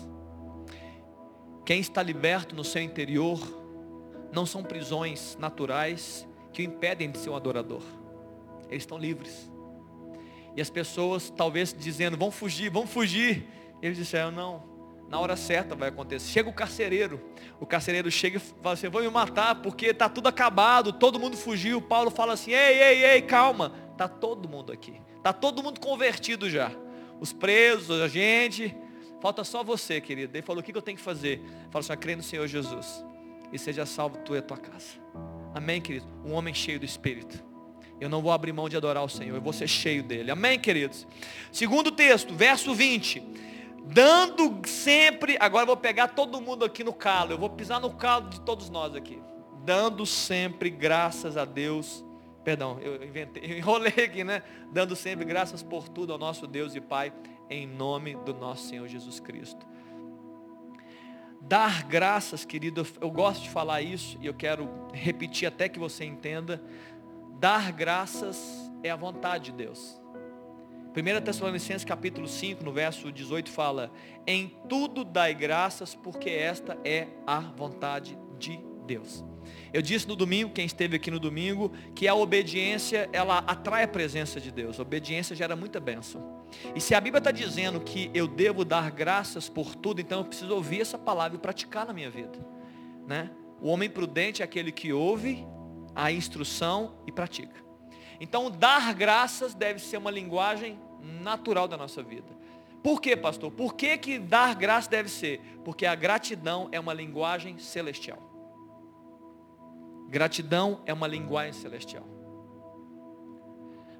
Quem 1.64 1.79
está 1.79 2.03
liberto 2.03 2.57
no 2.57 2.64
seu 2.64 2.83
interior 2.83 3.38
não 4.37 4.44
são 4.44 4.62
prisões 4.62 5.35
naturais 5.40 6.29
que 6.53 6.61
o 6.61 6.64
impedem 6.66 7.11
de 7.11 7.16
ser 7.16 7.31
um 7.31 7.37
adorador. 7.37 7.81
Eles 8.68 8.83
estão 8.83 8.99
livres. 8.99 9.51
E 10.55 10.61
as 10.61 10.68
pessoas 10.68 11.31
talvez 11.31 11.72
dizendo, 11.72 12.18
vão 12.18 12.31
fugir, 12.31 12.70
vão 12.70 12.87
fugir. 12.87 13.49
Eles 13.81 13.96
disseram, 13.96 14.31
não, 14.31 14.62
na 15.09 15.18
hora 15.18 15.37
certa 15.37 15.75
vai 15.75 15.88
acontecer. 15.88 16.29
Chega 16.29 16.51
o 16.51 16.53
carcereiro. 16.53 17.18
O 17.59 17.64
carcereiro 17.64 18.11
chega 18.11 18.37
e 18.37 18.40
fala 18.40 18.75
assim, 18.75 18.90
vão 18.90 19.01
me 19.01 19.09
matar 19.09 19.55
porque 19.62 19.87
está 19.87 20.07
tudo 20.07 20.29
acabado, 20.29 20.92
todo 20.92 21.18
mundo 21.18 21.35
fugiu. 21.35 21.81
Paulo 21.81 22.11
fala 22.11 22.35
assim, 22.35 22.53
ei, 22.53 22.83
ei, 22.83 23.05
ei, 23.07 23.22
calma. 23.22 23.72
Está 23.92 24.07
todo 24.07 24.46
mundo 24.46 24.70
aqui. 24.70 25.01
Está 25.16 25.33
todo 25.33 25.62
mundo 25.62 25.81
convertido 25.81 26.51
já. 26.51 26.70
Os 27.18 27.33
presos, 27.33 28.03
a 28.03 28.09
gente. 28.09 28.77
Falta 29.22 29.42
só 29.44 29.64
você, 29.64 29.99
querido. 29.99 30.37
Ele 30.37 30.42
falou, 30.42 30.61
o 30.61 30.62
que 30.62 30.77
eu 30.77 30.83
tenho 30.83 30.99
que 30.99 31.03
fazer? 31.03 31.42
Fala 31.70 31.83
assim, 31.83 31.96
crê 31.96 32.14
no 32.14 32.22
Senhor 32.22 32.46
Jesus. 32.46 33.03
E 33.53 33.59
seja 33.59 33.87
salvo 33.87 34.19
tu 34.19 34.35
e 34.35 34.39
a 34.39 34.43
tua 34.43 34.57
casa. 34.57 34.99
Amém, 35.55 35.81
querido? 35.81 36.07
Um 36.25 36.33
homem 36.33 36.53
cheio 36.53 36.79
do 36.79 36.85
Espírito. 36.85 37.43
Eu 38.01 38.09
não 38.09 38.21
vou 38.21 38.31
abrir 38.31 38.53
mão 38.53 38.69
de 38.69 38.77
adorar 38.77 39.03
o 39.03 39.09
Senhor, 39.09 39.37
eu 39.37 39.41
vou 39.41 39.53
ser 39.53 39.67
cheio 39.67 40.03
dele. 40.03 40.31
Amém, 40.31 40.59
queridos? 40.59 41.07
Segundo 41.51 41.91
texto, 41.91 42.35
verso 42.35 42.75
20. 42.75 43.23
Dando 43.87 44.61
sempre, 44.67 45.37
agora 45.41 45.63
eu 45.63 45.69
vou 45.69 45.77
pegar 45.77 46.09
todo 46.09 46.41
mundo 46.41 46.65
aqui 46.65 46.83
no 46.85 46.93
calo, 46.93 47.33
eu 47.33 47.39
vou 47.39 47.49
pisar 47.49 47.81
no 47.81 47.91
calo 47.95 48.29
de 48.29 48.41
todos 48.41 48.69
nós 48.69 48.95
aqui. 48.95 49.19
Dando 49.65 50.05
sempre 50.05 50.69
graças 50.69 51.37
a 51.37 51.45
Deus. 51.45 52.05
Perdão, 52.45 52.79
eu 52.81 53.03
inventei, 53.03 53.43
eu 53.45 53.57
enrolei 53.57 54.05
aqui, 54.05 54.23
né? 54.23 54.43
Dando 54.73 54.95
sempre 54.95 55.25
graças 55.25 55.63
por 55.63 55.89
tudo 55.89 56.13
ao 56.13 56.19
nosso 56.19 56.47
Deus 56.47 56.75
e 56.75 56.81
Pai, 56.81 57.13
em 57.49 57.67
nome 57.67 58.15
do 58.17 58.35
nosso 58.35 58.69
Senhor 58.69 58.87
Jesus 58.89 59.21
Cristo. 59.21 59.67
Dar 61.49 61.85
graças, 61.85 62.45
querido, 62.45 62.85
eu 63.01 63.09
gosto 63.09 63.45
de 63.45 63.51
falar 63.51 63.81
isso 63.81 64.19
e 64.21 64.27
eu 64.27 64.35
quero 64.35 64.69
repetir 64.93 65.47
até 65.47 65.69
que 65.69 65.79
você 65.79 66.05
entenda. 66.05 66.61
Dar 67.39 67.71
graças 67.71 68.69
é 68.83 68.91
a 68.91 68.97
vontade 68.97 69.53
de 69.53 69.59
Deus. 69.59 70.01
1 70.97 71.25
Tessalonicenses 71.25 71.85
capítulo 71.85 72.27
5, 72.27 72.65
no 72.65 72.73
verso 72.73 73.13
18 73.13 73.49
fala: 73.49 73.93
"Em 74.27 74.57
tudo 74.69 75.05
dai 75.05 75.35
graças, 75.35 75.95
porque 75.95 76.31
esta 76.31 76.77
é 76.85 77.07
a 77.25 77.39
vontade 77.39 78.19
de 78.41 78.59
Deus". 78.85 79.25
Eu 79.73 79.83
disse 79.83 80.07
no 80.09 80.17
domingo, 80.17 80.53
quem 80.53 80.65
esteve 80.65 80.97
aqui 80.97 81.11
no 81.11 81.19
domingo, 81.19 81.73
que 81.95 82.07
a 82.09 82.15
obediência, 82.15 83.09
ela 83.13 83.39
atrai 83.39 83.85
a 83.85 83.89
presença 83.89 84.41
de 84.41 84.51
Deus. 84.51 84.79
A 84.79 84.83
obediência 84.83 85.37
gera 85.37 85.57
muita 85.57 85.81
bênção. 85.81 86.45
E 86.75 86.81
se 86.81 86.95
a 86.95 87.01
Bíblia 87.01 87.19
está 87.19 87.31
dizendo 87.31 87.81
que 87.81 88.11
eu 88.15 88.27
devo 88.27 88.65
dar 88.65 88.91
graças 88.91 89.49
por 89.49 89.75
tudo, 89.75 90.01
então 90.01 90.21
eu 90.21 90.25
preciso 90.25 90.55
ouvir 90.55 90.81
essa 90.81 90.99
palavra 90.99 91.37
e 91.37 91.41
praticar 91.41 91.87
na 91.87 91.93
minha 91.93 92.11
vida. 92.11 92.39
Né? 93.07 93.31
O 93.61 93.69
homem 93.69 93.89
prudente 93.89 94.43
é 94.43 94.45
aquele 94.45 94.71
que 94.73 94.93
ouve 94.93 95.47
a 95.95 96.13
instrução 96.13 96.95
e 97.07 97.13
pratica. 97.13 97.65
Então, 98.21 98.51
dar 98.51 98.95
graças 98.95 99.55
deve 99.55 99.81
ser 99.81 99.97
uma 99.97 100.11
linguagem 100.11 100.79
natural 101.23 101.69
da 101.69 101.77
nossa 101.77 102.03
vida. 102.03 102.37
Por 102.83 103.01
quê, 103.01 103.17
pastor? 103.17 103.51
Por 103.51 103.75
que, 103.75 103.99
que 103.99 104.19
dar 104.19 104.55
graça 104.55 104.89
deve 104.89 105.09
ser? 105.09 105.41
Porque 105.65 105.85
a 105.85 105.95
gratidão 105.95 106.69
é 106.71 106.79
uma 106.79 106.95
linguagem 106.95 107.59
celestial. 107.59 108.36
Gratidão 110.09 110.81
é 110.87 110.92
uma 110.92 111.07
linguagem 111.07 111.53
celestial. 111.53 112.05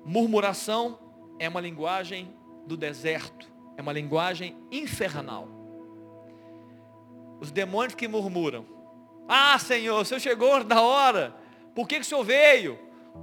Murmuração 0.05 0.99
é 1.39 1.49
uma 1.49 1.61
linguagem 1.61 2.33
do 2.67 2.77
deserto, 2.77 3.51
é 3.77 3.83
uma 3.83 3.93
linguagem 3.93 4.57
infernal. 4.71 5.49
Os 7.41 7.51
demônios 7.51 7.95
que 7.95 8.07
murmuram: 8.07 8.65
Ah, 9.29 9.59
Senhor, 9.59 10.01
o 10.01 10.05
Senhor 10.05 10.21
chegou 10.21 10.63
da 10.63 10.81
hora, 10.81 11.35
por 11.75 11.87
que, 11.87 11.97
que 11.97 12.03
o 12.03 12.05
Senhor 12.05 12.25
veio? 12.25 12.79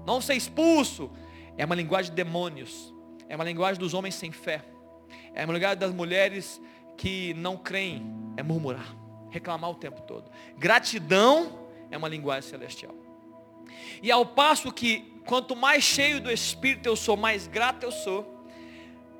Não 0.06 0.22
ser 0.22 0.36
expulso. 0.36 1.10
É 1.58 1.66
uma 1.66 1.76
linguagem 1.76 2.12
de 2.12 2.16
demônios. 2.16 2.94
É 3.30 3.36
uma 3.36 3.44
linguagem 3.44 3.80
dos 3.80 3.94
homens 3.94 4.16
sem 4.16 4.32
fé. 4.32 4.64
É 5.34 5.46
uma 5.46 5.54
linguagem 5.54 5.78
das 5.78 5.94
mulheres 5.94 6.62
que 6.98 7.34
não 7.36 7.58
creem. 7.58 8.06
É 8.38 8.44
murmurar. 8.44 8.96
Reclamar 9.30 9.72
o 9.72 9.76
tempo 9.76 10.02
todo. 10.02 10.30
Gratidão 10.58 11.63
é 11.94 11.98
uma 11.98 12.10
linguagem 12.10 12.50
celestial. 12.50 12.96
E 14.02 14.12
ao 14.12 14.26
passo 14.26 14.72
que 14.72 15.22
quanto 15.28 15.56
mais 15.56 15.84
cheio 15.84 16.20
do 16.20 16.32
Espírito 16.32 16.88
eu 16.90 16.96
sou, 16.96 17.16
mais 17.16 17.46
grato 17.48 17.84
eu 17.84 17.92
sou. 17.92 18.46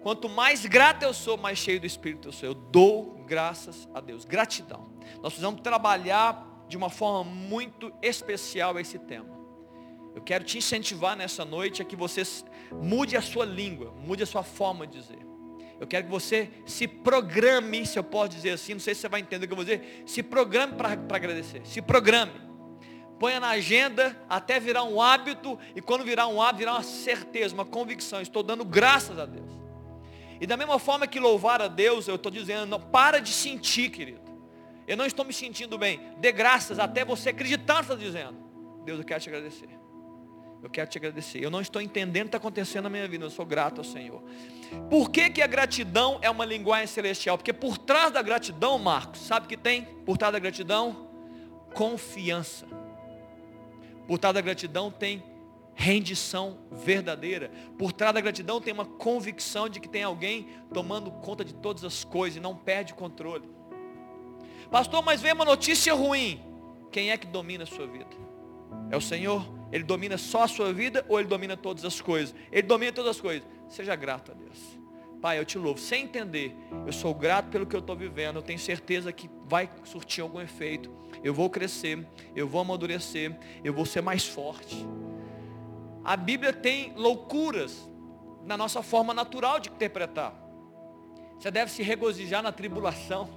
Quanto 0.02 0.28
mais 0.28 0.66
grato 0.66 1.04
eu 1.04 1.14
sou, 1.14 1.38
mais 1.38 1.60
cheio 1.60 1.80
do 1.80 1.86
Espírito 1.86 2.30
eu 2.30 2.32
sou. 2.32 2.50
Eu 2.50 2.56
dou 2.56 3.24
graças 3.28 3.88
a 3.94 4.02
Deus. 4.02 4.26
Gratidão. 4.26 4.92
Nós 5.22 5.34
precisamos 5.34 5.62
trabalhar 5.62 6.66
de 6.68 6.76
uma 6.76 6.90
forma 6.90 7.24
muito 7.24 7.94
especial 8.02 8.80
esse 8.80 8.98
tema. 8.98 9.32
Eu 10.16 10.22
quero 10.22 10.44
te 10.44 10.58
incentivar 10.58 11.16
nessa 11.16 11.46
noite 11.46 11.82
a 11.82 11.86
que 11.86 11.96
você 11.96 12.24
mude 12.72 13.16
a 13.16 13.22
sua 13.22 13.46
língua, 13.46 13.92
mude 13.92 14.24
a 14.24 14.26
sua 14.26 14.44
forma 14.44 14.88
de 14.88 15.00
dizer. 15.00 15.20
Eu 15.80 15.86
quero 15.88 16.06
que 16.06 16.12
você 16.12 16.50
se 16.66 16.88
programe, 16.88 17.86
se 17.86 18.00
eu 18.00 18.04
posso 18.04 18.30
dizer 18.30 18.52
assim, 18.52 18.74
não 18.74 18.80
sei 18.80 18.96
se 18.96 19.02
você 19.02 19.10
vai 19.10 19.22
entender 19.22 19.46
o 19.46 19.48
que 19.48 19.54
eu 19.54 19.58
vou 19.58 19.66
dizer, 19.66 20.04
se 20.06 20.24
programe 20.24 20.74
para 20.74 20.92
agradecer, 20.92 21.62
se 21.66 21.82
programe. 21.82 22.53
Ponha 23.20 23.40
na 23.40 23.50
agenda 23.50 24.18
até 24.30 24.60
virar 24.60 24.84
um 24.84 25.02
hábito, 25.02 25.58
e 25.76 25.82
quando 25.82 26.04
virar 26.04 26.28
um 26.28 26.42
hábito, 26.42 26.60
virar 26.60 26.74
uma 26.74 26.84
certeza, 26.84 27.54
uma 27.54 27.66
convicção. 27.66 28.22
Estou 28.22 28.44
dando 28.44 28.66
graças 28.66 29.18
a 29.18 29.26
Deus. 29.26 29.52
E 30.42 30.48
da 30.48 30.58
mesma 30.58 30.78
forma 30.78 31.08
que 31.08 31.20
louvar 31.20 31.62
a 31.62 31.68
Deus, 31.68 32.08
eu 32.08 32.16
estou 32.16 32.32
dizendo, 32.32 32.66
não, 32.66 32.80
para 32.80 33.20
de 33.20 33.32
sentir, 33.32 33.90
querido. 33.90 34.22
Eu 34.88 34.98
não 34.98 35.06
estou 35.06 35.24
me 35.24 35.32
sentindo 35.32 35.78
bem. 35.78 36.02
Dê 36.18 36.32
graças 36.32 36.80
até 36.80 37.06
você 37.06 37.30
acreditar 37.30 37.76
no 37.76 37.80
que 37.80 37.94
está 37.94 37.96
dizendo. 37.96 38.36
Deus, 38.84 39.00
eu 39.00 39.06
quero 39.06 39.22
te 39.22 39.30
agradecer. 39.30 39.70
Eu 40.62 40.70
quero 40.70 40.90
te 40.90 40.98
agradecer. 40.98 41.44
Eu 41.44 41.50
não 41.50 41.62
estou 41.62 41.82
entendendo 41.82 42.24
o 42.24 42.26
que 42.26 42.28
está 42.30 42.38
acontecendo 42.38 42.84
na 42.84 42.90
minha 42.90 43.08
vida. 43.08 43.26
Eu 43.26 43.30
sou 43.30 43.46
grato 43.46 43.80
ao 43.80 43.84
Senhor. 43.84 44.22
Por 44.90 45.10
que, 45.10 45.30
que 45.30 45.42
a 45.42 45.48
gratidão 45.48 46.20
é 46.22 46.30
uma 46.30 46.46
linguagem 46.46 46.88
celestial? 46.88 47.38
Porque 47.38 47.54
por 47.54 47.78
trás 47.78 48.12
da 48.12 48.22
gratidão, 48.22 48.78
Marcos, 48.80 49.22
sabe 49.22 49.46
o 49.46 49.50
que 49.50 49.58
tem? 49.58 49.84
Por 50.06 50.18
trás 50.18 50.34
da 50.34 50.40
gratidão, 50.40 51.10
confiança. 51.74 52.66
Por 54.08 54.20
trás 54.20 54.34
da 54.34 54.42
gratidão 54.42 54.92
tem 54.92 55.24
rendição 55.76 56.58
verdadeira. 56.72 57.52
Por 57.78 57.92
trás 57.92 58.14
da 58.14 58.22
gratidão 58.22 58.62
tem 58.62 58.74
uma 58.74 58.86
convicção 58.86 59.68
de 59.68 59.80
que 59.80 59.88
tem 59.88 60.04
alguém 60.04 60.48
tomando 60.74 61.12
conta 61.12 61.44
de 61.44 61.54
todas 61.54 61.84
as 61.84 62.04
coisas 62.04 62.38
e 62.38 62.40
não 62.40 62.56
perde 62.56 62.94
controle. 62.94 63.50
Pastor, 64.70 65.04
mas 65.04 65.22
vem 65.22 65.34
uma 65.34 65.46
notícia 65.46 65.94
ruim. 65.94 66.42
Quem 66.92 67.12
é 67.12 67.18
que 67.18 67.28
domina 67.28 67.64
a 67.64 67.68
sua 67.68 67.88
vida? 67.88 68.10
É 68.90 68.98
o 68.98 69.02
Senhor? 69.02 69.48
Ele 69.72 69.84
domina 69.84 70.18
só 70.18 70.44
a 70.44 70.48
sua 70.48 70.72
vida 70.72 71.06
ou 71.10 71.20
ele 71.20 71.28
domina 71.28 71.58
todas 71.58 71.84
as 71.84 72.00
coisas? 72.00 72.36
Ele 72.52 72.68
domina 72.68 72.92
todas 72.92 73.12
as 73.12 73.22
coisas. 73.22 73.48
Seja 73.68 73.96
grato 73.96 74.32
a 74.32 74.36
Deus. 74.36 74.83
Pai, 75.24 75.40
eu 75.40 75.46
te 75.46 75.58
louvo. 75.58 75.80
Sem 75.80 76.04
entender, 76.04 76.54
eu 76.86 76.92
sou 76.92 77.16
grato 77.16 77.48
pelo 77.48 77.66
que 77.66 77.74
eu 77.74 77.80
estou 77.80 77.96
vivendo. 77.96 78.36
Eu 78.36 78.42
tenho 78.42 78.60
certeza 78.60 79.10
que 79.14 79.30
vai 79.46 79.70
surtir 79.86 80.22
algum 80.22 80.42
efeito. 80.42 80.92
Eu 81.24 81.34
vou 81.34 81.50
crescer, 81.50 82.06
eu 82.36 82.46
vou 82.46 82.60
amadurecer, 82.60 83.34
eu 83.64 83.74
vou 83.74 83.86
ser 83.86 84.02
mais 84.02 84.28
forte. 84.28 84.86
A 86.04 86.18
Bíblia 86.18 86.52
tem 86.52 86.92
loucuras 86.98 87.90
na 88.46 88.58
nossa 88.58 88.84
forma 88.84 89.14
natural 89.14 89.62
de 89.62 89.70
interpretar. 89.70 90.36
Você 91.40 91.50
deve 91.50 91.72
se 91.72 91.82
regozijar 91.82 92.44
na 92.44 92.52
tribulação. 92.52 93.30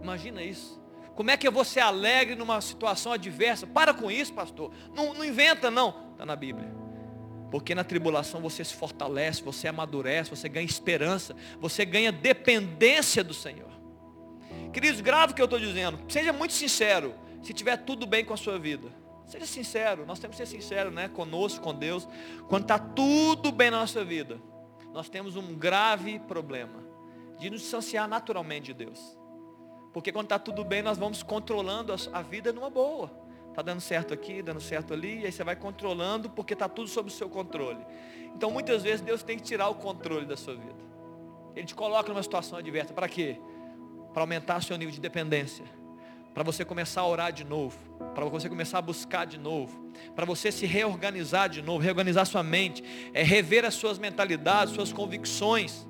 Imagina 0.00 0.40
isso. 0.40 0.80
Como 1.16 1.32
é 1.32 1.36
que 1.36 1.48
eu 1.48 1.52
vou 1.52 1.64
ser 1.64 1.80
alegre 1.80 2.36
numa 2.36 2.60
situação 2.60 3.10
adversa? 3.10 3.66
Para 3.66 3.92
com 3.92 4.08
isso, 4.08 4.32
pastor. 4.32 4.72
Não, 4.94 5.14
não 5.14 5.24
inventa, 5.24 5.68
não. 5.68 6.12
Está 6.12 6.24
na 6.24 6.36
Bíblia. 6.36 6.81
Porque 7.52 7.74
na 7.74 7.84
tribulação 7.84 8.40
você 8.40 8.64
se 8.64 8.72
fortalece, 8.72 9.42
você 9.42 9.68
amadurece, 9.68 10.30
você 10.30 10.48
ganha 10.48 10.64
esperança, 10.64 11.36
você 11.60 11.84
ganha 11.84 12.10
dependência 12.10 13.22
do 13.22 13.34
Senhor. 13.34 13.68
Queridos, 14.72 15.02
grave 15.02 15.34
o 15.34 15.36
que 15.36 15.42
eu 15.42 15.44
estou 15.44 15.60
dizendo. 15.60 16.00
Seja 16.08 16.32
muito 16.32 16.54
sincero. 16.54 17.14
Se 17.42 17.52
tiver 17.52 17.76
tudo 17.76 18.06
bem 18.06 18.24
com 18.24 18.32
a 18.32 18.38
sua 18.38 18.58
vida. 18.58 18.88
Seja 19.26 19.44
sincero. 19.44 20.06
Nós 20.06 20.18
temos 20.18 20.34
que 20.34 20.46
ser 20.46 20.50
sinceros, 20.50 20.94
né? 20.94 21.08
Conosco, 21.08 21.62
com 21.62 21.74
Deus. 21.74 22.08
Quando 22.48 22.62
está 22.62 22.78
tudo 22.78 23.52
bem 23.52 23.70
na 23.70 23.80
nossa 23.80 24.02
vida, 24.02 24.40
nós 24.94 25.10
temos 25.10 25.36
um 25.36 25.54
grave 25.54 26.20
problema 26.20 26.82
de 27.38 27.50
nos 27.50 27.60
distanciar 27.60 28.08
naturalmente 28.08 28.72
de 28.72 28.84
Deus. 28.86 28.98
Porque 29.92 30.10
quando 30.10 30.24
está 30.24 30.38
tudo 30.38 30.64
bem, 30.64 30.80
nós 30.80 30.96
vamos 30.96 31.22
controlando 31.22 31.94
a 32.14 32.22
vida 32.22 32.50
numa 32.50 32.70
boa. 32.70 33.21
Está 33.52 33.62
dando 33.62 33.80
certo 33.80 34.14
aqui, 34.14 34.40
dando 34.40 34.60
certo 34.60 34.94
ali, 34.94 35.20
e 35.20 35.26
aí 35.26 35.32
você 35.32 35.44
vai 35.44 35.54
controlando 35.54 36.30
porque 36.30 36.54
está 36.54 36.68
tudo 36.68 36.88
sob 36.88 37.08
o 37.08 37.12
seu 37.12 37.28
controle. 37.28 37.78
Então 38.34 38.50
muitas 38.50 38.82
vezes 38.82 39.02
Deus 39.02 39.22
tem 39.22 39.36
que 39.36 39.42
tirar 39.42 39.68
o 39.68 39.74
controle 39.74 40.24
da 40.24 40.36
sua 40.36 40.54
vida. 40.54 40.82
Ele 41.54 41.66
te 41.66 41.74
coloca 41.74 42.08
numa 42.08 42.22
situação 42.22 42.58
adversa. 42.58 42.94
Para 42.94 43.08
quê? 43.08 43.38
Para 44.14 44.22
aumentar 44.22 44.62
seu 44.62 44.76
nível 44.76 44.92
de 44.92 45.00
dependência. 45.00 45.64
Para 46.32 46.42
você 46.42 46.64
começar 46.64 47.02
a 47.02 47.06
orar 47.06 47.30
de 47.30 47.44
novo. 47.44 47.78
Para 48.14 48.24
você 48.24 48.48
começar 48.48 48.78
a 48.78 48.82
buscar 48.82 49.26
de 49.26 49.38
novo. 49.38 49.92
Para 50.16 50.24
você 50.24 50.50
se 50.50 50.64
reorganizar 50.64 51.50
de 51.50 51.60
novo. 51.60 51.84
Reorganizar 51.84 52.24
sua 52.24 52.42
mente. 52.42 52.82
É 53.12 53.22
rever 53.22 53.66
as 53.66 53.74
suas 53.74 53.98
mentalidades, 53.98 54.72
suas 54.72 54.94
convicções. 54.94 55.86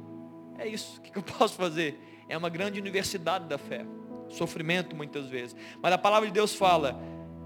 É 0.58 0.66
isso. 0.66 0.98
O 0.98 1.00
que 1.00 1.16
eu 1.16 1.22
posso 1.38 1.54
fazer? 1.54 2.12
é 2.32 2.36
uma 2.36 2.48
grande 2.48 2.80
universidade 2.80 3.46
da 3.46 3.58
fé. 3.58 3.84
Sofrimento 4.30 4.96
muitas 4.96 5.26
vezes. 5.26 5.54
Mas 5.82 5.92
a 5.92 5.98
palavra 5.98 6.26
de 6.26 6.32
Deus 6.32 6.54
fala, 6.54 6.98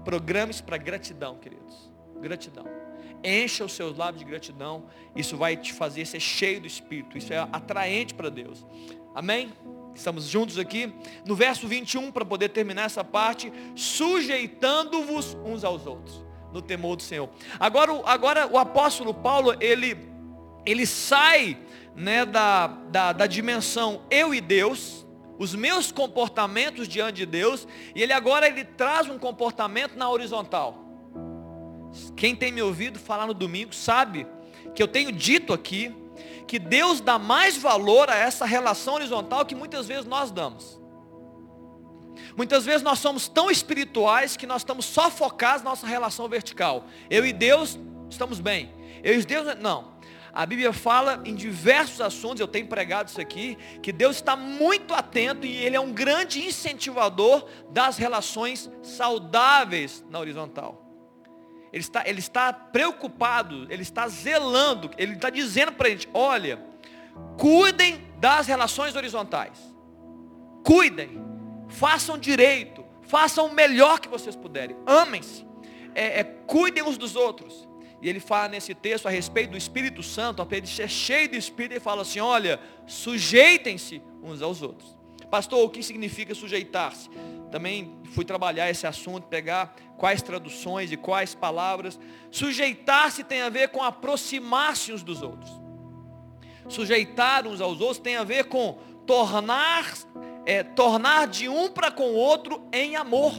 programas 0.07 0.61
para 0.61 0.77
gratidão, 0.77 1.35
queridos. 1.35 1.91
Gratidão. 2.21 2.65
Encha 3.21 3.65
os 3.65 3.73
seus 3.73 3.97
lábios 3.97 4.23
de 4.23 4.25
gratidão. 4.25 4.85
Isso 5.13 5.35
vai 5.35 5.57
te 5.57 5.73
fazer 5.73 6.05
ser 6.05 6.21
cheio 6.21 6.61
do 6.61 6.67
Espírito. 6.67 7.17
Isso 7.17 7.33
é 7.33 7.37
atraente 7.51 8.13
para 8.13 8.29
Deus. 8.29 8.65
Amém? 9.13 9.51
Estamos 9.93 10.29
juntos 10.29 10.57
aqui. 10.57 10.93
No 11.25 11.35
verso 11.35 11.67
21, 11.67 12.09
para 12.13 12.23
poder 12.23 12.47
terminar 12.47 12.83
essa 12.83 13.03
parte, 13.03 13.51
sujeitando-vos 13.75 15.35
uns 15.43 15.65
aos 15.65 15.85
outros, 15.85 16.23
no 16.53 16.61
temor 16.61 16.95
do 16.95 17.03
Senhor. 17.03 17.29
Agora, 17.59 17.91
agora 18.05 18.47
o 18.47 18.57
apóstolo 18.57 19.13
Paulo, 19.13 19.57
ele, 19.59 19.97
ele 20.65 20.85
sai 20.85 21.57
né, 21.93 22.25
da, 22.25 22.67
da, 22.67 23.11
da 23.11 23.27
dimensão 23.27 24.03
eu 24.09 24.33
e 24.33 24.39
Deus, 24.39 25.05
os 25.37 25.53
meus 25.53 25.91
comportamentos 25.91 26.87
diante 26.87 27.17
de 27.17 27.25
Deus, 27.25 27.67
e 27.95 28.01
ele 28.01 28.13
agora 28.13 28.47
ele 28.47 28.63
traz 28.63 29.09
um 29.09 29.17
comportamento 29.19 29.95
na 29.95 30.09
horizontal. 30.09 30.85
Quem 32.15 32.35
tem 32.35 32.51
me 32.51 32.61
ouvido 32.61 32.99
falar 32.99 33.27
no 33.27 33.33
domingo 33.33 33.73
sabe 33.73 34.27
que 34.75 34.81
eu 34.81 34.87
tenho 34.87 35.11
dito 35.11 35.53
aqui 35.53 35.95
que 36.47 36.57
Deus 36.57 37.01
dá 37.01 37.19
mais 37.19 37.57
valor 37.57 38.09
a 38.09 38.15
essa 38.15 38.45
relação 38.45 38.95
horizontal 38.95 39.45
que 39.45 39.55
muitas 39.55 39.87
vezes 39.87 40.05
nós 40.05 40.31
damos. 40.31 40.79
Muitas 42.35 42.65
vezes 42.65 42.81
nós 42.81 42.99
somos 42.99 43.27
tão 43.27 43.51
espirituais 43.51 44.37
que 44.37 44.47
nós 44.47 44.61
estamos 44.61 44.85
só 44.85 45.09
focados 45.09 45.63
na 45.63 45.71
nossa 45.71 45.85
relação 45.85 46.27
vertical. 46.29 46.85
Eu 47.09 47.25
e 47.25 47.33
Deus 47.33 47.77
estamos 48.09 48.39
bem. 48.39 48.71
Eu 49.03 49.19
e 49.19 49.25
Deus 49.25 49.55
não. 49.59 49.96
A 50.37 50.45
Bíblia 50.45 50.71
fala 50.71 51.19
em 51.25 51.33
diversos 51.33 51.99
assuntos, 51.99 52.39
eu 52.39 52.47
tenho 52.47 52.67
pregado 52.67 53.09
isso 53.09 53.19
aqui, 53.19 53.57
que 53.81 53.91
Deus 53.91 54.17
está 54.17 54.35
muito 54.35 54.93
atento 54.93 55.47
e 55.47 55.57
Ele 55.57 55.75
é 55.75 55.79
um 55.79 55.91
grande 55.91 56.45
incentivador 56.45 57.43
das 57.71 57.97
relações 57.97 58.69
saudáveis 58.83 60.05
na 60.11 60.19
horizontal. 60.19 60.85
Ele 61.73 61.81
está, 61.81 62.07
ele 62.07 62.19
está 62.19 62.53
preocupado, 62.53 63.65
ele 63.67 63.81
está 63.81 64.07
zelando, 64.07 64.91
ele 64.95 65.13
está 65.13 65.31
dizendo 65.31 65.71
para 65.71 65.87
a 65.87 65.89
gente, 65.89 66.07
olha, 66.13 66.63
cuidem 67.35 68.07
das 68.19 68.45
relações 68.45 68.95
horizontais. 68.95 69.57
Cuidem, 70.63 71.19
façam 71.67 72.15
direito, 72.15 72.85
façam 73.01 73.47
o 73.47 73.53
melhor 73.55 73.99
que 73.99 74.07
vocês 74.07 74.35
puderem. 74.35 74.77
Amem-se, 74.85 75.47
é, 75.95 76.19
é, 76.19 76.23
cuidem 76.23 76.83
uns 76.83 76.95
dos 76.95 77.15
outros. 77.15 77.66
E 78.01 78.07
ele 78.07 78.19
fala 78.19 78.49
nesse 78.49 78.75
texto 78.75 79.07
a 79.07 79.09
respeito 79.09 79.51
do 79.51 79.57
Espírito 79.57 80.03
Santo, 80.03 80.45
para 80.45 80.57
ele 80.57 80.67
ser 80.67 80.87
cheio 80.87 81.29
do 81.29 81.35
Espírito, 81.35 81.73
ele 81.73 81.79
fala 81.79 82.03
assim, 82.03 82.19
olha, 82.19 82.59
sujeitem-se 82.85 84.01
uns 84.21 84.41
aos 84.41 84.61
outros. 84.61 84.95
Pastor, 85.31 85.65
o 85.65 85.69
que 85.69 85.81
significa 85.81 86.33
sujeitar-se? 86.35 87.09
Também 87.51 87.97
fui 88.13 88.23
trabalhar 88.23 88.69
esse 88.69 88.85
assunto, 88.85 89.27
pegar 89.27 89.75
quais 89.97 90.21
traduções 90.21 90.91
e 90.91 90.97
quais 90.97 91.33
palavras. 91.33 91.99
Sujeitar-se 92.29 93.23
tem 93.23 93.41
a 93.41 93.49
ver 93.49 93.69
com 93.69 93.81
aproximar-se 93.81 94.93
uns 94.93 95.03
dos 95.03 95.21
outros. 95.21 95.49
Sujeitar 96.69 97.47
uns 97.47 97.61
aos 97.61 97.81
outros 97.81 97.99
tem 97.99 98.15
a 98.15 98.23
ver 98.23 98.45
com 98.45 98.77
tornar, 99.05 99.93
é, 100.45 100.63
tornar 100.63 101.27
de 101.27 101.49
um 101.49 101.69
para 101.69 101.89
com 101.89 102.11
o 102.11 102.15
outro 102.15 102.61
em 102.71 102.95
amor. 102.95 103.33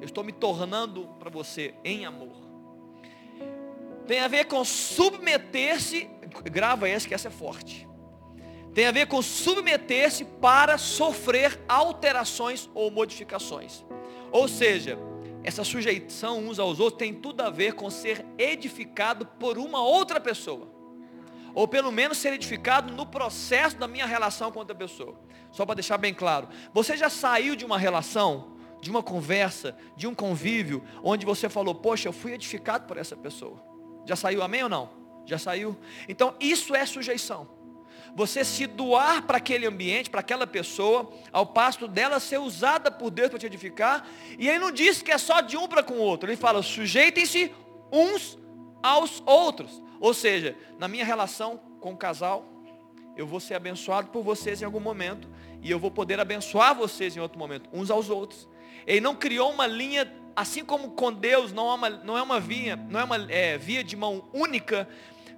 Eu 0.00 0.06
estou 0.06 0.24
me 0.24 0.32
tornando 0.32 1.08
para 1.20 1.30
você 1.30 1.74
em 1.84 2.04
amor 2.04 2.41
tem 4.06 4.20
a 4.20 4.28
ver 4.28 4.46
com 4.46 4.64
submeter-se, 4.64 6.10
grava 6.44 6.88
essa 6.88 7.06
que 7.06 7.14
essa 7.14 7.28
é 7.28 7.30
forte. 7.30 7.88
Tem 8.74 8.86
a 8.86 8.92
ver 8.92 9.06
com 9.06 9.20
submeter-se 9.20 10.24
para 10.24 10.78
sofrer 10.78 11.60
alterações 11.68 12.70
ou 12.74 12.90
modificações. 12.90 13.84
Ou 14.30 14.48
seja, 14.48 14.98
essa 15.44 15.62
sujeição 15.62 16.38
uns 16.38 16.58
aos 16.58 16.80
outros 16.80 16.98
tem 16.98 17.12
tudo 17.12 17.42
a 17.42 17.50
ver 17.50 17.74
com 17.74 17.90
ser 17.90 18.24
edificado 18.38 19.26
por 19.26 19.58
uma 19.58 19.82
outra 19.82 20.18
pessoa. 20.18 20.68
Ou 21.54 21.68
pelo 21.68 21.92
menos 21.92 22.16
ser 22.16 22.32
edificado 22.32 22.94
no 22.94 23.04
processo 23.04 23.76
da 23.76 23.86
minha 23.86 24.06
relação 24.06 24.50
com 24.50 24.60
outra 24.60 24.74
pessoa. 24.74 25.20
Só 25.50 25.66
para 25.66 25.74
deixar 25.74 25.98
bem 25.98 26.14
claro. 26.14 26.48
Você 26.72 26.96
já 26.96 27.10
saiu 27.10 27.54
de 27.54 27.66
uma 27.66 27.78
relação, 27.78 28.56
de 28.80 28.90
uma 28.90 29.02
conversa, 29.02 29.76
de 29.94 30.06
um 30.06 30.14
convívio, 30.14 30.82
onde 31.02 31.26
você 31.26 31.48
falou, 31.48 31.74
poxa, 31.74 32.08
eu 32.08 32.12
fui 32.12 32.32
edificado 32.32 32.86
por 32.86 32.96
essa 32.96 33.14
pessoa. 33.14 33.71
Já 34.04 34.16
saiu 34.16 34.42
amém 34.42 34.62
ou 34.62 34.68
não? 34.68 34.90
Já 35.24 35.38
saiu? 35.38 35.76
Então 36.08 36.34
isso 36.40 36.74
é 36.74 36.84
sujeição. 36.84 37.48
Você 38.14 38.44
se 38.44 38.66
doar 38.66 39.22
para 39.22 39.38
aquele 39.38 39.66
ambiente, 39.66 40.10
para 40.10 40.20
aquela 40.20 40.46
pessoa, 40.46 41.10
ao 41.32 41.46
passo 41.46 41.88
dela 41.88 42.20
ser 42.20 42.38
usada 42.38 42.90
por 42.90 43.10
Deus 43.10 43.30
para 43.30 43.38
te 43.38 43.46
edificar. 43.46 44.06
E 44.38 44.48
ele 44.48 44.58
não 44.58 44.70
diz 44.70 45.00
que 45.00 45.10
é 45.10 45.16
só 45.16 45.40
de 45.40 45.56
um 45.56 45.66
para 45.66 45.82
com 45.82 45.94
o 45.94 46.00
outro. 46.00 46.28
Ele 46.28 46.36
fala, 46.36 46.62
sujeitem-se 46.62 47.50
uns 47.90 48.38
aos 48.82 49.22
outros. 49.24 49.82
Ou 49.98 50.12
seja, 50.12 50.56
na 50.78 50.88
minha 50.88 51.04
relação 51.04 51.58
com 51.80 51.92
o 51.92 51.96
casal, 51.96 52.46
eu 53.16 53.26
vou 53.26 53.40
ser 53.40 53.54
abençoado 53.54 54.08
por 54.08 54.22
vocês 54.22 54.60
em 54.60 54.64
algum 54.64 54.80
momento. 54.80 55.28
E 55.62 55.70
eu 55.70 55.78
vou 55.78 55.90
poder 55.90 56.20
abençoar 56.20 56.74
vocês 56.74 57.16
em 57.16 57.20
outro 57.20 57.38
momento, 57.38 57.70
uns 57.72 57.90
aos 57.90 58.10
outros. 58.10 58.48
Ele 58.86 59.00
não 59.00 59.14
criou 59.14 59.50
uma 59.50 59.66
linha 59.66 60.04
assim 60.34 60.64
como 60.64 60.90
com 60.90 61.12
Deus 61.12 61.52
não 61.52 61.70
é 61.70 61.74
uma, 61.74 61.90
não 61.90 62.18
é 62.18 62.22
uma 62.22 62.40
via, 62.40 62.76
não 62.76 63.00
é 63.00 63.04
uma 63.04 63.16
é, 63.30 63.58
via 63.58 63.82
de 63.84 63.96
mão 63.96 64.28
única, 64.32 64.88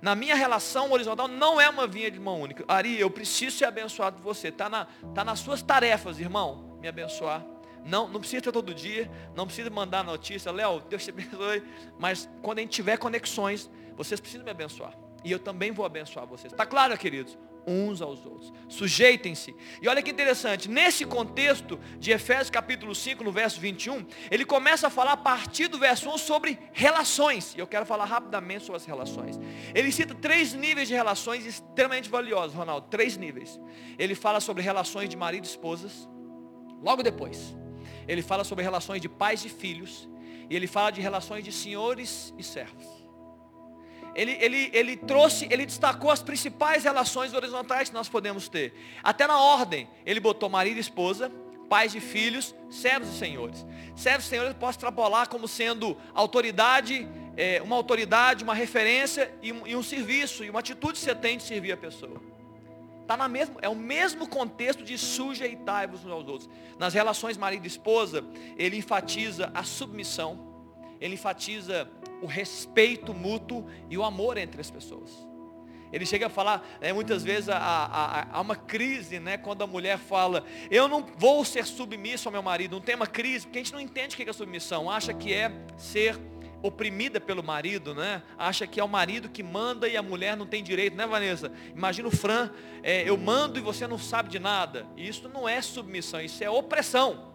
na 0.00 0.14
minha 0.14 0.34
relação 0.34 0.92
horizontal 0.92 1.26
não 1.26 1.60
é 1.60 1.68
uma 1.68 1.86
via 1.86 2.10
de 2.10 2.20
mão 2.20 2.40
única. 2.40 2.64
Ari, 2.68 3.00
eu 3.00 3.10
preciso 3.10 3.56
ser 3.56 3.64
abençoado 3.64 4.16
por 4.16 4.22
você. 4.22 4.48
Está 4.48 4.68
na, 4.68 4.86
tá 5.14 5.24
nas 5.24 5.40
suas 5.40 5.62
tarefas, 5.62 6.20
irmão, 6.20 6.78
me 6.80 6.86
abençoar. 6.86 7.42
Não, 7.84 8.06
não 8.08 8.20
precisa 8.20 8.42
ter 8.42 8.52
todo 8.52 8.74
dia, 8.74 9.10
não 9.34 9.46
precisa 9.46 9.68
mandar 9.70 10.04
notícia, 10.04 10.52
Léo, 10.52 10.82
Deus 10.88 11.04
te 11.04 11.08
abençoe. 11.10 11.62
Mas 11.98 12.28
quando 12.42 12.58
a 12.58 12.60
gente 12.60 12.72
tiver 12.72 12.98
conexões, 12.98 13.70
vocês 13.96 14.20
precisam 14.20 14.44
me 14.44 14.50
abençoar. 14.50 14.94
E 15.24 15.32
eu 15.32 15.38
também 15.38 15.72
vou 15.72 15.86
abençoar 15.86 16.26
vocês. 16.26 16.52
Está 16.52 16.66
claro, 16.66 16.96
queridos? 16.98 17.38
Uns 17.66 18.00
aos 18.00 18.24
outros. 18.24 18.52
Sujeitem-se. 18.68 19.54
E 19.80 19.88
olha 19.88 20.02
que 20.02 20.10
interessante, 20.10 20.68
nesse 20.68 21.04
contexto 21.04 21.78
de 21.98 22.10
Efésios 22.10 22.50
capítulo 22.50 22.94
5, 22.94 23.22
no 23.22 23.32
verso 23.32 23.60
21, 23.60 24.04
ele 24.30 24.44
começa 24.44 24.86
a 24.86 24.90
falar 24.90 25.12
a 25.12 25.16
partir 25.16 25.68
do 25.68 25.78
verso 25.78 26.08
1 26.10 26.18
sobre 26.18 26.58
relações. 26.72 27.54
E 27.54 27.58
eu 27.58 27.66
quero 27.66 27.86
falar 27.86 28.04
rapidamente 28.04 28.64
sobre 28.64 28.76
as 28.76 28.86
relações. 28.86 29.38
Ele 29.74 29.90
cita 29.92 30.14
três 30.14 30.52
níveis 30.52 30.88
de 30.88 30.94
relações 30.94 31.46
extremamente 31.46 32.08
valiosos, 32.08 32.56
Ronaldo. 32.56 32.88
Três 32.88 33.16
níveis. 33.16 33.60
Ele 33.98 34.14
fala 34.14 34.40
sobre 34.40 34.62
relações 34.62 35.08
de 35.08 35.16
marido 35.16 35.44
e 35.44 35.48
esposas. 35.48 36.08
Logo 36.82 37.02
depois, 37.02 37.54
ele 38.08 38.22
fala 38.22 38.44
sobre 38.44 38.64
relações 38.64 39.00
de 39.00 39.08
pais 39.08 39.44
e 39.44 39.48
filhos. 39.48 40.08
E 40.50 40.56
ele 40.56 40.66
fala 40.66 40.90
de 40.90 41.00
relações 41.00 41.42
de 41.42 41.50
senhores 41.50 42.34
e 42.36 42.42
servos 42.42 43.03
ele, 44.14 44.32
ele, 44.40 44.70
ele 44.72 44.96
trouxe, 44.96 45.46
ele 45.50 45.66
destacou 45.66 46.10
as 46.10 46.22
principais 46.22 46.84
relações 46.84 47.34
horizontais 47.34 47.88
que 47.88 47.94
nós 47.94 48.08
podemos 48.08 48.48
ter. 48.48 48.72
Até 49.02 49.26
na 49.26 49.38
ordem, 49.38 49.88
ele 50.06 50.20
botou 50.20 50.48
marido 50.48 50.76
e 50.76 50.80
esposa, 50.80 51.32
pais 51.68 51.94
e 51.94 52.00
filhos, 52.00 52.54
servos 52.70 53.08
e 53.08 53.18
senhores. 53.18 53.66
Servos 53.96 54.26
e 54.26 54.28
senhores 54.28 54.52
eu 54.52 54.58
posso 54.58 54.78
extrapolar 54.78 55.28
como 55.28 55.48
sendo 55.48 55.96
autoridade, 56.14 57.08
é, 57.36 57.60
uma 57.62 57.74
autoridade, 57.74 58.44
uma 58.44 58.54
referência 58.54 59.34
e 59.42 59.52
um, 59.52 59.66
e 59.66 59.74
um 59.74 59.82
serviço, 59.82 60.44
e 60.44 60.50
uma 60.50 60.60
atitude 60.60 60.94
que 60.94 61.04
você 61.04 61.14
tem 61.14 61.36
de 61.36 61.42
servir 61.42 61.72
a 61.72 61.76
pessoa. 61.76 62.20
Tá 63.06 63.16
na 63.16 63.28
mesmo, 63.28 63.56
é 63.60 63.68
o 63.68 63.74
mesmo 63.74 64.26
contexto 64.26 64.82
de 64.82 64.96
sujeitar-vos 64.96 66.04
uns 66.04 66.10
aos 66.10 66.26
outros. 66.26 66.48
Nas 66.78 66.94
relações 66.94 67.36
marido 67.36 67.64
e 67.64 67.68
esposa, 67.68 68.24
ele 68.56 68.78
enfatiza 68.78 69.50
a 69.54 69.62
submissão, 69.62 70.38
ele 71.00 71.14
enfatiza 71.14 71.90
o 72.24 72.26
respeito 72.26 73.12
mútuo 73.12 73.66
e 73.90 73.98
o 73.98 74.02
amor 74.02 74.38
entre 74.38 74.60
as 74.60 74.70
pessoas. 74.70 75.10
Ele 75.92 76.06
chega 76.06 76.26
a 76.26 76.30
falar, 76.30 76.66
né, 76.80 76.92
muitas 76.92 77.22
vezes 77.22 77.48
há, 77.48 78.40
uma 78.40 78.56
crise, 78.56 79.20
né, 79.20 79.36
quando 79.36 79.62
a 79.62 79.66
mulher 79.66 79.98
fala, 79.98 80.42
eu 80.70 80.88
não 80.88 81.06
vou 81.16 81.44
ser 81.44 81.64
submisso 81.64 82.26
ao 82.26 82.32
meu 82.32 82.42
marido, 82.42 82.72
não 82.72 82.80
tem 82.80 82.96
uma 82.96 83.06
crise, 83.06 83.46
porque 83.46 83.58
a 83.58 83.62
gente 83.62 83.72
não 83.72 83.80
entende 83.80 84.14
o 84.14 84.16
que 84.16 84.28
é 84.28 84.32
submissão, 84.32 84.90
acha 84.90 85.14
que 85.14 85.32
é 85.32 85.52
ser 85.76 86.18
oprimida 86.62 87.20
pelo 87.20 87.44
marido, 87.44 87.94
né? 87.94 88.22
Acha 88.38 88.66
que 88.66 88.80
é 88.80 88.84
o 88.84 88.88
marido 88.88 89.28
que 89.28 89.42
manda 89.42 89.86
e 89.86 89.98
a 89.98 90.02
mulher 90.02 90.34
não 90.34 90.46
tem 90.46 90.64
direito, 90.64 90.96
né, 90.96 91.06
Vanessa? 91.06 91.52
Imagina 91.76 92.08
o 92.08 92.10
Fran, 92.10 92.50
é, 92.82 93.08
eu 93.08 93.18
mando 93.18 93.58
e 93.58 93.62
você 93.62 93.86
não 93.86 93.98
sabe 93.98 94.30
de 94.30 94.38
nada. 94.38 94.86
Isso 94.96 95.28
não 95.28 95.46
é 95.46 95.60
submissão, 95.60 96.22
isso 96.22 96.42
é 96.42 96.48
opressão. 96.48 97.33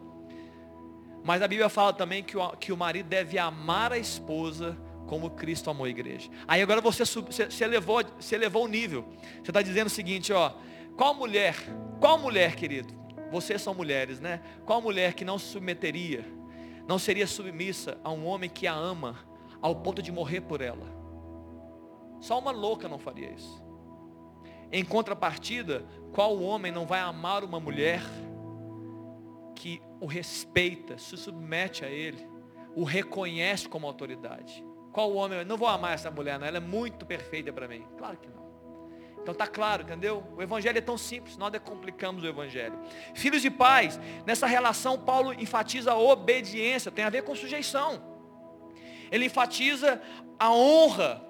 Mas 1.30 1.44
a 1.44 1.48
Bíblia 1.48 1.70
fala 1.70 1.94
também 1.94 2.24
que 2.24 2.36
o, 2.36 2.50
que 2.58 2.72
o 2.72 2.76
marido 2.76 3.06
deve 3.06 3.38
amar 3.38 3.94
a 3.94 4.00
esposa 4.00 4.76
como 5.06 5.30
Cristo 5.30 5.70
amou 5.70 5.86
a 5.86 5.90
igreja. 5.90 6.28
Aí 6.48 6.60
agora 6.60 6.82
você, 6.82 7.04
você, 7.06 7.64
elevou, 7.64 8.02
você 8.20 8.34
elevou 8.34 8.66
o 8.66 8.68
nível. 8.68 9.06
Você 9.36 9.52
está 9.52 9.62
dizendo 9.62 9.86
o 9.86 9.92
seguinte, 9.92 10.34
ó. 10.34 10.52
Qual 10.98 11.14
mulher, 11.14 11.56
qual 12.00 12.18
mulher, 12.18 12.56
querido? 12.56 12.92
Vocês 13.32 13.62
são 13.62 13.76
mulheres, 13.76 14.20
né? 14.20 14.42
Qual 14.66 14.82
mulher 14.82 15.14
que 15.14 15.24
não 15.24 15.38
se 15.38 15.46
submeteria, 15.46 16.26
não 16.88 16.98
seria 16.98 17.28
submissa 17.28 18.00
a 18.04 18.10
um 18.10 18.26
homem 18.26 18.50
que 18.50 18.66
a 18.66 18.74
ama, 18.74 19.20
ao 19.62 19.76
ponto 19.76 20.02
de 20.02 20.12
morrer 20.12 20.42
por 20.42 20.62
ela? 20.62 20.88
Só 22.20 22.40
uma 22.40 22.50
louca 22.50 22.88
não 22.88 22.98
faria 22.98 23.30
isso. 23.30 23.64
Em 24.72 24.84
contrapartida, 24.84 25.86
qual 26.12 26.42
homem 26.42 26.72
não 26.72 26.88
vai 26.88 27.02
amar 27.02 27.44
uma 27.44 27.60
mulher 27.60 28.02
que 29.60 29.82
o 30.00 30.06
respeita, 30.06 30.98
se 30.98 31.18
submete 31.18 31.84
a 31.84 31.90
ele, 31.90 32.26
o 32.74 32.86
reconhece 32.86 33.68
como 33.68 33.86
autoridade? 33.86 34.64
Qual 34.94 35.14
homem, 35.14 35.44
não 35.44 35.58
vou 35.58 35.68
amar 35.68 35.94
essa 35.94 36.10
mulher, 36.10 36.40
não, 36.40 36.48
ela 36.48 36.58
é 36.58 36.62
muito 36.62 37.06
perfeita 37.06 37.52
para 37.52 37.68
mim. 37.68 37.86
Claro 37.98 38.18
que 38.18 38.30
não. 38.30 38.40
Então 39.22 39.34
tá 39.34 39.46
claro, 39.46 39.84
entendeu? 39.84 40.24
O 40.38 40.42
evangelho 40.42 40.78
é 40.78 40.82
tão 40.82 40.98
simples, 40.98 41.38
nós 41.38 41.52
complicamos 41.60 42.24
o 42.24 42.28
evangelho. 42.28 42.80
Filhos 43.14 43.44
e 43.44 43.50
pais, 43.50 44.00
nessa 44.26 44.48
relação 44.48 44.98
Paulo 44.98 45.34
enfatiza 45.34 45.92
a 45.92 45.98
obediência, 45.98 46.90
tem 46.90 47.04
a 47.04 47.10
ver 47.10 47.24
com 47.24 47.36
sujeição. 47.36 48.02
Ele 49.12 49.26
enfatiza 49.26 50.02
a 50.40 50.54
honra, 50.54 51.22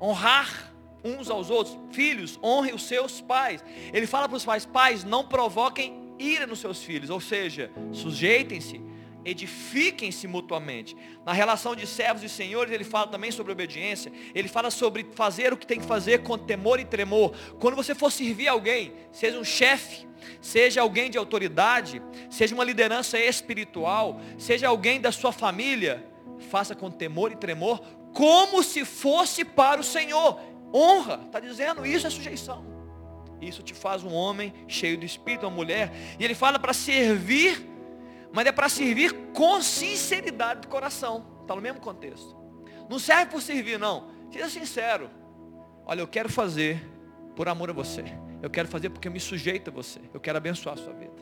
honrar 0.00 0.72
uns 1.04 1.28
aos 1.28 1.50
outros. 1.50 1.78
Filhos, 1.90 2.40
honrem 2.42 2.74
os 2.74 2.84
seus 2.84 3.20
pais. 3.20 3.62
Ele 3.92 4.06
fala 4.06 4.26
para 4.26 4.38
os 4.38 4.44
pais, 4.44 4.64
pais, 4.64 5.04
não 5.04 5.22
provoquem 5.28 6.07
ira 6.18 6.46
nos 6.46 6.58
seus 6.58 6.82
filhos, 6.82 7.10
ou 7.10 7.20
seja, 7.20 7.70
sujeitem-se 7.92 8.80
edifiquem-se 9.24 10.26
mutuamente. 10.26 10.96
Na 11.24 11.32
relação 11.32 11.76
de 11.76 11.86
servos 11.86 12.22
e 12.22 12.28
senhores, 12.28 12.72
ele 12.72 12.84
fala 12.84 13.08
também 13.08 13.30
sobre 13.30 13.52
obediência. 13.52 14.10
Ele 14.34 14.48
fala 14.48 14.70
sobre 14.70 15.06
fazer 15.14 15.52
o 15.52 15.56
que 15.56 15.66
tem 15.66 15.80
que 15.80 15.86
fazer 15.86 16.22
com 16.22 16.38
temor 16.38 16.80
e 16.80 16.84
tremor. 16.84 17.34
Quando 17.58 17.76
você 17.76 17.94
for 17.94 18.10
servir 18.10 18.48
alguém, 18.48 18.92
seja 19.12 19.38
um 19.38 19.44
chefe, 19.44 20.06
seja 20.40 20.80
alguém 20.80 21.10
de 21.10 21.18
autoridade, 21.18 22.02
seja 22.30 22.54
uma 22.54 22.64
liderança 22.64 23.18
espiritual, 23.18 24.20
seja 24.38 24.68
alguém 24.68 25.00
da 25.00 25.12
sua 25.12 25.32
família, 25.32 26.06
faça 26.50 26.74
com 26.74 26.90
temor 26.90 27.32
e 27.32 27.36
tremor, 27.36 27.80
como 28.14 28.62
se 28.62 28.84
fosse 28.84 29.44
para 29.44 29.80
o 29.80 29.84
Senhor. 29.84 30.40
Honra, 30.72 31.22
está 31.26 31.40
dizendo, 31.40 31.84
isso 31.84 32.06
é 32.06 32.10
sujeição. 32.10 32.77
Isso 33.40 33.62
te 33.62 33.74
faz 33.74 34.02
um 34.02 34.12
homem 34.12 34.52
cheio 34.66 34.96
de 34.96 35.06
espírito, 35.06 35.46
uma 35.46 35.54
mulher. 35.54 35.92
E 36.18 36.24
ele 36.24 36.34
fala 36.34 36.58
para 36.58 36.72
servir 36.72 37.68
mas 38.32 38.46
é 38.46 38.52
para 38.52 38.68
servir 38.68 39.12
com 39.32 39.60
sinceridade 39.60 40.62
do 40.62 40.68
coração. 40.68 41.26
Está 41.42 41.54
no 41.54 41.62
mesmo 41.62 41.80
contexto. 41.80 42.36
Não 42.88 42.98
serve 42.98 43.30
por 43.30 43.40
servir, 43.40 43.78
não. 43.78 44.10
Seja 44.30 44.48
sincero. 44.48 45.10
Olha, 45.86 46.00
eu 46.00 46.08
quero 46.08 46.28
fazer 46.28 46.86
por 47.34 47.48
amor 47.48 47.70
a 47.70 47.72
você. 47.72 48.04
Eu 48.42 48.50
quero 48.50 48.68
fazer 48.68 48.90
porque 48.90 49.08
eu 49.08 49.12
me 49.12 49.20
sujeito 49.20 49.70
a 49.70 49.72
você. 49.72 50.00
Eu 50.12 50.20
quero 50.20 50.36
abençoar 50.36 50.78
a 50.78 50.78
sua 50.78 50.92
vida. 50.92 51.14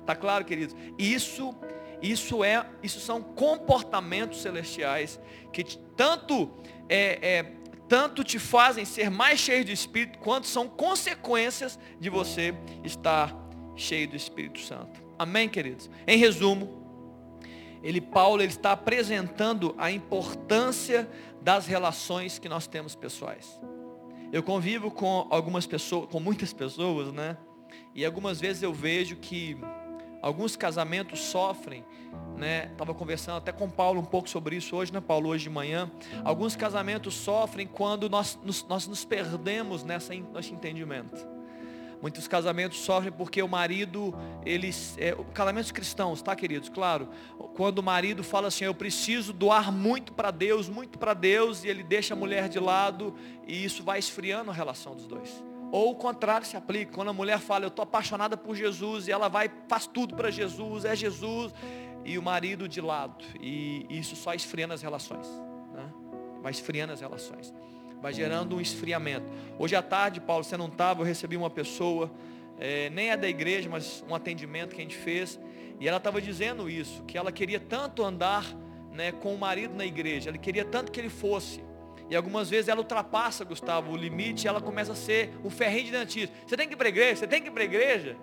Está 0.00 0.16
claro, 0.16 0.44
queridos? 0.44 0.74
Isso, 0.98 1.54
isso 2.00 2.42
é, 2.42 2.66
isso 2.82 3.00
são 3.00 3.22
comportamentos 3.22 4.40
celestiais 4.40 5.20
que 5.52 5.64
tanto 5.96 6.50
é, 6.88 7.18
é, 7.22 7.52
tanto 7.88 8.24
te 8.24 8.38
fazem 8.38 8.84
ser 8.84 9.10
mais 9.10 9.38
cheio 9.38 9.64
de 9.64 9.72
Espírito, 9.72 10.18
quanto 10.18 10.46
são 10.46 10.68
consequências 10.68 11.78
de 12.00 12.08
você 12.08 12.54
estar 12.82 13.34
cheio 13.76 14.08
do 14.08 14.16
Espírito 14.16 14.60
Santo. 14.60 15.02
Amém, 15.18 15.48
queridos? 15.48 15.90
Em 16.06 16.18
resumo, 16.18 16.82
ele 17.82 18.00
Paulo 18.00 18.42
ele 18.42 18.50
está 18.50 18.72
apresentando 18.72 19.74
a 19.76 19.90
importância 19.90 21.08
das 21.42 21.66
relações 21.66 22.38
que 22.38 22.48
nós 22.48 22.66
temos 22.66 22.94
pessoais. 22.94 23.60
Eu 24.32 24.42
convivo 24.42 24.90
com 24.90 25.26
algumas 25.30 25.66
pessoas, 25.66 26.08
com 26.10 26.18
muitas 26.18 26.52
pessoas, 26.52 27.12
né? 27.12 27.36
E 27.94 28.04
algumas 28.04 28.40
vezes 28.40 28.62
eu 28.62 28.72
vejo 28.72 29.16
que 29.16 29.56
alguns 30.24 30.56
casamentos 30.56 31.20
sofrem, 31.20 31.84
né? 32.34 32.70
Estava 32.72 32.94
conversando 32.94 33.36
até 33.36 33.52
com 33.52 33.68
Paulo 33.68 34.00
um 34.00 34.04
pouco 34.04 34.26
sobre 34.26 34.56
isso 34.56 34.74
hoje, 34.74 34.90
né, 34.90 34.98
Paulo, 34.98 35.28
hoje 35.28 35.44
de 35.44 35.50
manhã. 35.50 35.90
Alguns 36.24 36.56
casamentos 36.56 37.12
sofrem 37.12 37.66
quando 37.66 38.08
nós 38.08 38.38
nos, 38.42 38.64
nós 38.66 38.86
nos 38.86 39.04
perdemos 39.04 39.84
nessa, 39.84 40.14
nesse 40.14 40.54
entendimento. 40.54 41.28
Muitos 42.00 42.26
casamentos 42.26 42.78
sofrem 42.78 43.12
porque 43.12 43.42
o 43.42 43.48
marido, 43.48 44.14
eles, 44.46 44.96
é, 44.98 45.14
casamentos 45.34 45.70
cristãos, 45.70 46.22
tá 46.22 46.34
queridos? 46.34 46.70
Claro, 46.70 47.10
quando 47.54 47.80
o 47.80 47.82
marido 47.82 48.24
fala 48.24 48.48
assim, 48.48 48.64
eu 48.64 48.74
preciso 48.74 49.30
doar 49.30 49.70
muito 49.70 50.10
para 50.14 50.30
Deus, 50.30 50.70
muito 50.70 50.98
para 50.98 51.12
Deus, 51.12 51.64
e 51.64 51.68
ele 51.68 51.82
deixa 51.82 52.14
a 52.14 52.16
mulher 52.16 52.48
de 52.48 52.58
lado, 52.58 53.14
e 53.46 53.62
isso 53.62 53.82
vai 53.82 53.98
esfriando 53.98 54.50
a 54.50 54.54
relação 54.54 54.94
dos 54.94 55.06
dois. 55.06 55.44
Ou 55.74 55.90
o 55.90 55.96
contrário 55.96 56.46
se 56.46 56.56
aplica, 56.56 56.92
quando 56.92 57.08
a 57.08 57.12
mulher 57.12 57.40
fala, 57.40 57.64
eu 57.64 57.68
estou 57.68 57.82
apaixonada 57.82 58.36
por 58.36 58.54
Jesus, 58.54 59.08
e 59.08 59.10
ela 59.10 59.26
vai, 59.26 59.50
faz 59.66 59.88
tudo 59.88 60.14
para 60.14 60.30
Jesus, 60.30 60.84
é 60.84 60.94
Jesus, 60.94 61.52
e 62.04 62.16
o 62.16 62.22
marido 62.22 62.68
de 62.68 62.80
lado, 62.80 63.24
e 63.40 63.84
isso 63.90 64.14
só 64.14 64.32
esfriando 64.34 64.72
as 64.72 64.82
relações, 64.82 65.26
né? 65.72 65.92
vai 66.40 66.52
esfriando 66.52 66.92
as 66.92 67.00
relações 67.00 67.52
vai 68.00 68.12
gerando 68.12 68.56
um 68.56 68.60
esfriamento. 68.60 69.26
Hoje 69.58 69.74
à 69.74 69.82
tarde, 69.82 70.20
Paulo, 70.20 70.44
você 70.44 70.58
não 70.58 70.66
estava, 70.66 71.00
eu 71.00 71.06
recebi 71.06 71.38
uma 71.38 71.48
pessoa, 71.48 72.08
é, 72.58 72.90
nem 72.90 73.10
é 73.10 73.16
da 73.16 73.26
igreja, 73.26 73.68
mas 73.68 74.04
um 74.06 74.14
atendimento 74.14 74.76
que 74.76 74.80
a 74.80 74.84
gente 74.84 74.96
fez, 74.96 75.40
e 75.80 75.88
ela 75.88 75.96
estava 75.96 76.20
dizendo 76.20 76.68
isso, 76.68 77.02
que 77.04 77.16
ela 77.16 77.32
queria 77.32 77.58
tanto 77.58 78.04
andar 78.04 78.44
né, 78.92 79.10
com 79.10 79.34
o 79.34 79.38
marido 79.38 79.74
na 79.74 79.86
igreja, 79.86 80.28
ela 80.28 80.38
queria 80.38 80.64
tanto 80.64 80.92
que 80.92 81.00
ele 81.00 81.08
fosse. 81.08 81.64
E 82.10 82.16
algumas 82.16 82.50
vezes 82.50 82.68
ela 82.68 82.80
ultrapassa, 82.80 83.44
Gustavo, 83.44 83.92
o 83.92 83.96
limite 83.96 84.44
e 84.44 84.48
ela 84.48 84.60
começa 84.60 84.92
a 84.92 84.94
ser 84.96 85.34
um 85.42 85.50
ferrinho 85.50 85.86
de 85.86 85.92
dentista. 85.92 86.34
Você 86.46 86.56
tem 86.56 86.68
que 86.68 86.74
ir 86.74 86.76
para 86.76 86.86
a 86.86 86.90
igreja, 86.90 87.16
você 87.16 87.26
tem 87.26 87.42
que 87.42 87.48
ir 87.48 87.50
para 87.50 87.62
a 87.62 87.66
igreja. 87.66 88.16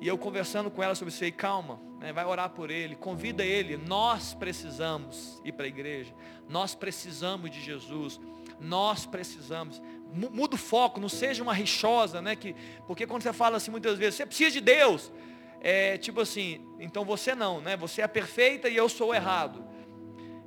E 0.00 0.08
eu 0.08 0.18
conversando 0.18 0.70
com 0.70 0.82
ela 0.82 0.94
sobre 0.94 1.12
isso 1.12 1.22
aí, 1.22 1.32
calma, 1.32 1.80
né, 2.00 2.12
vai 2.12 2.24
orar 2.24 2.50
por 2.50 2.70
ele, 2.70 2.96
convida 2.96 3.44
ele. 3.44 3.76
Nós 3.76 4.34
precisamos 4.34 5.40
ir 5.44 5.52
para 5.52 5.64
a 5.64 5.68
igreja, 5.68 6.14
nós 6.48 6.74
precisamos 6.74 7.50
de 7.50 7.60
Jesus. 7.60 8.20
Nós 8.60 9.06
precisamos. 9.06 9.82
Muda 10.12 10.54
o 10.54 10.58
foco, 10.58 11.00
não 11.00 11.08
seja 11.08 11.42
uma 11.42 11.52
rixosa, 11.52 12.22
né? 12.22 12.36
Que, 12.36 12.54
porque 12.86 13.06
quando 13.06 13.22
você 13.22 13.32
fala 13.32 13.56
assim 13.56 13.70
muitas 13.70 13.98
vezes, 13.98 14.14
você 14.14 14.26
precisa 14.26 14.50
de 14.52 14.60
Deus. 14.60 15.12
É 15.60 15.96
tipo 15.98 16.20
assim, 16.20 16.64
então 16.78 17.04
você 17.04 17.34
não, 17.34 17.60
né? 17.60 17.76
Você 17.76 18.02
é 18.02 18.06
perfeita 18.06 18.68
e 18.68 18.76
eu 18.76 18.88
sou 18.88 19.08
o 19.08 19.14
errado. 19.14 19.64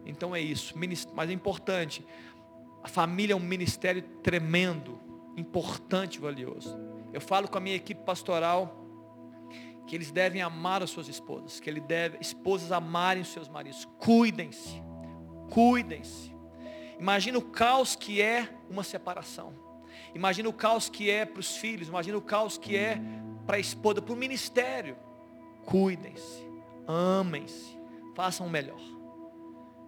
Então 0.06 0.36
é 0.36 0.40
isso. 0.40 0.74
Mas 1.14 1.30
é 1.30 1.34
importante. 1.34 2.06
A 2.84 2.88
família 2.88 3.34
é 3.34 3.36
um 3.36 3.40
ministério 3.40 4.02
tremendo, 4.24 5.00
importante, 5.36 6.20
valioso. 6.20 6.78
Eu 7.14 7.22
falo 7.22 7.48
com 7.48 7.58
a 7.58 7.62
minha 7.62 7.76
equipe 7.76 8.04
pastoral 8.04 8.86
que 9.88 9.96
eles 9.96 10.12
devem 10.12 10.42
amar 10.42 10.84
as 10.84 10.90
suas 10.90 11.08
esposas, 11.08 11.60
que 11.60 11.70
ele 11.70 11.80
deve, 11.80 12.18
esposas 12.20 12.72
amarem 12.72 13.22
os 13.24 13.30
seus 13.30 13.48
maridos. 13.48 13.88
Cuidem-se. 13.98 14.82
Cuidem-se. 15.50 16.36
Imagina 17.00 17.38
o 17.38 17.42
caos 17.42 17.96
que 17.96 18.22
é 18.22 18.50
uma 18.70 18.84
separação. 18.84 19.54
Imagina 20.14 20.50
o 20.50 20.54
caos 20.54 20.90
que 20.90 21.10
é 21.10 21.26
para 21.26 21.40
os 21.40 21.56
filhos. 21.58 21.88
Imagina 21.88 22.18
o 22.18 22.22
caos 22.22 22.58
que 22.58 22.76
é 22.76 23.00
para 23.46 23.58
a 23.58 23.60
esposa, 23.60 24.02
para 24.02 24.14
o 24.14 24.18
ministério. 24.18 24.98
Cuidem-se, 25.66 26.46
amem-se, 26.88 27.78
façam 28.16 28.46
o 28.48 28.50
melhor. 28.50 28.80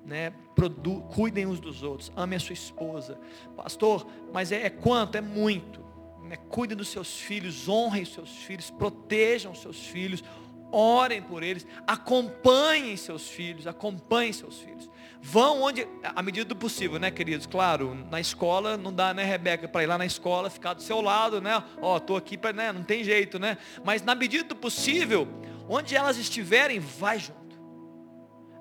Né? 0.06 0.32
Produ 0.56 1.02
cuidem 1.14 1.46
uns 1.46 1.60
dos 1.60 1.84
outros, 1.84 2.12
amem 2.16 2.38
a 2.38 2.40
sua 2.40 2.54
esposa. 2.54 3.20
Pastor, 3.56 4.08
mas 4.34 4.52
é, 4.52 4.66
é 4.66 4.70
quanto? 4.70 5.16
É 5.16 5.22
muito. 5.22 5.84
Né? 6.24 6.36
Cuidem 6.50 6.76
dos 6.76 6.90
seus 6.90 7.20
filhos, 7.20 7.68
honrem 7.68 8.04
os 8.04 8.14
seus 8.14 8.30
filhos, 8.30 8.70
protejam 8.72 9.52
os 9.52 9.62
seus 9.62 9.86
filhos, 9.86 10.24
orem 10.72 11.22
por 11.22 11.44
eles, 11.44 11.66
acompanhem 11.86 12.96
seus 12.96 13.28
filhos, 13.28 13.68
acompanhem 13.68 14.34
seus 14.34 14.60
filhos. 14.60 14.90
Vão 15.22 15.62
onde, 15.62 15.86
à 16.04 16.22
medida 16.22 16.46
do 16.46 16.56
possível, 16.56 16.98
né, 16.98 17.12
queridos? 17.12 17.46
Claro, 17.46 17.94
na 18.10 18.22
escola 18.22 18.78
não 18.78 18.94
dá, 18.94 19.14
né, 19.14 19.24
Rebeca, 19.24 19.68
para 19.68 19.84
ir 19.84 19.88
lá 19.88 19.98
na 19.98 20.06
escola, 20.06 20.50
ficar 20.50 20.74
do 20.74 20.82
seu 20.82 21.02
lado, 21.02 21.42
né? 21.42 21.62
Ó, 21.82 22.00
tô 22.00 22.16
aqui 22.16 22.38
para, 22.38 22.54
né? 22.54 22.72
Não 22.72 22.84
tem 22.84 23.04
jeito, 23.04 23.38
né? 23.38 23.58
Mas 23.84 24.02
na 24.02 24.16
medida 24.16 24.46
do 24.46 24.56
possível, 24.56 25.28
onde 25.68 25.96
elas 25.96 26.18
estiverem, 26.18 26.80
vai 26.80 27.20
junto. 27.20 27.39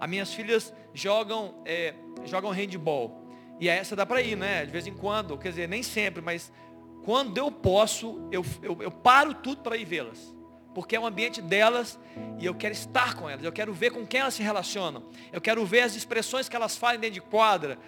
As 0.01 0.09
minhas 0.09 0.33
filhas 0.33 0.73
jogam, 0.95 1.63
é, 1.65 1.95
jogam 2.25 2.51
handball. 2.51 3.27
E 3.61 3.69
essa 3.69 3.97
dá 3.97 4.07
para 4.07 4.23
ir, 4.23 4.37
né? 4.37 4.65
De 4.65 4.71
vez 4.71 4.87
em 4.87 4.95
quando, 4.95 5.37
quer 5.37 5.51
dizer, 5.51 5.69
nem 5.69 5.83
sempre, 5.83 6.23
mas 6.23 6.53
quando 7.05 7.39
eu 7.39 7.51
posso, 7.51 8.29
eu, 8.31 8.45
eu, 8.63 8.83
eu 8.83 8.91
paro 8.91 9.35
tudo 9.35 9.63
para 9.63 9.77
ir 9.77 9.85
vê-las. 9.85 10.35
Porque 10.75 10.95
é 10.95 11.01
o 11.01 11.07
ambiente 11.07 11.43
delas 11.43 11.99
e 12.39 12.47
eu 12.47 12.55
quero 12.55 12.73
estar 12.73 13.15
com 13.15 13.29
elas, 13.29 13.45
eu 13.45 13.51
quero 13.51 13.73
ver 13.73 13.91
com 13.91 14.07
quem 14.07 14.21
elas 14.21 14.35
se 14.35 14.43
relacionam, 14.43 15.11
eu 15.33 15.41
quero 15.41 15.65
ver 15.65 15.81
as 15.81 15.97
expressões 15.97 16.49
que 16.49 16.55
elas 16.55 16.77
fazem 16.77 17.01
dentro 17.01 17.15
de 17.15 17.21
quadra. 17.21 17.79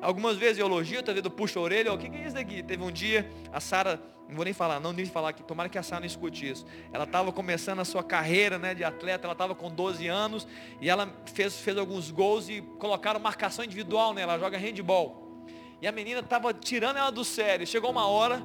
Algumas 0.00 0.36
vezes 0.36 0.58
eu 0.58 0.66
elogio, 0.66 0.98
outra 0.98 1.12
vez 1.12 1.24
eu 1.24 1.30
puxo 1.30 1.58
a 1.58 1.62
orelha, 1.62 1.92
o 1.92 1.98
que, 1.98 2.08
que 2.08 2.16
é 2.16 2.24
isso 2.24 2.34
daqui? 2.34 2.62
Teve 2.62 2.82
um 2.82 2.90
dia, 2.90 3.30
a 3.52 3.60
Sara, 3.60 4.00
não 4.28 4.34
vou 4.34 4.44
nem 4.44 4.54
falar, 4.54 4.80
não 4.80 4.92
nem 4.92 5.04
falar 5.04 5.30
aqui, 5.30 5.42
tomara 5.42 5.68
que 5.68 5.76
a 5.76 5.82
Sara 5.82 6.00
não 6.00 6.06
escute 6.06 6.48
isso. 6.48 6.64
Ela 6.92 7.04
estava 7.04 7.30
começando 7.32 7.80
a 7.80 7.84
sua 7.84 8.02
carreira 8.02 8.58
né, 8.58 8.74
de 8.74 8.82
atleta, 8.82 9.26
ela 9.26 9.32
estava 9.32 9.54
com 9.54 9.70
12 9.70 10.06
anos 10.08 10.48
e 10.80 10.88
ela 10.88 11.12
fez, 11.34 11.58
fez 11.58 11.76
alguns 11.76 12.10
gols 12.10 12.48
e 12.48 12.62
colocaram 12.78 13.20
marcação 13.20 13.64
individual 13.64 14.14
nela, 14.14 14.34
ela 14.34 14.42
joga 14.42 14.56
handball. 14.56 15.44
E 15.82 15.86
a 15.86 15.92
menina 15.92 16.20
estava 16.20 16.52
tirando 16.52 16.96
ela 16.98 17.10
do 17.10 17.24
sério. 17.24 17.66
Chegou 17.66 17.90
uma 17.90 18.06
hora 18.06 18.42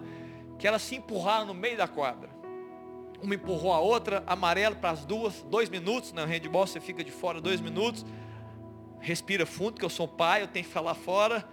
que 0.57 0.67
elas 0.67 0.81
se 0.81 0.95
empurraram 0.95 1.45
no 1.45 1.53
meio 1.53 1.77
da 1.77 1.87
quadra. 1.87 2.29
Uma 3.21 3.35
empurrou 3.35 3.73
a 3.73 3.79
outra, 3.79 4.23
amarelo 4.25 4.75
para 4.75 4.91
as 4.91 5.05
duas, 5.05 5.41
dois 5.43 5.69
minutos, 5.69 6.13
né? 6.13 6.23
handball 6.25 6.65
você 6.65 6.79
fica 6.79 7.03
de 7.03 7.11
fora 7.11 7.41
dois 7.41 7.59
minutos. 7.59 8.05
Respira 9.05 9.45
fundo, 9.45 9.77
que 9.77 9.85
eu 9.85 9.89
sou 9.89 10.07
pai, 10.07 10.41
eu 10.41 10.47
tenho 10.47 10.65
que 10.65 10.71
falar 10.71 10.95
fora. 10.95 11.47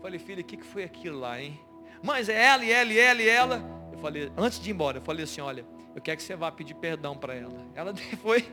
Falei, 0.00 0.20
filha, 0.20 0.40
o 0.40 0.44
que, 0.44 0.56
que 0.56 0.64
foi 0.64 0.84
aquilo 0.84 1.18
lá, 1.18 1.42
hein? 1.42 1.58
Mas 2.00 2.28
é 2.28 2.44
ela, 2.44 2.64
e 2.64 2.70
ela, 2.70 2.92
e 2.92 2.98
ela, 2.98 3.22
e 3.22 3.28
ela. 3.28 3.88
Eu 3.90 3.98
falei, 3.98 4.30
antes 4.36 4.60
de 4.60 4.70
ir 4.70 4.72
embora, 4.72 4.98
eu 4.98 5.02
falei 5.02 5.24
assim, 5.24 5.40
olha, 5.40 5.66
eu 5.96 6.00
quero 6.00 6.16
que 6.16 6.22
você 6.22 6.36
vá 6.36 6.52
pedir 6.52 6.74
perdão 6.74 7.16
para 7.16 7.34
ela. 7.34 7.66
Ela 7.74 7.92
foi, 8.22 8.46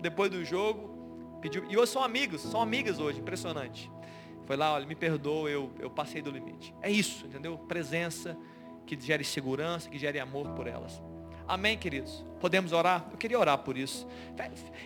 depois 0.00 0.30
do 0.30 0.44
jogo, 0.44 1.38
pediu. 1.42 1.68
E 1.68 1.76
hoje 1.76 1.90
são 1.90 2.00
amigos, 2.00 2.42
são 2.42 2.62
amigas 2.62 3.00
hoje, 3.00 3.18
impressionante. 3.18 3.90
Foi 4.44 4.56
lá, 4.56 4.74
olha, 4.74 4.86
me 4.86 4.94
perdoa, 4.94 5.50
eu, 5.50 5.72
eu 5.80 5.90
passei 5.90 6.22
do 6.22 6.30
limite. 6.30 6.72
É 6.80 6.88
isso, 6.88 7.26
entendeu? 7.26 7.58
Presença 7.58 8.38
que 8.86 8.96
gere 9.00 9.24
segurança, 9.24 9.90
que 9.90 9.98
gere 9.98 10.20
amor 10.20 10.50
por 10.50 10.68
elas. 10.68 11.02
Amém, 11.48 11.76
queridos? 11.76 12.24
Podemos 12.38 12.72
orar? 12.72 13.08
Eu 13.10 13.18
queria 13.18 13.36
orar 13.36 13.58
por 13.58 13.76
isso. 13.76 14.06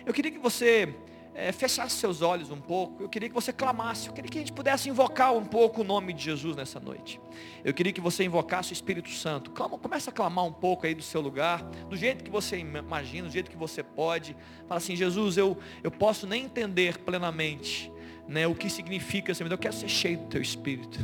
Eu 0.07 0.11
queria 0.11 0.31
que 0.31 0.39
você 0.39 0.95
é, 1.33 1.51
fechasse 1.51 1.95
seus 1.95 2.21
olhos 2.21 2.51
um 2.51 2.59
pouco. 2.59 3.03
Eu 3.03 3.09
queria 3.09 3.29
que 3.29 3.35
você 3.35 3.53
clamasse. 3.53 4.07
Eu 4.07 4.13
queria 4.13 4.29
que 4.29 4.37
a 4.37 4.41
gente 4.41 4.53
pudesse 4.53 4.89
invocar 4.89 5.33
um 5.33 5.45
pouco 5.45 5.81
o 5.81 5.83
nome 5.83 6.13
de 6.13 6.23
Jesus 6.23 6.55
nessa 6.55 6.79
noite. 6.79 7.19
Eu 7.63 7.73
queria 7.73 7.93
que 7.93 8.01
você 8.01 8.23
invocasse 8.23 8.71
o 8.71 8.73
Espírito 8.73 9.09
Santo. 9.09 9.51
Calma, 9.51 9.77
começa 9.77 10.09
a 10.09 10.13
clamar 10.13 10.45
um 10.45 10.53
pouco 10.53 10.85
aí 10.85 10.93
do 10.93 11.03
seu 11.03 11.21
lugar, 11.21 11.63
do 11.89 11.95
jeito 11.95 12.23
que 12.23 12.31
você 12.31 12.57
imagina, 12.57 13.27
do 13.27 13.33
jeito 13.33 13.49
que 13.49 13.57
você 13.57 13.81
pode. 13.81 14.35
Fala 14.67 14.77
assim, 14.77 14.95
Jesus, 14.95 15.37
eu, 15.37 15.57
eu 15.83 15.91
posso 15.91 16.27
nem 16.27 16.45
entender 16.45 16.99
plenamente 16.99 17.91
né, 18.27 18.47
o 18.47 18.55
que 18.55 18.69
significa 18.69 19.33
ser, 19.33 19.49
eu 19.49 19.57
quero 19.57 19.73
ser 19.73 19.89
cheio 19.89 20.17
do 20.17 20.27
teu 20.27 20.41
Espírito. 20.41 20.99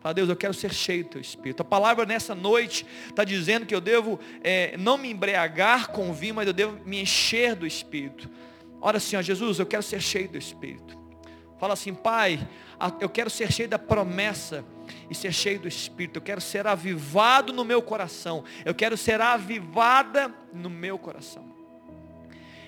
Fala, 0.00 0.14
Deus, 0.14 0.30
eu 0.30 0.36
quero 0.36 0.54
ser 0.54 0.72
cheio 0.72 1.04
do 1.04 1.10
teu 1.10 1.20
Espírito. 1.20 1.60
A 1.60 1.64
palavra 1.64 2.06
nessa 2.06 2.34
noite 2.34 2.86
está 3.08 3.22
dizendo 3.22 3.66
que 3.66 3.74
eu 3.74 3.80
devo 3.82 4.18
é, 4.42 4.74
não 4.78 4.96
me 4.96 5.10
embriagar 5.10 5.90
com 5.90 6.12
vinho, 6.12 6.34
mas 6.34 6.46
eu 6.46 6.54
devo 6.54 6.78
me 6.86 7.02
encher 7.02 7.54
do 7.54 7.66
Espírito. 7.66 8.30
Ora 8.80 8.96
assim, 8.96 9.16
ó, 9.16 9.22
Jesus, 9.22 9.58
eu 9.58 9.66
quero 9.66 9.82
ser 9.82 10.00
cheio 10.00 10.28
do 10.28 10.38
Espírito. 10.38 10.98
Fala 11.58 11.74
assim, 11.74 11.92
Pai, 11.92 12.48
eu 13.00 13.08
quero 13.08 13.28
ser 13.28 13.52
cheio 13.52 13.68
da 13.68 13.78
promessa 13.78 14.64
e 15.10 15.14
ser 15.14 15.32
cheio 15.32 15.60
do 15.60 15.68
Espírito. 15.68 16.16
Eu 16.16 16.22
quero 16.22 16.40
ser 16.40 16.66
avivado 16.66 17.52
no 17.52 17.64
meu 17.64 17.82
coração. 17.82 18.44
Eu 18.64 18.74
quero 18.74 18.96
ser 18.96 19.20
avivada 19.20 20.34
no 20.52 20.70
meu 20.70 20.98
coração. 20.98 21.50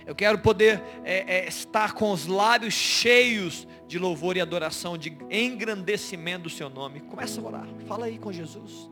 Eu 0.04 0.14
quero 0.14 0.38
poder 0.38 0.82
é, 1.04 1.38
é, 1.38 1.48
estar 1.48 1.94
com 1.94 2.10
os 2.10 2.26
lábios 2.26 2.74
cheios 2.74 3.66
de 3.86 3.98
louvor 3.98 4.36
e 4.36 4.40
adoração, 4.40 4.98
de 4.98 5.16
engrandecimento 5.30 6.44
do 6.44 6.50
seu 6.50 6.68
nome. 6.68 7.00
Começa 7.00 7.40
a 7.40 7.44
orar. 7.44 7.66
Fala 7.86 8.06
aí 8.06 8.18
com 8.18 8.32
Jesus. 8.32 8.90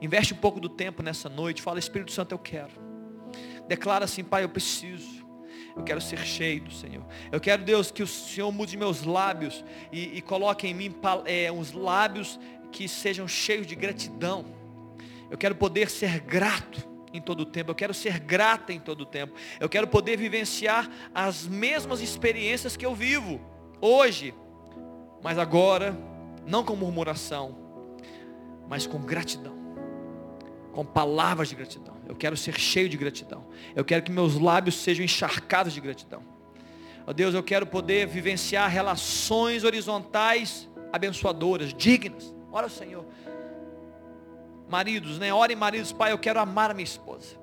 Investe 0.00 0.34
um 0.34 0.36
pouco 0.36 0.60
do 0.60 0.68
tempo 0.68 1.02
nessa 1.02 1.28
noite. 1.28 1.62
Fala, 1.62 1.78
Espírito 1.78 2.12
Santo, 2.12 2.32
eu 2.32 2.38
quero. 2.38 2.72
Declara 3.66 4.04
assim, 4.04 4.22
Pai, 4.22 4.44
eu 4.44 4.48
preciso. 4.48 5.17
Eu 5.78 5.84
quero 5.84 6.00
ser 6.00 6.18
cheio 6.18 6.62
do 6.62 6.72
Senhor. 6.72 7.04
Eu 7.30 7.40
quero, 7.40 7.62
Deus, 7.62 7.90
que 7.92 8.02
o 8.02 8.06
Senhor 8.06 8.50
mude 8.50 8.76
meus 8.76 9.04
lábios 9.04 9.64
e, 9.92 10.18
e 10.18 10.20
coloque 10.20 10.66
em 10.66 10.74
mim 10.74 10.94
é, 11.24 11.50
uns 11.52 11.72
lábios 11.72 12.38
que 12.72 12.88
sejam 12.88 13.28
cheios 13.28 13.66
de 13.66 13.76
gratidão. 13.76 14.44
Eu 15.30 15.38
quero 15.38 15.54
poder 15.54 15.88
ser 15.88 16.20
grato 16.20 16.86
em 17.12 17.20
todo 17.20 17.40
o 17.40 17.46
tempo, 17.46 17.70
eu 17.70 17.74
quero 17.74 17.94
ser 17.94 18.18
grata 18.18 18.72
em 18.72 18.80
todo 18.80 19.02
o 19.02 19.06
tempo, 19.06 19.34
eu 19.58 19.68
quero 19.68 19.86
poder 19.86 20.16
vivenciar 20.18 20.90
as 21.14 21.46
mesmas 21.46 22.00
experiências 22.00 22.76
que 22.76 22.84
eu 22.84 22.94
vivo 22.94 23.40
hoje, 23.80 24.34
mas 25.22 25.38
agora, 25.38 25.96
não 26.46 26.64
com 26.64 26.76
murmuração, 26.76 27.56
mas 28.68 28.86
com 28.86 28.98
gratidão, 28.98 29.56
com 30.72 30.84
palavras 30.84 31.48
de 31.48 31.54
gratidão. 31.54 31.97
Eu 32.08 32.16
quero 32.16 32.36
ser 32.36 32.58
cheio 32.58 32.88
de 32.88 32.96
gratidão, 32.96 33.46
eu 33.76 33.84
quero 33.84 34.02
que 34.02 34.10
meus 34.10 34.34
lábios 34.34 34.76
sejam 34.76 35.04
encharcados 35.04 35.72
de 35.72 35.80
gratidão. 35.80 36.22
Ó 37.06 37.12
Deus, 37.12 37.34
eu 37.34 37.42
quero 37.42 37.66
poder 37.66 38.06
vivenciar 38.06 38.70
relações 38.70 39.64
horizontais 39.64 40.68
abençoadoras, 40.92 41.72
dignas. 41.72 42.34
Ora, 42.50 42.68
Senhor, 42.68 43.04
maridos, 44.68 45.18
né? 45.18 45.32
Orem 45.32 45.56
maridos, 45.56 45.92
pai, 45.92 46.12
eu 46.12 46.18
quero 46.18 46.40
amar 46.40 46.70
a 46.70 46.74
minha 46.74 46.84
esposa. 46.84 47.36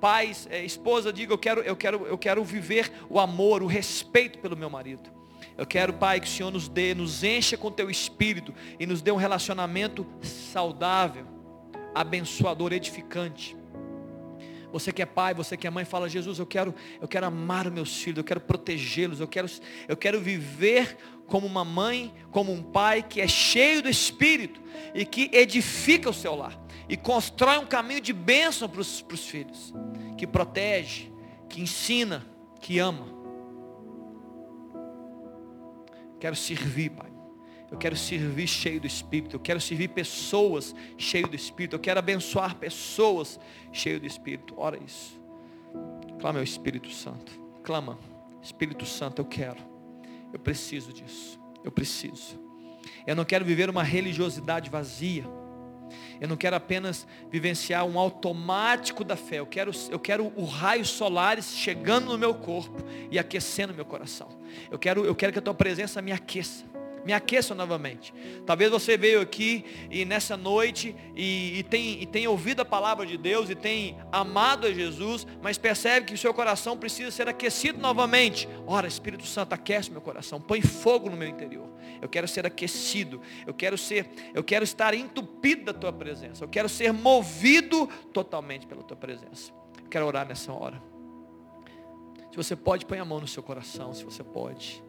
Pais, 0.00 0.46
é, 0.50 0.64
esposa, 0.64 1.12
diga, 1.12 1.32
eu 1.32 1.38
quero, 1.38 1.60
eu 1.62 1.76
quero, 1.76 2.06
eu 2.06 2.18
quero 2.18 2.44
viver 2.44 2.92
o 3.08 3.18
amor, 3.18 3.62
o 3.62 3.66
respeito 3.66 4.38
pelo 4.38 4.56
meu 4.56 4.68
marido. 4.68 5.10
Eu 5.56 5.64
quero, 5.64 5.92
Pai, 5.92 6.20
que 6.20 6.26
o 6.26 6.30
Senhor 6.30 6.50
nos 6.50 6.68
dê, 6.68 6.94
nos 6.94 7.24
encha 7.24 7.56
com 7.56 7.70
teu 7.70 7.90
espírito 7.90 8.52
e 8.78 8.86
nos 8.86 9.00
dê 9.00 9.10
um 9.10 9.16
relacionamento 9.16 10.06
saudável, 10.22 11.26
abençoador, 11.94 12.72
edificante. 12.72 13.56
Você 14.72 14.92
que 14.92 15.02
é 15.02 15.06
pai, 15.06 15.34
você 15.34 15.56
que 15.56 15.66
é 15.66 15.70
mãe, 15.70 15.84
fala, 15.84 16.08
Jesus, 16.08 16.38
eu 16.38 16.46
quero, 16.46 16.74
eu 17.00 17.08
quero 17.08 17.26
amar 17.26 17.66
os 17.66 17.72
meus 17.72 18.02
filhos, 18.02 18.18
eu 18.18 18.24
quero 18.24 18.40
protegê-los, 18.40 19.20
eu 19.20 19.28
quero, 19.28 19.48
eu 19.88 19.96
quero 19.96 20.20
viver 20.20 20.96
como 21.26 21.46
uma 21.46 21.64
mãe, 21.64 22.12
como 22.30 22.52
um 22.52 22.62
pai 22.62 23.02
que 23.02 23.20
é 23.20 23.28
cheio 23.28 23.82
do 23.82 23.88
Espírito 23.88 24.60
e 24.94 25.04
que 25.04 25.30
edifica 25.32 26.10
o 26.10 26.14
seu 26.14 26.34
lar 26.34 26.66
e 26.88 26.96
constrói 26.96 27.58
um 27.58 27.66
caminho 27.66 28.00
de 28.00 28.12
bênção 28.12 28.68
para 28.68 28.80
os 28.80 29.02
filhos, 29.28 29.74
que 30.16 30.26
protege, 30.26 31.10
que 31.48 31.60
ensina, 31.60 32.24
que 32.60 32.78
ama. 32.78 33.16
Quero 36.18 36.36
servir, 36.36 36.90
Pai. 36.90 37.05
Eu 37.76 37.78
quero 37.78 37.94
servir 37.94 38.46
cheio 38.46 38.80
do 38.80 38.86
Espírito. 38.86 39.36
Eu 39.36 39.40
quero 39.40 39.60
servir 39.60 39.88
pessoas 39.88 40.74
cheio 40.96 41.28
do 41.28 41.36
Espírito. 41.36 41.76
Eu 41.76 41.78
quero 41.78 41.98
abençoar 41.98 42.56
pessoas 42.56 43.38
cheio 43.70 44.00
do 44.00 44.06
Espírito. 44.06 44.54
Ora 44.56 44.78
isso. 44.82 45.20
Clama 46.18 46.38
ao 46.38 46.42
Espírito 46.42 46.90
Santo. 46.90 47.38
Clama. 47.62 47.98
Espírito 48.42 48.86
Santo, 48.86 49.20
eu 49.20 49.26
quero. 49.26 49.58
Eu 50.32 50.38
preciso 50.38 50.90
disso. 50.90 51.38
Eu 51.62 51.70
preciso. 51.70 52.40
Eu 53.06 53.14
não 53.14 53.26
quero 53.26 53.44
viver 53.44 53.68
uma 53.68 53.82
religiosidade 53.82 54.70
vazia. 54.70 55.26
Eu 56.18 56.28
não 56.28 56.36
quero 56.36 56.56
apenas 56.56 57.06
vivenciar 57.30 57.84
um 57.84 57.98
automático 57.98 59.04
da 59.04 59.16
fé. 59.16 59.40
Eu 59.40 59.46
quero, 59.46 59.70
eu 59.90 59.98
quero 59.98 60.32
o 60.34 60.46
raio 60.46 60.86
solares 60.86 61.54
chegando 61.54 62.06
no 62.06 62.16
meu 62.16 62.32
corpo 62.32 62.82
e 63.10 63.18
aquecendo 63.18 63.74
meu 63.74 63.84
coração. 63.84 64.30
Eu 64.70 64.78
quero, 64.78 65.04
eu 65.04 65.14
quero 65.14 65.30
que 65.30 65.38
a 65.38 65.42
tua 65.42 65.52
presença 65.52 66.00
me 66.00 66.10
aqueça 66.10 66.75
me 67.06 67.12
aqueça 67.12 67.54
novamente. 67.54 68.12
Talvez 68.44 68.68
você 68.68 68.96
veio 68.96 69.20
aqui 69.20 69.64
e 69.88 70.04
nessa 70.04 70.36
noite 70.36 70.92
e, 71.14 71.60
e, 71.60 71.62
tem, 71.62 72.02
e 72.02 72.04
tem 72.04 72.26
ouvido 72.26 72.62
a 72.62 72.64
palavra 72.64 73.06
de 73.06 73.16
Deus 73.16 73.48
e 73.48 73.54
tem 73.54 73.96
amado 74.10 74.66
a 74.66 74.72
Jesus, 74.72 75.24
mas 75.40 75.56
percebe 75.56 76.06
que 76.06 76.14
o 76.14 76.18
seu 76.18 76.34
coração 76.34 76.76
precisa 76.76 77.12
ser 77.12 77.28
aquecido 77.28 77.78
novamente. 77.78 78.48
Ora, 78.66 78.88
Espírito 78.88 79.24
Santo, 79.24 79.52
aquece 79.52 79.92
meu 79.92 80.00
coração, 80.00 80.40
põe 80.40 80.60
fogo 80.60 81.08
no 81.08 81.16
meu 81.16 81.28
interior. 81.28 81.70
Eu 82.02 82.08
quero 82.08 82.26
ser 82.26 82.44
aquecido, 82.44 83.22
eu 83.46 83.54
quero 83.54 83.78
ser, 83.78 84.10
eu 84.34 84.42
quero 84.42 84.64
estar 84.64 84.92
entupido 84.92 85.66
da 85.66 85.72
tua 85.72 85.92
presença, 85.92 86.42
eu 86.42 86.48
quero 86.48 86.68
ser 86.68 86.92
movido 86.92 87.86
totalmente 88.12 88.66
pela 88.66 88.82
tua 88.82 88.96
presença. 88.96 89.52
Eu 89.80 89.88
quero 89.88 90.04
orar 90.04 90.26
nessa 90.26 90.52
hora. 90.52 90.82
Se 92.32 92.36
você 92.36 92.56
pode, 92.56 92.84
põe 92.84 92.98
a 92.98 93.04
mão 93.04 93.20
no 93.20 93.28
seu 93.28 93.44
coração, 93.44 93.94
se 93.94 94.04
você 94.04 94.24
pode. 94.24 94.82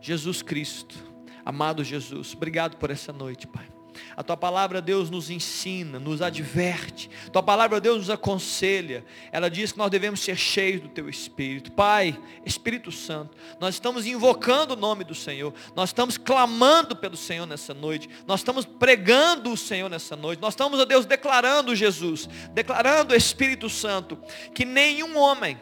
Jesus 0.00 0.42
Cristo 0.42 1.13
Amado 1.44 1.84
Jesus, 1.84 2.34
obrigado 2.34 2.76
por 2.76 2.90
essa 2.90 3.12
noite, 3.12 3.46
Pai. 3.46 3.74
A 4.16 4.22
tua 4.22 4.36
palavra, 4.36 4.80
Deus, 4.80 5.10
nos 5.10 5.30
ensina, 5.30 5.98
nos 5.98 6.22
adverte. 6.22 7.10
A 7.26 7.30
tua 7.30 7.42
palavra, 7.42 7.80
Deus, 7.80 7.98
nos 7.98 8.10
aconselha. 8.10 9.04
Ela 9.30 9.48
diz 9.48 9.72
que 9.72 9.78
nós 9.78 9.90
devemos 9.90 10.20
ser 10.20 10.36
cheios 10.36 10.80
do 10.80 10.88
teu 10.88 11.08
Espírito. 11.08 11.72
Pai, 11.72 12.18
Espírito 12.44 12.90
Santo, 12.90 13.36
nós 13.60 13.74
estamos 13.74 14.06
invocando 14.06 14.74
o 14.74 14.76
nome 14.76 15.04
do 15.04 15.14
Senhor. 15.14 15.52
Nós 15.74 15.90
estamos 15.90 16.16
clamando 16.16 16.96
pelo 16.96 17.16
Senhor 17.16 17.46
nessa 17.46 17.74
noite. 17.74 18.08
Nós 18.26 18.40
estamos 18.40 18.64
pregando 18.64 19.52
o 19.52 19.56
Senhor 19.56 19.88
nessa 19.88 20.16
noite. 20.16 20.40
Nós 20.40 20.54
estamos, 20.54 20.80
ó 20.80 20.84
Deus, 20.84 21.06
declarando 21.06 21.74
Jesus, 21.74 22.28
declarando 22.52 23.14
o 23.14 23.16
Espírito 23.16 23.68
Santo, 23.68 24.18
que 24.54 24.64
nenhum 24.64 25.16
homem, 25.16 25.60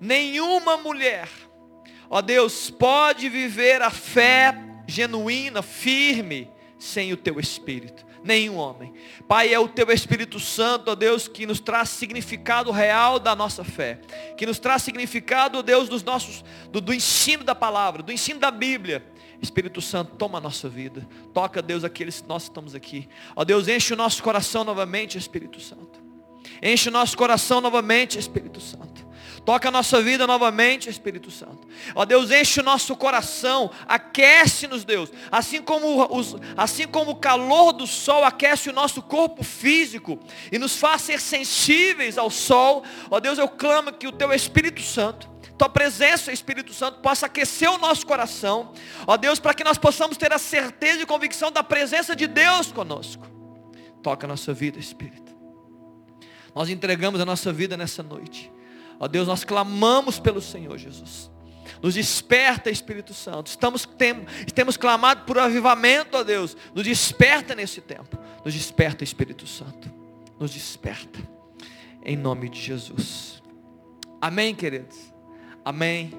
nenhuma 0.00 0.76
mulher, 0.76 1.28
ó 2.08 2.20
Deus, 2.20 2.70
pode 2.70 3.28
viver 3.28 3.82
a 3.82 3.90
fé 3.90 4.73
genuína, 4.86 5.62
firme, 5.62 6.50
sem 6.78 7.12
o 7.12 7.16
teu 7.16 7.38
Espírito. 7.40 8.04
Nenhum 8.22 8.56
homem. 8.56 8.94
Pai, 9.28 9.52
é 9.52 9.58
o 9.58 9.68
teu 9.68 9.90
Espírito 9.90 10.40
Santo, 10.40 10.90
ó 10.90 10.94
Deus, 10.94 11.28
que 11.28 11.46
nos 11.46 11.60
traz 11.60 11.90
significado 11.90 12.70
real 12.70 13.18
da 13.18 13.36
nossa 13.36 13.62
fé. 13.62 14.00
Que 14.36 14.46
nos 14.46 14.58
traz 14.58 14.82
significado, 14.82 15.58
ó 15.58 15.62
Deus, 15.62 15.90
dos 15.90 16.02
nossos, 16.02 16.42
do, 16.70 16.80
do 16.80 16.94
ensino 16.94 17.44
da 17.44 17.54
palavra, 17.54 18.02
do 18.02 18.10
ensino 18.10 18.40
da 18.40 18.50
Bíblia. 18.50 19.04
Espírito 19.42 19.82
Santo, 19.82 20.16
toma 20.16 20.38
a 20.38 20.40
nossa 20.40 20.70
vida. 20.70 21.06
Toca, 21.34 21.60
Deus, 21.60 21.84
aqueles 21.84 22.22
que 22.22 22.28
nós 22.28 22.44
estamos 22.44 22.74
aqui. 22.74 23.08
Ó 23.36 23.44
Deus, 23.44 23.68
enche 23.68 23.92
o 23.92 23.96
nosso 23.96 24.22
coração 24.22 24.64
novamente, 24.64 25.18
Espírito 25.18 25.60
Santo. 25.60 26.02
Enche 26.62 26.88
o 26.88 26.92
nosso 26.92 27.16
coração 27.16 27.60
novamente, 27.60 28.18
Espírito 28.18 28.60
Santo. 28.60 28.93
Toca 29.44 29.68
a 29.68 29.70
nossa 29.70 30.00
vida 30.00 30.26
novamente, 30.26 30.88
Espírito 30.88 31.30
Santo. 31.30 31.68
Ó 31.94 32.04
Deus, 32.06 32.30
enche 32.30 32.60
o 32.60 32.62
nosso 32.62 32.96
coração, 32.96 33.70
aquece-nos, 33.86 34.84
Deus. 34.84 35.10
Assim 35.30 35.60
como, 35.60 36.06
os, 36.16 36.34
assim 36.56 36.88
como 36.88 37.10
o 37.10 37.16
calor 37.16 37.72
do 37.72 37.86
sol 37.86 38.24
aquece 38.24 38.70
o 38.70 38.72
nosso 38.72 39.02
corpo 39.02 39.44
físico 39.44 40.18
e 40.50 40.58
nos 40.58 40.76
faz 40.76 41.02
ser 41.02 41.20
sensíveis 41.20 42.16
ao 42.16 42.30
sol. 42.30 42.84
Ó 43.10 43.20
Deus, 43.20 43.38
eu 43.38 43.46
clamo 43.46 43.92
que 43.92 44.06
o 44.06 44.12
Teu 44.12 44.32
Espírito 44.32 44.80
Santo, 44.80 45.28
Tua 45.58 45.68
presença, 45.68 46.32
Espírito 46.32 46.72
Santo, 46.72 47.00
possa 47.00 47.26
aquecer 47.26 47.70
o 47.70 47.76
nosso 47.76 48.06
coração. 48.06 48.72
Ó 49.06 49.14
Deus, 49.18 49.38
para 49.38 49.52
que 49.52 49.62
nós 49.62 49.76
possamos 49.76 50.16
ter 50.16 50.32
a 50.32 50.38
certeza 50.38 51.02
e 51.02 51.06
convicção 51.06 51.52
da 51.52 51.62
presença 51.62 52.16
de 52.16 52.26
Deus 52.26 52.72
conosco. 52.72 53.26
Toca 54.02 54.26
a 54.26 54.28
nossa 54.28 54.54
vida, 54.54 54.78
Espírito. 54.78 55.34
Nós 56.54 56.70
entregamos 56.70 57.20
a 57.20 57.26
nossa 57.26 57.52
vida 57.52 57.76
nessa 57.76 58.02
noite. 58.02 58.53
Ó 58.98 59.08
Deus, 59.08 59.26
nós 59.26 59.44
clamamos 59.44 60.18
pelo 60.18 60.40
Senhor 60.40 60.76
Jesus. 60.78 61.30
Nos 61.82 61.94
desperta, 61.94 62.70
Espírito 62.70 63.12
Santo. 63.12 63.48
Estamos 63.48 63.84
tem, 63.84 64.24
temos 64.54 64.76
clamado 64.76 65.24
por 65.24 65.38
avivamento, 65.38 66.16
ó 66.16 66.22
Deus. 66.22 66.56
Nos 66.74 66.84
desperta 66.84 67.54
nesse 67.54 67.80
tempo. 67.80 68.18
Nos 68.44 68.54
desperta, 68.54 69.04
Espírito 69.04 69.46
Santo. 69.46 69.92
Nos 70.38 70.52
desperta. 70.52 71.18
Em 72.04 72.16
nome 72.16 72.48
de 72.48 72.60
Jesus. 72.60 73.42
Amém, 74.20 74.54
queridos. 74.54 74.96
Amém. 75.64 76.12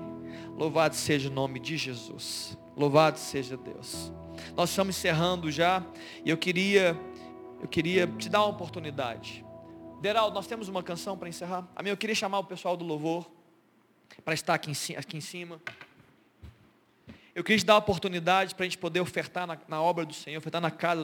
Louvado 0.57 0.95
seja 0.95 1.29
o 1.29 1.31
nome 1.31 1.59
de 1.59 1.77
Jesus. 1.77 2.57
Louvado 2.75 3.19
seja 3.19 3.55
Deus. 3.57 4.11
Nós 4.55 4.69
estamos 4.69 4.97
encerrando 4.97 5.51
já. 5.51 5.83
E 6.23 6.29
eu 6.29 6.37
queria, 6.37 6.99
eu 7.61 7.67
queria 7.67 8.07
te 8.07 8.29
dar 8.29 8.41
uma 8.41 8.49
oportunidade. 8.49 9.44
Deraldo, 10.05 10.35
nós 10.35 10.45
temos 10.45 10.67
uma 10.67 10.83
canção 10.83 11.17
para 11.17 11.27
encerrar. 11.27 11.67
Amém. 11.75 11.89
Eu 11.89 11.97
queria 11.97 12.13
chamar 12.13 12.37
o 12.37 12.43
pessoal 12.43 12.77
do 12.77 12.85
louvor 12.85 13.27
para 14.23 14.35
estar 14.35 14.53
aqui 14.53 14.69
em, 14.69 15.19
cima. 15.19 15.59
Eu 17.33 17.43
queria 17.43 17.57
te 17.57 17.65
dar 17.65 17.73
a 17.73 17.77
oportunidade 17.77 18.53
para 18.53 18.65
a 18.65 18.67
gente 18.67 18.77
poder 18.77 18.99
ofertar 18.99 19.47
na, 19.47 19.57
na 19.67 19.81
obra 19.81 20.05
do 20.05 20.13
Senhor, 20.13 20.37
ofertar 20.37 20.61
na 20.61 20.69
casa 20.69 20.97
do 20.97 21.03